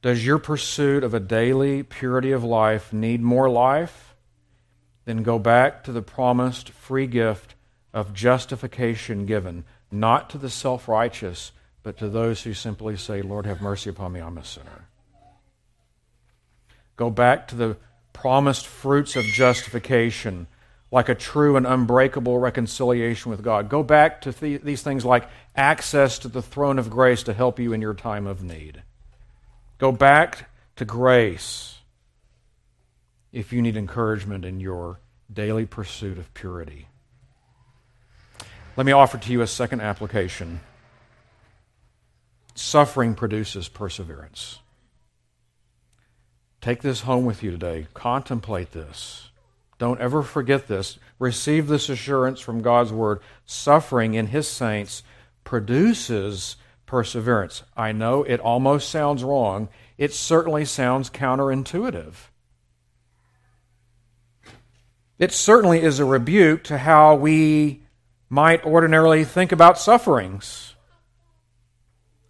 Does 0.03 0.27
your 0.27 0.39
pursuit 0.39 1.03
of 1.03 1.14
a 1.14 1.21
daily 1.21 1.83
purity 1.83 2.33
of 2.33 2.45
life 2.45 2.93
need 2.93 3.23
more 3.23 3.49
life? 3.49 4.14
Then 5.07 5.23
go 5.23 5.39
back 5.39 5.83
to 5.85 5.93
the 5.93 6.03
promised 6.03 6.69
free 6.69 7.07
gift 7.07 7.55
of 7.95 8.12
justification 8.12 9.25
given, 9.25 9.64
not 9.91 10.29
to 10.31 10.39
the 10.39 10.51
self 10.51 10.87
righteous, 10.87 11.53
but 11.87 11.99
to 11.99 12.09
those 12.09 12.43
who 12.43 12.53
simply 12.53 12.97
say, 12.97 13.22
Lord, 13.22 13.47
have 13.47 13.61
mercy 13.61 13.91
upon 13.91 14.11
me, 14.11 14.18
I'm 14.18 14.39
a 14.39 14.45
sinner. 14.45 14.89
Go 16.97 17.11
back 17.11 17.47
to 17.47 17.55
the 17.55 17.76
promised 18.12 18.66
fruits 18.66 19.14
of 19.14 19.22
justification, 19.22 20.49
like 20.91 21.09
a 21.09 21.14
true 21.14 21.57
and 21.57 21.64
unbreakable 21.64 22.41
reconciliation 22.41 23.30
with 23.30 23.41
God. 23.41 23.68
Go 23.68 23.84
back 23.84 24.20
to 24.22 24.32
th- 24.32 24.62
these 24.62 24.82
things 24.82 25.05
like 25.05 25.30
access 25.55 26.18
to 26.18 26.26
the 26.26 26.43
throne 26.43 26.80
of 26.80 26.91
grace 26.91 27.22
to 27.22 27.32
help 27.32 27.61
you 27.61 27.72
in 27.72 27.80
your 27.80 27.95
time 27.95 28.26
of 28.26 28.43
need. 28.43 28.82
Go 29.78 29.93
back 29.93 30.51
to 30.74 30.84
grace 30.84 31.78
if 33.30 33.53
you 33.53 33.62
need 33.62 33.76
encouragement 33.76 34.45
in 34.45 34.59
your 34.59 34.99
daily 35.32 35.66
pursuit 35.66 36.18
of 36.18 36.34
purity. 36.34 36.89
Let 38.76 38.87
me 38.87 38.93
offer 38.93 39.18
to 39.18 39.30
you 39.30 39.41
a 39.41 39.47
second 39.47 39.82
application. 39.82 40.59
Suffering 42.57 43.14
produces 43.14 43.68
perseverance. 43.68 44.61
Take 46.62 46.80
this 46.80 47.02
home 47.02 47.26
with 47.26 47.42
you 47.42 47.50
today. 47.50 47.86
Contemplate 47.92 48.72
this. 48.72 49.30
Don't 49.78 50.00
ever 50.00 50.22
forget 50.22 50.66
this. 50.66 50.98
Receive 51.18 51.66
this 51.66 51.90
assurance 51.90 52.40
from 52.40 52.62
God's 52.62 52.92
Word. 52.92 53.20
Suffering 53.44 54.14
in 54.14 54.28
His 54.28 54.48
saints 54.48 55.02
produces 55.44 56.57
perseverance. 56.86 57.62
I 57.76 57.92
know 57.92 58.22
it 58.22 58.40
almost 58.40 58.88
sounds 58.88 59.22
wrong. 59.22 59.68
It 59.98 60.14
certainly 60.14 60.64
sounds 60.64 61.11
counterintuitive. 61.11 62.14
It 65.18 65.32
certainly 65.32 65.82
is 65.82 65.98
a 65.98 66.07
rebuke 66.07 66.64
to 66.64 66.78
how 66.78 67.16
we 67.16 67.82
might 68.30 68.64
ordinarily 68.64 69.24
think 69.24 69.52
about 69.52 69.78
sufferings. 69.78 70.74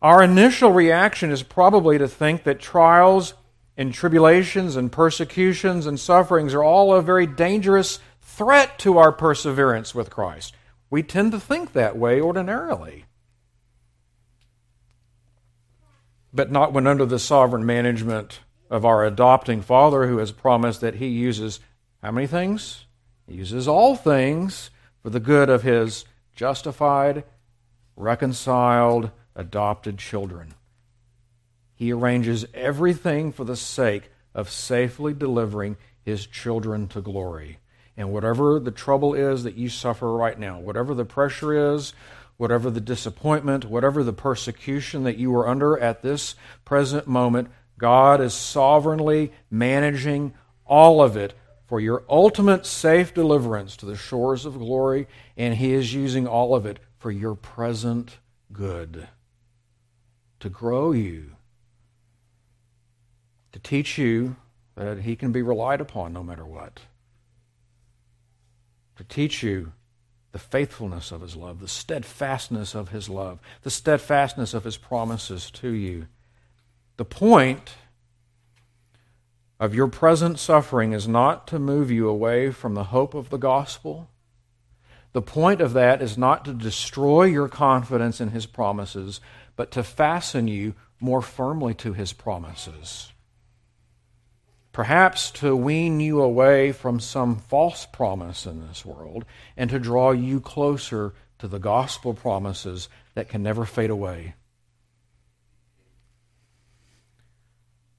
Our 0.03 0.23
initial 0.23 0.73
reaction 0.73 1.31
is 1.31 1.43
probably 1.43 1.99
to 1.99 2.09
think 2.09 2.45
that 2.45 2.61
trials 2.61 3.35
and 3.77 3.93
tribulations 3.93 4.77
and 4.77 4.93
persecutions 4.93 5.87
and 5.87 5.99
sufferings 5.99 6.55
are 6.55 6.63
all 6.63 6.95
a 6.95 7.03
very 7.03 7.27
dangerous 7.27 7.99
threat 8.21 8.79
to 8.81 8.99
our 8.99 9.13
perseverance 9.13 9.95
with 9.95 10.11
Christ. 10.11 10.55
We 10.91 11.03
tend 11.03 11.33
to 11.33 11.41
think 11.41 11.73
that 11.73 11.97
way 11.97 12.21
ordinarily. 12.21 13.05
But 16.33 16.53
not 16.53 16.73
when 16.73 16.87
under 16.87 17.07
the 17.07 17.19
sovereign 17.19 17.65
management 17.65 18.41
of 18.71 18.85
our 18.85 19.05
adopting 19.05 19.63
Father 19.63 20.07
who 20.07 20.19
has 20.19 20.33
promised 20.33 20.81
that 20.83 20.97
He 20.97 21.09
uses 21.09 21.61
how 22.03 22.11
many 22.11 22.27
things? 22.27 22.85
He 23.27 23.35
uses 23.35 23.67
all 23.67 23.97
things 23.97 24.71
for 25.03 25.11
the 25.11 25.21
good 25.21 25.49
of 25.49 25.63
His 25.63 26.05
justified, 26.35 27.25
reconciled, 27.97 29.11
adopted 29.37 29.99
children. 29.99 30.55
He 31.77 31.93
arranges 31.93 32.47
everything 32.55 33.31
for 33.31 33.45
the 33.45 33.57
sake 33.57 34.11
of 34.35 34.51
safely 34.51 35.13
delivering 35.13 35.77
his 36.03 36.27
children 36.27 36.89
to 36.89 37.01
glory. 37.01 37.59
And 37.97 38.13
whatever 38.13 38.59
the 38.59 38.71
trouble 38.71 39.15
is 39.15 39.45
that 39.45 39.57
you 39.57 39.69
suffer 39.69 40.13
right 40.13 40.39
now, 40.39 40.59
whatever 40.59 40.95
the 40.95 41.05
pressure 41.05 41.75
is, 41.75 41.95
whatever 42.37 42.71
the 42.71 42.81
disappointment, 42.81 43.65
whatever 43.65 44.03
the 44.03 44.13
persecution 44.13 45.05
that 45.05 45.17
you 45.17 45.35
are 45.37 45.49
under 45.49 45.79
at 45.79 46.03
this 46.03 46.35
present 46.65 47.07
moment, 47.07 47.49
God 47.79 48.21
is 48.21 48.35
sovereignly 48.35 49.33
managing 49.51 50.35
all 50.65 51.03
of 51.03 51.17
it 51.17 51.35
for 51.67 51.81
your 51.81 52.05
ultimate 52.09 52.65
safe 52.65 53.13
deliverance 53.13 53.77
to 53.77 53.87
the 53.87 53.97
shores 53.97 54.47
of 54.47 54.59
glory, 54.59 55.09
and 55.37 55.55
He 55.55 55.73
is 55.73 55.93
using 55.93 56.27
all 56.27 56.55
of 56.55 56.65
it 56.65 56.79
for 56.99 57.11
your 57.11 57.35
present 57.35 58.19
good. 58.53 59.09
To 60.47 60.51
grow 60.51 60.93
you, 60.93 61.33
to 63.51 63.59
teach 63.59 63.99
you 63.99 64.37
that 64.77 65.01
He 65.01 65.17
can 65.17 65.33
be 65.33 65.43
relied 65.43 65.81
upon 65.81 66.13
no 66.13 66.23
matter 66.23 66.47
what, 66.47 66.83
to 68.95 69.03
teach 69.03 69.43
you 69.43 69.73
the 70.31 70.39
faithfulness 70.39 71.11
of 71.11 71.21
His 71.21 71.35
love, 71.35 71.59
the 71.59 71.67
steadfastness 71.67 72.77
of 72.77 72.91
His 72.91 73.09
love, 73.09 73.41
the 73.63 73.71
steadfastness 73.71 74.55
of 74.55 74.63
His 74.63 74.77
promises 74.77 75.51
to 75.51 75.71
you. 75.71 76.07
The 76.97 77.05
point 77.05 77.73
of 79.59 79.75
your 79.75 79.89
present 79.89 80.39
suffering 80.39 80.93
is 80.93 81.09
not 81.09 81.49
to 81.49 81.59
move 81.59 81.91
you 81.91 82.09
away 82.09 82.53
from 82.53 82.75
the 82.75 82.85
hope 82.85 83.15
of 83.15 83.31
the 83.31 83.37
gospel. 83.37 84.11
The 85.13 85.23
point 85.23 85.61
of 85.61 85.73
that 85.73 86.01
is 86.01 86.17
not 86.17 86.45
to 86.45 86.53
destroy 86.53 87.25
your 87.25 87.49
confidence 87.49 88.21
in 88.21 88.29
His 88.29 88.47
promises, 88.47 89.21
but 89.57 89.71
to 89.73 89.83
fasten 89.83 90.47
you 90.47 90.75
more 91.01 91.23
firmly 91.23 91.75
to 91.75 91.93
His 91.93 92.13
promises. 92.13 93.13
Perhaps 94.73 95.31
to 95.31 95.57
wean 95.57 96.01
you 96.01 96.21
away 96.21 96.71
from 96.71 97.01
some 97.01 97.37
false 97.37 97.87
promise 97.87 98.45
in 98.45 98.67
this 98.69 98.85
world 98.85 99.25
and 99.57 99.71
to 99.71 99.79
draw 99.79 100.11
you 100.11 100.39
closer 100.39 101.15
to 101.39 101.49
the 101.49 101.59
gospel 101.59 102.13
promises 102.13 102.89
that 103.15 103.29
can 103.29 103.43
never 103.43 103.65
fade 103.65 103.89
away. 103.89 104.35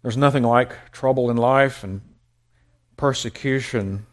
There's 0.04 0.18
nothing 0.18 0.44
like 0.44 0.92
trouble 0.92 1.30
in 1.32 1.38
life 1.38 1.84
and 1.84 2.02
persecution 2.96 4.06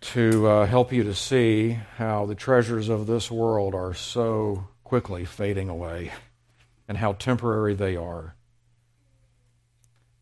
to 0.00 0.46
uh, 0.46 0.66
help 0.66 0.92
you 0.92 1.02
to 1.04 1.14
see 1.14 1.78
how 1.96 2.26
the 2.26 2.34
treasures 2.34 2.88
of 2.88 3.06
this 3.06 3.30
world 3.30 3.74
are 3.74 3.92
so 3.92 4.68
quickly 4.90 5.24
fading 5.24 5.68
away 5.68 6.10
and 6.88 6.98
how 6.98 7.12
temporary 7.12 7.74
they 7.74 7.94
are. 7.94 8.34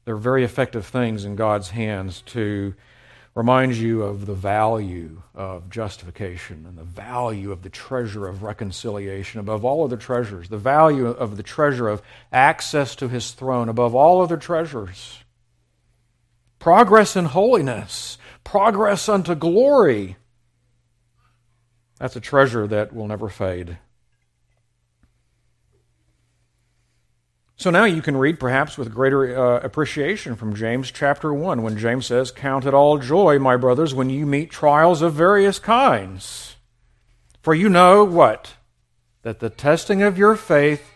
They're 0.05 0.15
very 0.15 0.45
effective 0.45 0.85
things 0.85 1.25
in 1.25 1.37
God's 1.37 1.71
hands 1.71 2.21
to 2.27 2.75
remind 3.35 3.77
you 3.77 4.03
of 4.03 4.27
the 4.27 4.35
value 4.35 5.23
of 5.35 5.71
justification 5.71 6.67
and 6.69 6.77
the 6.77 6.85
value 6.85 7.51
of 7.51 7.63
the 7.63 7.71
treasure 7.71 8.29
of 8.29 8.43
reconciliation 8.43 9.41
above 9.41 9.65
all 9.65 9.85
other 9.85 9.97
treasures, 9.97 10.51
the 10.51 10.59
value 10.59 11.07
of 11.07 11.39
the 11.39 11.43
treasure 11.43 11.89
of 11.89 12.03
access 12.31 12.95
to 12.97 13.09
his 13.09 13.31
throne 13.31 13.71
above 13.71 13.95
all 13.95 14.21
other 14.21 14.37
treasures. 14.37 15.21
Progress 16.59 17.17
in 17.17 17.25
holiness, 17.25 18.19
progress 18.45 19.09
unto 19.09 19.35
glory. 19.35 20.17
That's 21.99 22.17
a 22.17 22.21
treasure 22.21 22.67
that 22.67 22.95
will 22.95 23.07
never 23.07 23.31
fade. 23.31 23.79
So 27.59 27.71
now 27.71 27.87
you 27.87 28.03
can 28.03 28.17
read 28.17 28.39
perhaps 28.39 28.79
with 28.79 28.95
greater 28.95 29.37
uh, 29.37 29.59
appreciation 29.59 30.37
from 30.37 30.55
James 30.55 30.93
chapter 30.93 31.35
1 31.35 31.61
when 31.63 31.77
James 31.77 32.07
says, 32.07 32.31
Count 32.31 32.65
it 32.65 32.73
all 32.73 32.99
joy, 32.99 33.41
my 33.41 33.57
brothers, 33.57 33.93
when 33.93 34.11
you 34.11 34.27
meet 34.27 34.53
trials 34.53 35.03
of 35.03 35.15
various 35.15 35.59
kinds. 35.59 36.55
For 37.43 37.55
you 37.55 37.69
know 37.69 38.05
what? 38.05 38.55
That 39.23 39.41
the 39.41 39.51
testing 39.51 40.03
of 40.03 40.17
your 40.17 40.37
faith 40.37 40.89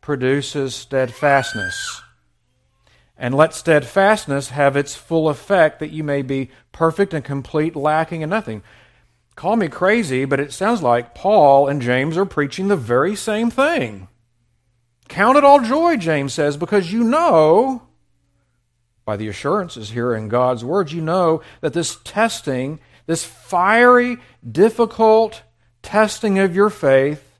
produces 0.00 0.74
steadfastness. 0.74 2.02
And 3.16 3.32
let 3.32 3.54
steadfastness 3.54 4.48
have 4.48 4.76
its 4.76 4.96
full 4.96 5.28
effect 5.28 5.78
that 5.78 5.92
you 5.92 6.02
may 6.02 6.22
be 6.22 6.50
perfect 6.72 7.14
and 7.14 7.24
complete, 7.24 7.76
lacking 7.76 8.22
in 8.22 8.30
nothing. 8.30 8.64
Call 9.36 9.54
me 9.54 9.68
crazy, 9.68 10.24
but 10.24 10.40
it 10.40 10.52
sounds 10.52 10.82
like 10.82 11.14
Paul 11.14 11.68
and 11.68 11.80
James 11.80 12.16
are 12.16 12.26
preaching 12.26 12.66
the 12.66 12.76
very 12.76 13.14
same 13.14 13.48
thing. 13.48 14.08
Count 15.08 15.36
it 15.36 15.44
all 15.44 15.60
joy, 15.60 15.96
James 15.96 16.32
says, 16.32 16.56
because 16.56 16.92
you 16.92 17.04
know, 17.04 17.82
by 19.04 19.16
the 19.16 19.28
assurances 19.28 19.90
here 19.90 20.14
in 20.14 20.28
God's 20.28 20.64
words, 20.64 20.92
you 20.92 21.02
know 21.02 21.42
that 21.60 21.74
this 21.74 21.98
testing, 22.04 22.80
this 23.06 23.24
fiery, 23.24 24.18
difficult 24.50 25.42
testing 25.82 26.38
of 26.38 26.54
your 26.54 26.70
faith, 26.70 27.38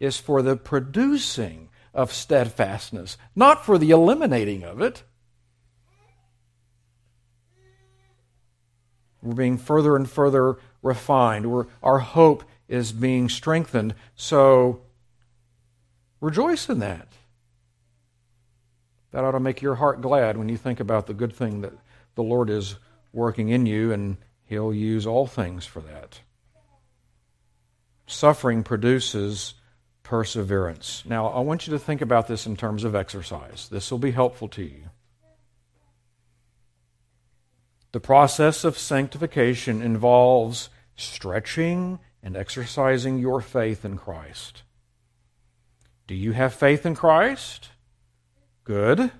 is 0.00 0.16
for 0.16 0.42
the 0.42 0.56
producing 0.56 1.68
of 1.94 2.12
steadfastness, 2.12 3.18
not 3.36 3.64
for 3.64 3.78
the 3.78 3.90
eliminating 3.90 4.64
of 4.64 4.80
it. 4.80 5.02
We're 9.22 9.34
being 9.34 9.58
further 9.58 9.94
and 9.94 10.10
further 10.10 10.56
refined. 10.82 11.50
We're, 11.50 11.66
our 11.82 12.00
hope 12.00 12.42
is 12.66 12.90
being 12.90 13.28
strengthened. 13.28 13.94
So 14.16 14.80
Rejoice 16.22 16.68
in 16.68 16.78
that. 16.78 17.08
That 19.10 19.24
ought 19.24 19.32
to 19.32 19.40
make 19.40 19.60
your 19.60 19.74
heart 19.74 20.00
glad 20.00 20.36
when 20.38 20.48
you 20.48 20.56
think 20.56 20.78
about 20.78 21.08
the 21.08 21.14
good 21.14 21.34
thing 21.34 21.62
that 21.62 21.72
the 22.14 22.22
Lord 22.22 22.48
is 22.48 22.76
working 23.12 23.48
in 23.48 23.66
you, 23.66 23.92
and 23.92 24.16
He'll 24.44 24.72
use 24.72 25.04
all 25.04 25.26
things 25.26 25.66
for 25.66 25.80
that. 25.80 26.20
Suffering 28.06 28.62
produces 28.62 29.54
perseverance. 30.04 31.02
Now, 31.04 31.26
I 31.26 31.40
want 31.40 31.66
you 31.66 31.72
to 31.72 31.78
think 31.78 32.00
about 32.00 32.28
this 32.28 32.46
in 32.46 32.56
terms 32.56 32.84
of 32.84 32.94
exercise. 32.94 33.68
This 33.68 33.90
will 33.90 33.98
be 33.98 34.12
helpful 34.12 34.48
to 34.50 34.62
you. 34.62 34.84
The 37.90 38.00
process 38.00 38.62
of 38.62 38.78
sanctification 38.78 39.82
involves 39.82 40.70
stretching 40.94 41.98
and 42.22 42.36
exercising 42.36 43.18
your 43.18 43.40
faith 43.40 43.84
in 43.84 43.98
Christ. 43.98 44.62
Do 46.06 46.14
you 46.14 46.32
have 46.32 46.54
faith 46.54 46.84
in 46.84 46.94
Christ? 46.94 47.70
Good. 48.64 49.10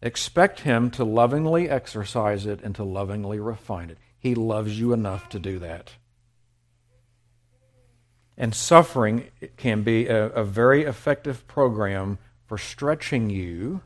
Expect 0.00 0.60
Him 0.60 0.90
to 0.92 1.04
lovingly 1.04 1.68
exercise 1.68 2.46
it 2.46 2.60
and 2.62 2.74
to 2.74 2.84
lovingly 2.84 3.38
refine 3.38 3.90
it. 3.90 3.98
He 4.18 4.34
loves 4.34 4.78
you 4.78 4.92
enough 4.92 5.28
to 5.30 5.38
do 5.38 5.58
that. 5.60 5.92
And 8.36 8.54
suffering 8.54 9.28
can 9.56 9.82
be 9.82 10.06
a, 10.06 10.26
a 10.30 10.44
very 10.44 10.84
effective 10.84 11.46
program 11.46 12.18
for 12.46 12.58
stretching 12.58 13.30
you 13.30 13.82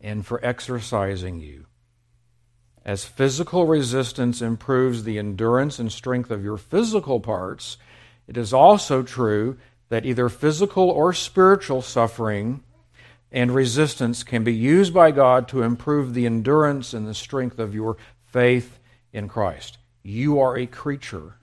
and 0.00 0.24
for 0.24 0.44
exercising 0.44 1.40
you. 1.40 1.66
As 2.84 3.04
physical 3.04 3.66
resistance 3.66 4.40
improves 4.40 5.04
the 5.04 5.18
endurance 5.18 5.78
and 5.78 5.92
strength 5.92 6.30
of 6.30 6.42
your 6.42 6.56
physical 6.56 7.20
parts, 7.20 7.76
it 8.26 8.36
is 8.36 8.54
also 8.54 9.02
true 9.02 9.58
that 9.88 10.04
either 10.04 10.28
physical 10.28 10.90
or 10.90 11.12
spiritual 11.12 11.82
suffering 11.82 12.62
and 13.30 13.54
resistance 13.54 14.22
can 14.22 14.44
be 14.44 14.54
used 14.54 14.94
by 14.94 15.10
God 15.10 15.48
to 15.48 15.62
improve 15.62 16.14
the 16.14 16.26
endurance 16.26 16.94
and 16.94 17.06
the 17.06 17.14
strength 17.14 17.58
of 17.58 17.74
your 17.74 17.96
faith 18.24 18.78
in 19.12 19.28
Christ. 19.28 19.78
You 20.02 20.40
are 20.40 20.56
a 20.56 20.66
creature. 20.66 21.34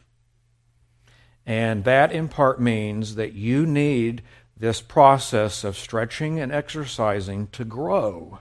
And 1.46 1.84
that 1.84 2.12
in 2.12 2.28
part 2.28 2.60
means 2.60 3.16
that 3.16 3.34
you 3.34 3.66
need 3.66 4.24
this 4.58 4.82
process 4.82 5.64
of 5.64 5.78
stretching 5.78 6.40
and 6.40 6.52
exercising 6.52 7.48
to 7.48 7.66
grow. 7.66 8.40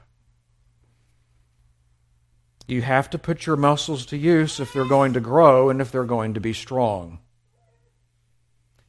You 2.66 2.80
have 2.80 3.10
to 3.10 3.18
put 3.18 3.44
your 3.44 3.56
muscles 3.56 4.06
to 4.06 4.16
use 4.16 4.58
if 4.58 4.72
they're 4.72 4.86
going 4.86 5.12
to 5.14 5.20
grow 5.20 5.68
and 5.68 5.82
if 5.82 5.92
they're 5.92 6.04
going 6.04 6.32
to 6.34 6.40
be 6.40 6.54
strong. 6.54 7.18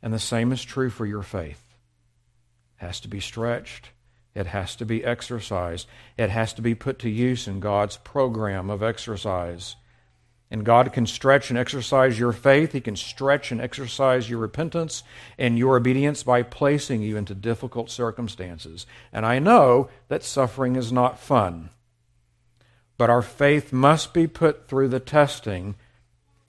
And 0.06 0.14
the 0.14 0.20
same 0.20 0.52
is 0.52 0.64
true 0.64 0.92
for 0.92 1.08
your 1.08 1.24
faith. 1.24 1.74
It 2.80 2.86
has 2.86 3.00
to 3.00 3.08
be 3.08 3.20
stretched. 3.20 3.90
It 4.36 4.46
has 4.46 4.76
to 4.76 4.86
be 4.86 5.04
exercised. 5.04 5.88
It 6.16 6.30
has 6.30 6.54
to 6.54 6.62
be 6.62 6.76
put 6.76 7.00
to 7.00 7.10
use 7.10 7.48
in 7.48 7.60
God's 7.60 7.98
program 7.98 8.70
of 8.70 8.84
exercise. 8.84 9.78
And 10.52 10.64
God 10.64 10.94
can 10.94 11.08
stretch 11.08 11.50
and 11.50 11.58
exercise 11.58 12.20
your 12.20 12.34
faith. 12.34 12.74
He 12.74 12.82
can 12.82 12.96
stretch 12.96 13.52
and 13.52 13.60
exercise 13.60 14.30
your 14.30 14.38
repentance 14.38 15.02
and 15.40 15.58
your 15.58 15.76
obedience 15.76 16.22
by 16.22 16.44
placing 16.44 17.02
you 17.02 17.18
into 17.18 17.34
difficult 17.34 17.90
circumstances. 17.90 18.86
And 19.12 19.26
I 19.26 19.40
know 19.40 19.90
that 20.10 20.22
suffering 20.22 20.76
is 20.76 20.92
not 20.92 21.18
fun. 21.18 21.72
But 23.00 23.10
our 23.10 23.24
faith 23.24 23.74
must 23.74 24.14
be 24.14 24.28
put 24.28 24.68
through 24.68 24.90
the 24.90 25.00
testing. 25.00 25.74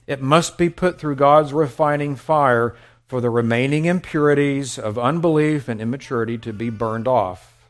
It 0.06 0.20
must 0.20 0.58
be 0.58 0.68
put 0.68 1.00
through 1.00 1.16
God's 1.16 1.54
refining 1.54 2.16
fire 2.16 2.76
for 3.06 3.20
the 3.20 3.30
remaining 3.30 3.84
impurities 3.84 4.78
of 4.78 4.98
unbelief 4.98 5.68
and 5.68 5.80
immaturity 5.80 6.36
to 6.38 6.52
be 6.52 6.70
burned 6.70 7.06
off. 7.06 7.68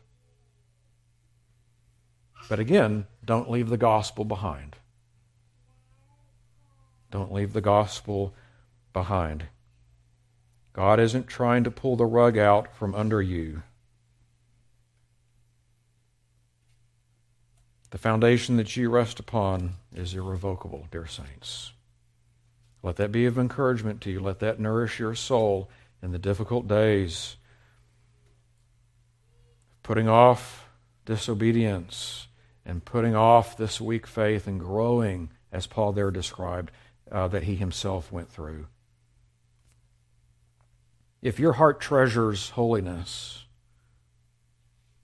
But 2.49 2.59
again, 2.59 3.05
don't 3.23 3.51
leave 3.51 3.69
the 3.69 3.77
gospel 3.77 4.25
behind. 4.25 4.77
Don't 7.11 7.31
leave 7.31 7.53
the 7.53 7.61
gospel 7.61 8.33
behind. 8.93 9.45
God 10.73 10.99
isn't 10.99 11.27
trying 11.27 11.63
to 11.63 11.71
pull 11.71 11.95
the 11.95 12.05
rug 12.05 12.37
out 12.37 12.75
from 12.75 12.95
under 12.95 13.21
you. 13.21 13.63
The 17.91 17.97
foundation 17.97 18.57
that 18.57 18.75
you 18.75 18.89
rest 18.89 19.19
upon 19.19 19.75
is 19.95 20.13
irrevocable, 20.13 20.87
dear 20.91 21.07
saints. 21.07 21.71
Let 22.87 22.95
that 22.95 23.11
be 23.11 23.25
of 23.25 23.37
encouragement 23.37 23.99
to 24.03 24.09
you. 24.09 24.21
Let 24.21 24.39
that 24.39 24.61
nourish 24.61 24.97
your 24.97 25.13
soul 25.13 25.69
in 26.01 26.13
the 26.13 26.17
difficult 26.17 26.69
days 26.69 27.35
putting 29.83 30.07
off 30.07 30.69
disobedience 31.03 32.29
and 32.65 32.85
putting 32.85 33.13
off 33.13 33.57
this 33.57 33.81
weak 33.81 34.07
faith 34.07 34.47
and 34.47 34.57
growing, 34.57 35.31
as 35.51 35.67
Paul 35.67 35.91
there 35.91 36.11
described, 36.11 36.71
uh, 37.11 37.27
that 37.27 37.43
he 37.43 37.55
himself 37.57 38.09
went 38.09 38.31
through. 38.31 38.67
If 41.21 41.39
your 41.39 41.53
heart 41.53 41.81
treasures 41.81 42.51
holiness, 42.51 43.43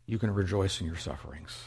you 0.06 0.18
can 0.18 0.34
rejoice 0.34 0.80
in 0.80 0.88
your 0.88 0.96
sufferings. 0.96 1.66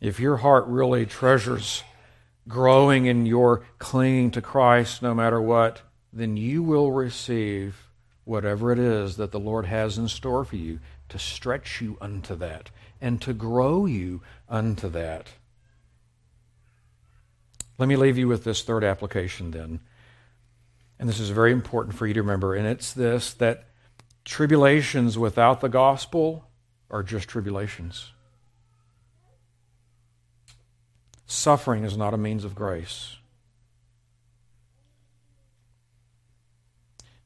If 0.00 0.18
your 0.18 0.38
heart 0.38 0.64
really 0.68 1.04
treasures 1.04 1.82
growing 2.48 3.06
in 3.06 3.26
your 3.26 3.64
clinging 3.78 4.30
to 4.32 4.42
Christ 4.42 5.02
no 5.02 5.14
matter 5.14 5.40
what, 5.40 5.82
then 6.12 6.36
you 6.36 6.62
will 6.62 6.92
receive 6.92 7.88
whatever 8.24 8.72
it 8.72 8.78
is 8.78 9.16
that 9.16 9.32
the 9.32 9.40
Lord 9.40 9.66
has 9.66 9.98
in 9.98 10.08
store 10.08 10.44
for 10.44 10.56
you 10.56 10.80
to 11.08 11.18
stretch 11.18 11.80
you 11.80 11.96
unto 12.00 12.34
that 12.36 12.70
and 13.00 13.20
to 13.22 13.32
grow 13.32 13.86
you 13.86 14.22
unto 14.48 14.88
that. 14.90 15.28
Let 17.78 17.88
me 17.88 17.96
leave 17.96 18.18
you 18.18 18.28
with 18.28 18.44
this 18.44 18.62
third 18.62 18.84
application 18.84 19.50
then. 19.50 19.80
And 20.98 21.08
this 21.08 21.18
is 21.18 21.30
very 21.30 21.50
important 21.50 21.96
for 21.96 22.06
you 22.06 22.14
to 22.14 22.22
remember, 22.22 22.54
and 22.54 22.66
it's 22.66 22.92
this 22.92 23.34
that 23.34 23.64
tribulations 24.24 25.18
without 25.18 25.60
the 25.60 25.68
gospel 25.68 26.44
are 26.90 27.02
just 27.02 27.28
tribulations. 27.28 28.12
Suffering 31.26 31.84
is 31.84 31.96
not 31.96 32.14
a 32.14 32.18
means 32.18 32.44
of 32.44 32.54
grace. 32.54 33.16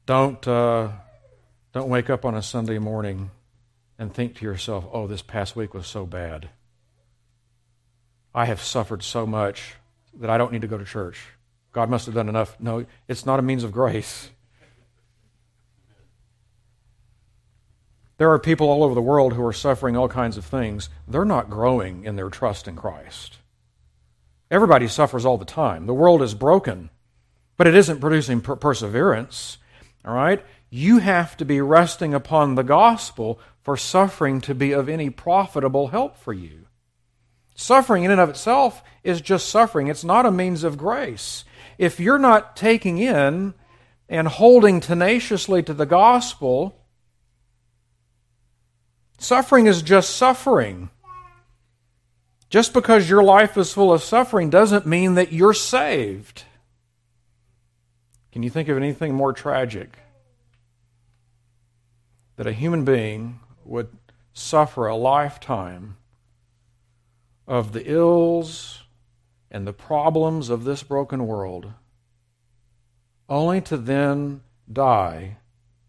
Don't, 0.07 0.47
uh, 0.47 0.91
don't 1.73 1.89
wake 1.89 2.09
up 2.09 2.25
on 2.25 2.35
a 2.35 2.43
Sunday 2.43 2.79
morning 2.79 3.31
and 3.99 4.13
think 4.13 4.37
to 4.37 4.45
yourself, 4.45 4.87
oh, 4.93 5.07
this 5.07 5.23
past 5.23 5.57
week 5.57 5.75
was 5.75 5.87
so 5.87 6.07
bad. 6.07 6.49
I 8.35 8.45
have 8.45 8.63
suffered 8.63 9.03
so 9.03 9.27
much 9.27 9.75
that 10.15 10.31
I 10.31 10.39
don't 10.39 10.53
need 10.53 10.63
to 10.63 10.69
go 10.69 10.79
to 10.79 10.85
church. 10.85 11.27
God 11.73 11.91
must 11.91 12.07
have 12.07 12.15
done 12.15 12.29
enough. 12.29 12.59
No, 12.61 12.87
it's 13.09 13.27
not 13.27 13.39
a 13.39 13.43
means 13.43 13.65
of 13.65 13.73
grace. 13.73 14.31
There 18.19 18.31
are 18.31 18.39
people 18.39 18.69
all 18.69 18.83
over 18.83 18.95
the 18.95 19.03
world 19.03 19.35
who 19.35 19.45
are 19.45 19.53
suffering 19.53 19.97
all 19.97 20.09
kinds 20.09 20.37
of 20.39 20.45
things. 20.45 20.89
They're 21.07 21.25
not 21.25 21.51
growing 21.51 22.05
in 22.05 22.17
their 22.17 22.31
trust 22.31 22.67
in 22.67 22.77
Christ. 22.77 23.39
Everybody 24.51 24.89
suffers 24.89 25.25
all 25.25 25.39
the 25.39 25.45
time. 25.45 25.87
The 25.87 25.95
world 25.95 26.23
is 26.23 26.35
broken, 26.35 26.91
but 27.57 27.67
it 27.67 27.75
isn't 27.75 28.01
producing 28.01 28.41
per- 28.41 28.57
perseverance. 28.57 29.59
All 30.05 30.15
right? 30.15 30.45
You 30.71 30.99
have 30.99 31.37
to 31.39 31.45
be 31.45 31.61
resting 31.61 32.15
upon 32.15 32.55
the 32.55 32.63
gospel 32.63 33.41
for 33.63 33.77
suffering 33.77 34.41
to 34.43 34.55
be 34.55 34.73
of 34.73 34.89
any 34.89 35.11
profitable 35.11 35.89
help 35.89 36.17
for 36.17 36.33
you. 36.33 36.67
Suffering 37.57 38.05
in 38.05 38.11
and 38.11 38.21
of 38.21 38.29
itself 38.29 38.83
is 39.03 39.21
just 39.21 39.49
suffering, 39.49 39.89
it's 39.89 40.05
not 40.05 40.27
a 40.27 40.31
means 40.31 40.63
of 40.63 40.77
grace. 40.77 41.45
If 41.79 41.99
you're 41.99 42.19
not 42.19 42.55
taking 42.55 42.99
in 42.99 43.55
and 44.09 44.29
holding 44.29 44.81
tenaciously 44.81 45.63
to 45.63 45.75
the 45.75 45.87
gospel, 45.87 46.85
suffering 49.19 49.67
is 49.67 49.83
just 49.83 50.15
suffering. 50.17 50.91
Just 52.49 52.73
because 52.73 53.11
your 53.11 53.23
life 53.23 53.57
is 53.57 53.73
full 53.73 53.93
of 53.93 54.03
suffering 54.03 54.51
doesn't 54.51 54.87
mean 54.87 55.15
that 55.15 55.33
you're 55.33 55.55
saved. 55.55 56.45
Can 58.31 58.43
you 58.43 58.51
think 58.51 58.69
of 58.69 58.77
anything 58.77 59.15
more 59.15 59.33
tragic? 59.33 59.99
That 62.37 62.47
a 62.47 62.53
human 62.53 62.85
being 62.85 63.41
would 63.65 63.89
suffer 64.33 64.87
a 64.87 64.95
lifetime 64.95 65.97
of 67.47 67.73
the 67.73 67.91
ills 67.91 68.85
and 69.51 69.67
the 69.67 69.73
problems 69.73 70.51
of 70.51 70.65
this 70.65 70.83
broken 70.83 71.27
world, 71.27 71.73
only 73.29 73.61
to 73.63 73.77
then 73.77 74.43
die 74.71 75.39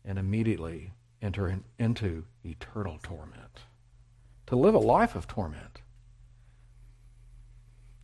and 0.05 0.17
immediately 0.17 0.93
enter 1.21 1.49
in, 1.49 1.63
into 1.77 2.23
eternal 2.45 2.99
torment. 3.03 3.63
To 4.47 4.55
live 4.55 4.75
a 4.75 4.79
life 4.79 5.15
of 5.15 5.27
torment. 5.27 5.76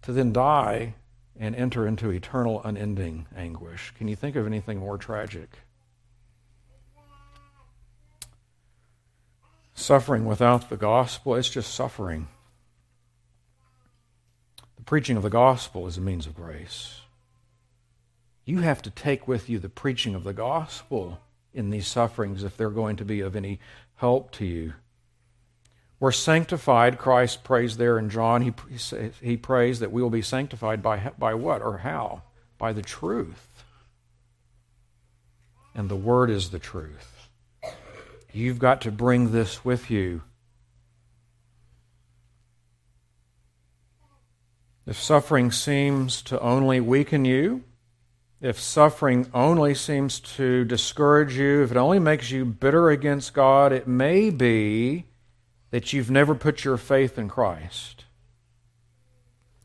To 0.04 0.12
then 0.12 0.34
die 0.34 0.96
and 1.40 1.56
enter 1.56 1.88
into 1.88 2.10
eternal, 2.10 2.62
unending 2.64 3.26
anguish. 3.36 3.94
Can 3.98 4.08
you 4.08 4.16
think 4.16 4.36
of 4.36 4.46
anything 4.46 4.80
more 4.80 4.98
tragic? 4.98 5.50
Suffering 9.74 10.26
without 10.26 10.70
the 10.70 10.78
gospel, 10.78 11.36
it's 11.36 11.50
just 11.50 11.74
suffering. 11.74 12.28
The 14.78 14.84
preaching 14.84 15.18
of 15.18 15.24
the 15.24 15.30
gospel 15.30 15.88
is 15.88 15.98
a 15.98 16.02
means 16.02 16.28
of 16.28 16.36
grace. 16.36 17.02
You 18.46 18.60
have 18.60 18.82
to 18.82 18.90
take 18.90 19.28
with 19.28 19.50
you 19.50 19.58
the 19.58 19.70
preaching 19.70 20.16
of 20.16 20.26
the 20.26 20.34
gospel 20.34 21.20
in 21.54 21.70
these 21.70 21.88
sufferings 21.88 22.44
if 22.44 22.58
they're 22.58 22.70
going 22.70 22.98
to 22.98 23.06
be 23.06 23.22
of 23.22 23.36
any 23.36 23.60
help 23.96 24.32
to 24.32 24.46
you. 24.46 24.74
We're 26.04 26.12
sanctified, 26.12 27.00
Christ 27.00 27.46
prays 27.46 27.78
there 27.78 27.98
in 27.98 28.10
John. 28.10 28.42
He, 28.42 28.54
he 29.22 29.38
prays 29.38 29.80
that 29.80 29.94
we 29.94 30.02
will 30.02 30.10
be 30.10 30.22
sanctified 30.22 30.84
by, 30.84 31.14
by 31.18 31.34
what 31.34 31.62
or 31.62 31.78
how? 31.78 32.24
By 32.58 32.74
the 32.74 32.82
truth. 32.82 33.48
And 35.74 35.88
the 35.88 35.96
Word 35.96 36.30
is 36.30 36.50
the 36.50 36.60
truth. 36.60 37.30
You've 38.34 38.60
got 38.60 38.82
to 38.82 38.92
bring 38.92 39.32
this 39.32 39.64
with 39.64 39.90
you. 39.90 40.24
If 44.86 45.02
suffering 45.02 45.54
seems 45.54 46.22
to 46.24 46.38
only 46.42 46.82
weaken 46.82 47.24
you, 47.24 47.64
if 48.42 48.60
suffering 48.60 49.32
only 49.34 49.74
seems 49.74 50.20
to 50.36 50.66
discourage 50.66 51.38
you, 51.38 51.64
if 51.64 51.72
it 51.72 51.78
only 51.78 52.00
makes 52.00 52.30
you 52.30 52.44
bitter 52.44 52.90
against 52.90 53.34
God, 53.34 53.72
it 53.72 53.88
may 53.88 54.30
be 54.30 55.06
that 55.74 55.92
you've 55.92 56.12
never 56.12 56.36
put 56.36 56.64
your 56.64 56.78
faith 56.78 57.18
in 57.18 57.28
Christ. 57.28 58.06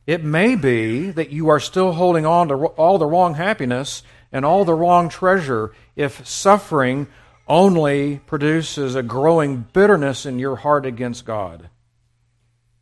It 0.06 0.24
may 0.24 0.54
be 0.54 1.10
that 1.10 1.28
you 1.28 1.50
are 1.50 1.60
still 1.60 1.92
holding 1.92 2.24
on 2.24 2.48
to 2.48 2.54
all 2.54 2.96
the 2.96 3.04
wrong 3.04 3.34
happiness 3.34 4.02
and 4.32 4.42
all 4.42 4.64
the 4.64 4.72
wrong 4.72 5.10
treasure 5.10 5.74
if 5.96 6.26
suffering 6.26 7.08
only 7.46 8.20
produces 8.20 8.94
a 8.94 9.02
growing 9.02 9.66
bitterness 9.74 10.24
in 10.24 10.38
your 10.38 10.56
heart 10.56 10.86
against 10.86 11.26
God. 11.26 11.68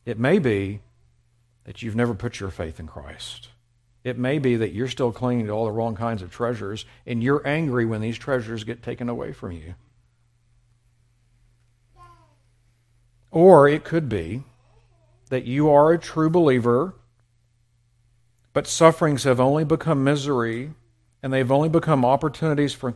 It 0.05 0.21
may 0.21 0.39
be 0.39 0.83
that 1.65 1.83
you've 1.83 1.97
never 1.97 2.15
put 2.15 2.39
your 2.39 2.51
faith 2.51 2.79
in 2.79 2.87
Christ. 2.87 3.49
It 4.05 4.17
may 4.17 4.39
be 4.39 4.55
that 4.55 4.73
you're 4.73 4.87
still 4.87 5.11
clinging 5.11 5.47
to 5.47 5.53
all 5.53 5.65
the 5.65 5.73
wrong 5.73 5.97
kinds 5.97 6.23
of 6.23 6.31
treasures 6.31 6.85
and 7.05 7.25
you're 7.25 7.45
angry 7.45 7.87
when 7.87 8.03
these 8.03 8.19
treasures 8.19 8.63
get 8.63 8.85
taken 8.85 9.09
away 9.09 9.33
from 9.33 9.51
you. 9.51 9.75
Or 13.37 13.69
it 13.69 13.85
could 13.85 14.09
be 14.09 14.45
that 15.29 15.45
you 15.45 15.69
are 15.69 15.93
a 15.93 15.99
true 15.99 16.31
believer, 16.31 16.95
but 18.55 18.67
sufferings 18.67 19.25
have 19.25 19.39
only 19.39 19.63
become 19.63 20.03
misery 20.03 20.73
and 21.23 21.35
they've 21.35 21.53
only 21.53 21.69
become 21.69 22.03
opportunities 22.03 22.73
for, 22.73 22.95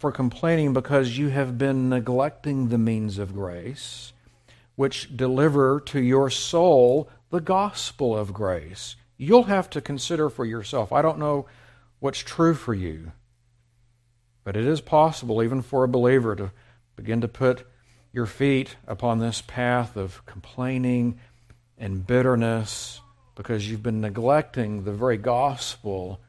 for 0.00 0.10
complaining 0.10 0.72
because 0.72 1.16
you 1.16 1.28
have 1.28 1.58
been 1.58 1.88
neglecting 1.88 2.70
the 2.70 2.76
means 2.76 3.18
of 3.18 3.32
grace 3.32 4.12
which 4.74 5.16
deliver 5.16 5.78
to 5.78 6.00
your 6.00 6.28
soul 6.28 7.08
the 7.30 7.40
gospel 7.40 8.18
of 8.18 8.32
grace. 8.32 8.96
You'll 9.16 9.44
have 9.44 9.70
to 9.70 9.80
consider 9.80 10.28
for 10.28 10.44
yourself. 10.44 10.92
I 10.92 11.02
don't 11.02 11.20
know 11.20 11.46
what's 12.00 12.18
true 12.18 12.54
for 12.54 12.74
you, 12.74 13.12
but 14.42 14.56
it 14.56 14.66
is 14.66 14.80
possible, 14.80 15.40
even 15.40 15.62
for 15.62 15.84
a 15.84 15.88
believer, 15.88 16.34
to 16.34 16.50
begin 16.96 17.20
to 17.20 17.28
put 17.28 17.64
your 18.12 18.26
feet 18.26 18.76
upon 18.86 19.18
this 19.18 19.42
path 19.46 19.96
of 19.96 20.24
complaining 20.26 21.18
and 21.76 22.06
bitterness 22.06 23.00
because 23.34 23.70
you've 23.70 23.82
been 23.82 24.00
neglecting 24.00 24.84
the 24.84 24.92
very 24.92 25.16
gospel 25.16 26.20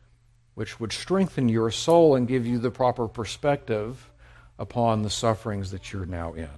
which 0.54 0.80
would 0.80 0.92
strengthen 0.92 1.48
your 1.48 1.72
soul 1.72 2.16
and 2.16 2.28
give 2.28 2.46
you 2.46 2.60
the 2.60 2.70
proper 2.70 3.08
perspective 3.08 4.10
upon 4.58 5.04
the 5.04 5.10
sufferings 5.10 5.72
that 5.72 5.94
you're 5.94 6.06
now 6.06 6.34
in. 6.34 6.50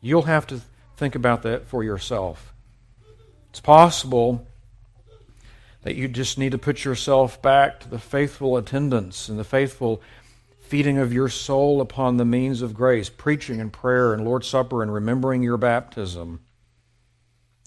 You'll 0.00 0.22
have 0.22 0.46
to 0.46 0.60
think 0.96 1.14
about 1.14 1.42
that 1.42 1.66
for 1.66 1.84
yourself. 1.84 2.54
It's 3.50 3.60
possible 3.60 4.46
that 5.82 5.96
you 5.96 6.08
just 6.08 6.38
need 6.38 6.52
to 6.52 6.58
put 6.58 6.84
yourself 6.84 7.40
back 7.42 7.80
to 7.80 7.90
the 7.90 7.98
faithful 7.98 8.56
attendance 8.56 9.28
and 9.28 9.38
the 9.38 9.44
faithful 9.44 10.00
feeding 10.70 10.98
of 10.98 11.12
your 11.12 11.28
soul 11.28 11.80
upon 11.80 12.16
the 12.16 12.24
means 12.24 12.62
of 12.62 12.74
grace, 12.74 13.08
preaching 13.10 13.60
and 13.60 13.72
prayer 13.72 14.14
and 14.14 14.24
Lord's 14.24 14.46
Supper 14.46 14.84
and 14.84 14.94
remembering 14.94 15.42
your 15.42 15.56
baptism. 15.56 16.38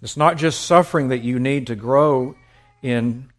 It's 0.01 0.15
not 0.15 0.37
just 0.37 0.61
suffering 0.61 1.09
that 1.09 1.21
you 1.21 1.37
need 1.37 1.67
to 1.67 1.75
grow 1.75 2.35
in, 2.81 3.29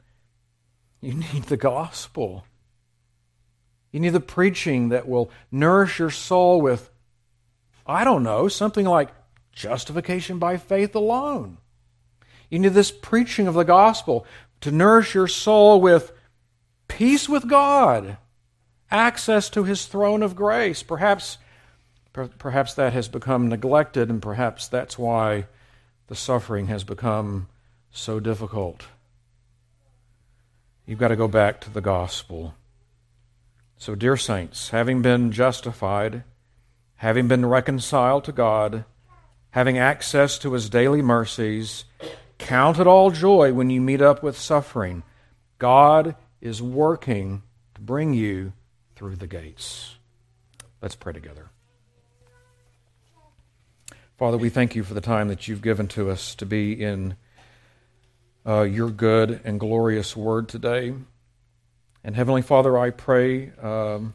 you 1.00 1.14
need 1.14 1.44
the 1.44 1.56
gospel. 1.56 2.44
You 3.90 4.00
need 4.00 4.10
the 4.10 4.20
preaching 4.20 4.90
that 4.90 5.08
will 5.08 5.30
nourish 5.50 5.98
your 5.98 6.10
soul 6.10 6.60
with, 6.60 6.90
I 7.86 8.04
don't 8.04 8.22
know, 8.22 8.48
something 8.48 8.84
like 8.84 9.08
justification 9.50 10.38
by 10.38 10.58
faith 10.58 10.94
alone. 10.94 11.56
You 12.50 12.58
need 12.58 12.74
this 12.74 12.90
preaching 12.90 13.46
of 13.46 13.54
the 13.54 13.64
gospel 13.64 14.26
to 14.60 14.70
nourish 14.70 15.14
your 15.14 15.28
soul 15.28 15.80
with 15.80 16.12
peace 16.86 17.30
with 17.30 17.48
God, 17.48 18.18
access 18.94 19.50
to 19.50 19.64
his 19.64 19.86
throne 19.86 20.22
of 20.22 20.36
grace. 20.36 20.82
Perhaps, 20.82 21.38
perhaps 22.12 22.74
that 22.74 22.92
has 22.92 23.08
become 23.08 23.48
neglected, 23.48 24.08
and 24.08 24.22
perhaps 24.22 24.68
that's 24.68 24.96
why 24.96 25.46
the 26.06 26.14
suffering 26.14 26.68
has 26.68 26.84
become 26.84 27.48
so 27.90 28.20
difficult. 28.20 28.86
You've 30.86 30.98
got 30.98 31.08
to 31.08 31.16
go 31.16 31.28
back 31.28 31.60
to 31.62 31.70
the 31.70 31.80
gospel. 31.80 32.54
So, 33.76 33.94
dear 33.94 34.16
saints, 34.16 34.70
having 34.70 35.02
been 35.02 35.32
justified, 35.32 36.22
having 36.96 37.26
been 37.26 37.46
reconciled 37.46 38.24
to 38.24 38.32
God, 38.32 38.84
having 39.50 39.76
access 39.78 40.38
to 40.38 40.52
his 40.52 40.70
daily 40.70 41.02
mercies, 41.02 41.84
count 42.38 42.78
it 42.78 42.86
all 42.86 43.10
joy 43.10 43.52
when 43.52 43.70
you 43.70 43.80
meet 43.80 44.00
up 44.00 44.22
with 44.22 44.38
suffering. 44.38 45.02
God 45.58 46.14
is 46.40 46.62
working 46.62 47.42
to 47.74 47.80
bring 47.80 48.14
you 48.14 48.52
through 48.96 49.16
the 49.16 49.26
gates. 49.26 49.96
Let's 50.80 50.94
pray 50.94 51.12
together. 51.12 51.48
Father, 54.16 54.38
we 54.38 54.48
thank 54.48 54.76
you 54.76 54.84
for 54.84 54.94
the 54.94 55.00
time 55.00 55.28
that 55.28 55.48
you've 55.48 55.62
given 55.62 55.88
to 55.88 56.10
us 56.10 56.34
to 56.36 56.46
be 56.46 56.80
in 56.80 57.16
uh, 58.46 58.62
your 58.62 58.90
good 58.90 59.40
and 59.44 59.58
glorious 59.58 60.16
word 60.16 60.48
today. 60.48 60.94
And 62.04 62.14
Heavenly 62.14 62.42
Father, 62.42 62.78
I 62.78 62.90
pray 62.90 63.50
um, 63.60 64.14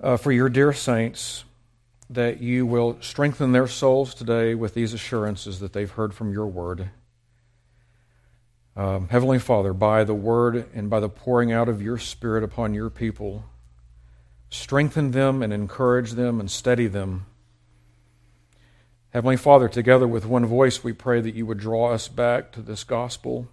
uh, 0.00 0.16
for 0.16 0.30
your 0.30 0.48
dear 0.48 0.72
saints 0.72 1.44
that 2.10 2.40
you 2.40 2.66
will 2.66 2.98
strengthen 3.00 3.52
their 3.52 3.66
souls 3.66 4.14
today 4.14 4.54
with 4.54 4.74
these 4.74 4.92
assurances 4.92 5.60
that 5.60 5.72
they've 5.72 5.90
heard 5.90 6.12
from 6.12 6.32
your 6.32 6.46
word. 6.46 6.90
Um, 8.76 9.08
Heavenly 9.08 9.38
Father, 9.38 9.72
by 9.72 10.04
the 10.04 10.14
word 10.14 10.66
and 10.74 10.88
by 10.88 11.00
the 11.00 11.08
pouring 11.08 11.52
out 11.52 11.68
of 11.68 11.82
your 11.82 11.98
Spirit 11.98 12.42
upon 12.42 12.74
your 12.74 12.90
people, 12.90 13.44
strengthen 14.48 15.10
them 15.10 15.42
and 15.42 15.52
encourage 15.52 16.12
them 16.12 16.40
and 16.40 16.50
steady 16.50 16.86
them 16.86 17.26
Heavenly 19.12 19.36
Father, 19.36 19.68
together 19.68 20.08
with 20.08 20.24
one 20.24 20.46
voice, 20.46 20.82
we 20.82 20.94
pray 20.94 21.20
that 21.20 21.34
you 21.34 21.44
would 21.44 21.58
draw 21.58 21.92
us 21.92 22.08
back 22.08 22.50
to 22.52 22.62
this 22.62 22.82
gospel, 22.82 23.46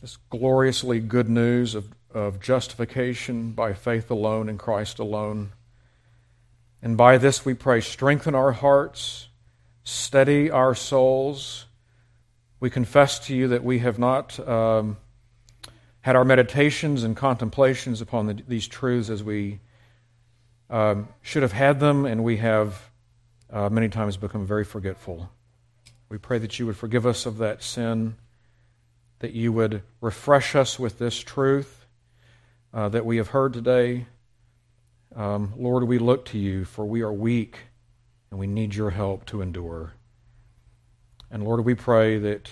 this 0.00 0.16
gloriously 0.30 0.98
good 0.98 1.28
news 1.28 1.74
of, 1.74 1.88
of 2.14 2.40
justification 2.40 3.52
by 3.52 3.74
faith 3.74 4.10
alone 4.10 4.48
in 4.48 4.56
Christ 4.56 4.98
alone. 4.98 5.52
And 6.80 6.96
by 6.96 7.18
this, 7.18 7.44
we 7.44 7.52
pray, 7.52 7.82
strengthen 7.82 8.34
our 8.34 8.52
hearts, 8.52 9.28
steady 9.84 10.50
our 10.50 10.74
souls. 10.74 11.66
We 12.66 12.70
confess 12.70 13.20
to 13.28 13.32
you 13.36 13.46
that 13.46 13.62
we 13.62 13.78
have 13.78 13.96
not 13.96 14.40
um, 14.40 14.96
had 16.00 16.16
our 16.16 16.24
meditations 16.24 17.04
and 17.04 17.16
contemplations 17.16 18.00
upon 18.00 18.26
the, 18.26 18.42
these 18.48 18.66
truths 18.66 19.08
as 19.08 19.22
we 19.22 19.60
um, 20.68 21.06
should 21.22 21.42
have 21.42 21.52
had 21.52 21.78
them, 21.78 22.04
and 22.04 22.24
we 22.24 22.38
have 22.38 22.90
uh, 23.52 23.68
many 23.68 23.88
times 23.88 24.16
become 24.16 24.44
very 24.44 24.64
forgetful. 24.64 25.30
We 26.08 26.18
pray 26.18 26.38
that 26.38 26.58
you 26.58 26.66
would 26.66 26.76
forgive 26.76 27.06
us 27.06 27.24
of 27.24 27.38
that 27.38 27.62
sin, 27.62 28.16
that 29.20 29.30
you 29.30 29.52
would 29.52 29.82
refresh 30.00 30.56
us 30.56 30.76
with 30.76 30.98
this 30.98 31.20
truth 31.20 31.86
uh, 32.74 32.88
that 32.88 33.06
we 33.06 33.18
have 33.18 33.28
heard 33.28 33.52
today. 33.52 34.06
Um, 35.14 35.52
Lord, 35.56 35.84
we 35.84 36.00
look 36.00 36.24
to 36.24 36.38
you, 36.38 36.64
for 36.64 36.84
we 36.84 37.02
are 37.02 37.12
weak 37.12 37.58
and 38.32 38.40
we 38.40 38.48
need 38.48 38.74
your 38.74 38.90
help 38.90 39.24
to 39.26 39.40
endure. 39.40 39.92
And 41.30 41.44
Lord, 41.44 41.64
we 41.64 41.74
pray 41.74 42.18
that 42.18 42.50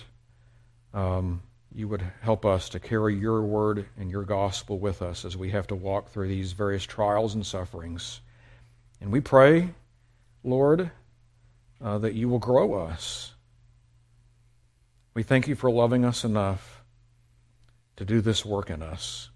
um, 0.93 1.43
you 1.73 1.89
would 1.89 2.03
help 2.23 2.45
us 2.45 2.69
to 2.71 2.81
carry 2.81 3.15
your 3.15 3.43
word 3.43 3.87
and 3.99 4.11
your 4.11 4.25
gospel 4.25 4.79
with 4.79 5.03
us 5.03 5.25
as 5.25 5.37
we 5.37 5.51
have 5.51 5.67
to 5.69 5.75
walk 5.75 6.11
through 6.11 6.29
these 6.29 6.53
various 6.53 6.85
trials 6.85 7.35
and 7.35 7.45
sufferings. 7.45 8.21
And 9.01 9.11
we 9.11 9.21
pray 9.21 9.71
Lord, 10.45 10.91
uh, 11.83 11.99
that 11.99 12.15
you 12.15 12.29
will 12.29 12.39
grow 12.39 12.75
us. 12.75 13.33
We 15.15 15.23
thank 15.23 15.49
you 15.49 15.55
for 15.55 15.71
loving 15.71 16.05
us 16.05 16.23
enough 16.23 16.85
to 17.97 18.05
do 18.05 18.21
this 18.21 18.45
work 18.45 18.69
in 18.69 18.83
us. 18.83 19.31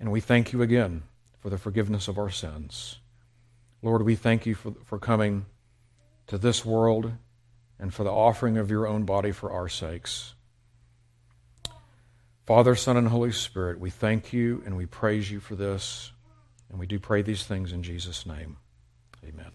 And 0.00 0.10
we 0.10 0.20
thank 0.20 0.52
you 0.52 0.60
again 0.60 1.04
for 1.38 1.50
the 1.50 1.58
forgiveness 1.58 2.08
of 2.08 2.18
our 2.18 2.30
sins. 2.30 2.98
Lord, 3.80 4.02
we 4.02 4.16
thank 4.16 4.44
you 4.44 4.54
for, 4.54 4.72
for 4.84 4.98
coming 4.98 5.46
to 6.26 6.36
this 6.36 6.64
world 6.64 7.12
and 7.78 7.92
for 7.92 8.04
the 8.04 8.12
offering 8.12 8.56
of 8.56 8.70
your 8.70 8.86
own 8.86 9.04
body 9.04 9.32
for 9.32 9.50
our 9.50 9.68
sakes. 9.68 10.34
Father, 12.46 12.74
Son, 12.74 12.96
and 12.96 13.08
Holy 13.08 13.32
Spirit, 13.32 13.80
we 13.80 13.90
thank 13.90 14.32
you 14.32 14.62
and 14.66 14.76
we 14.76 14.86
praise 14.86 15.30
you 15.30 15.40
for 15.40 15.54
this. 15.54 16.12
And 16.70 16.78
we 16.78 16.86
do 16.86 16.98
pray 16.98 17.22
these 17.22 17.44
things 17.44 17.72
in 17.72 17.82
Jesus' 17.82 18.26
name. 18.26 18.56
Amen. 19.24 19.52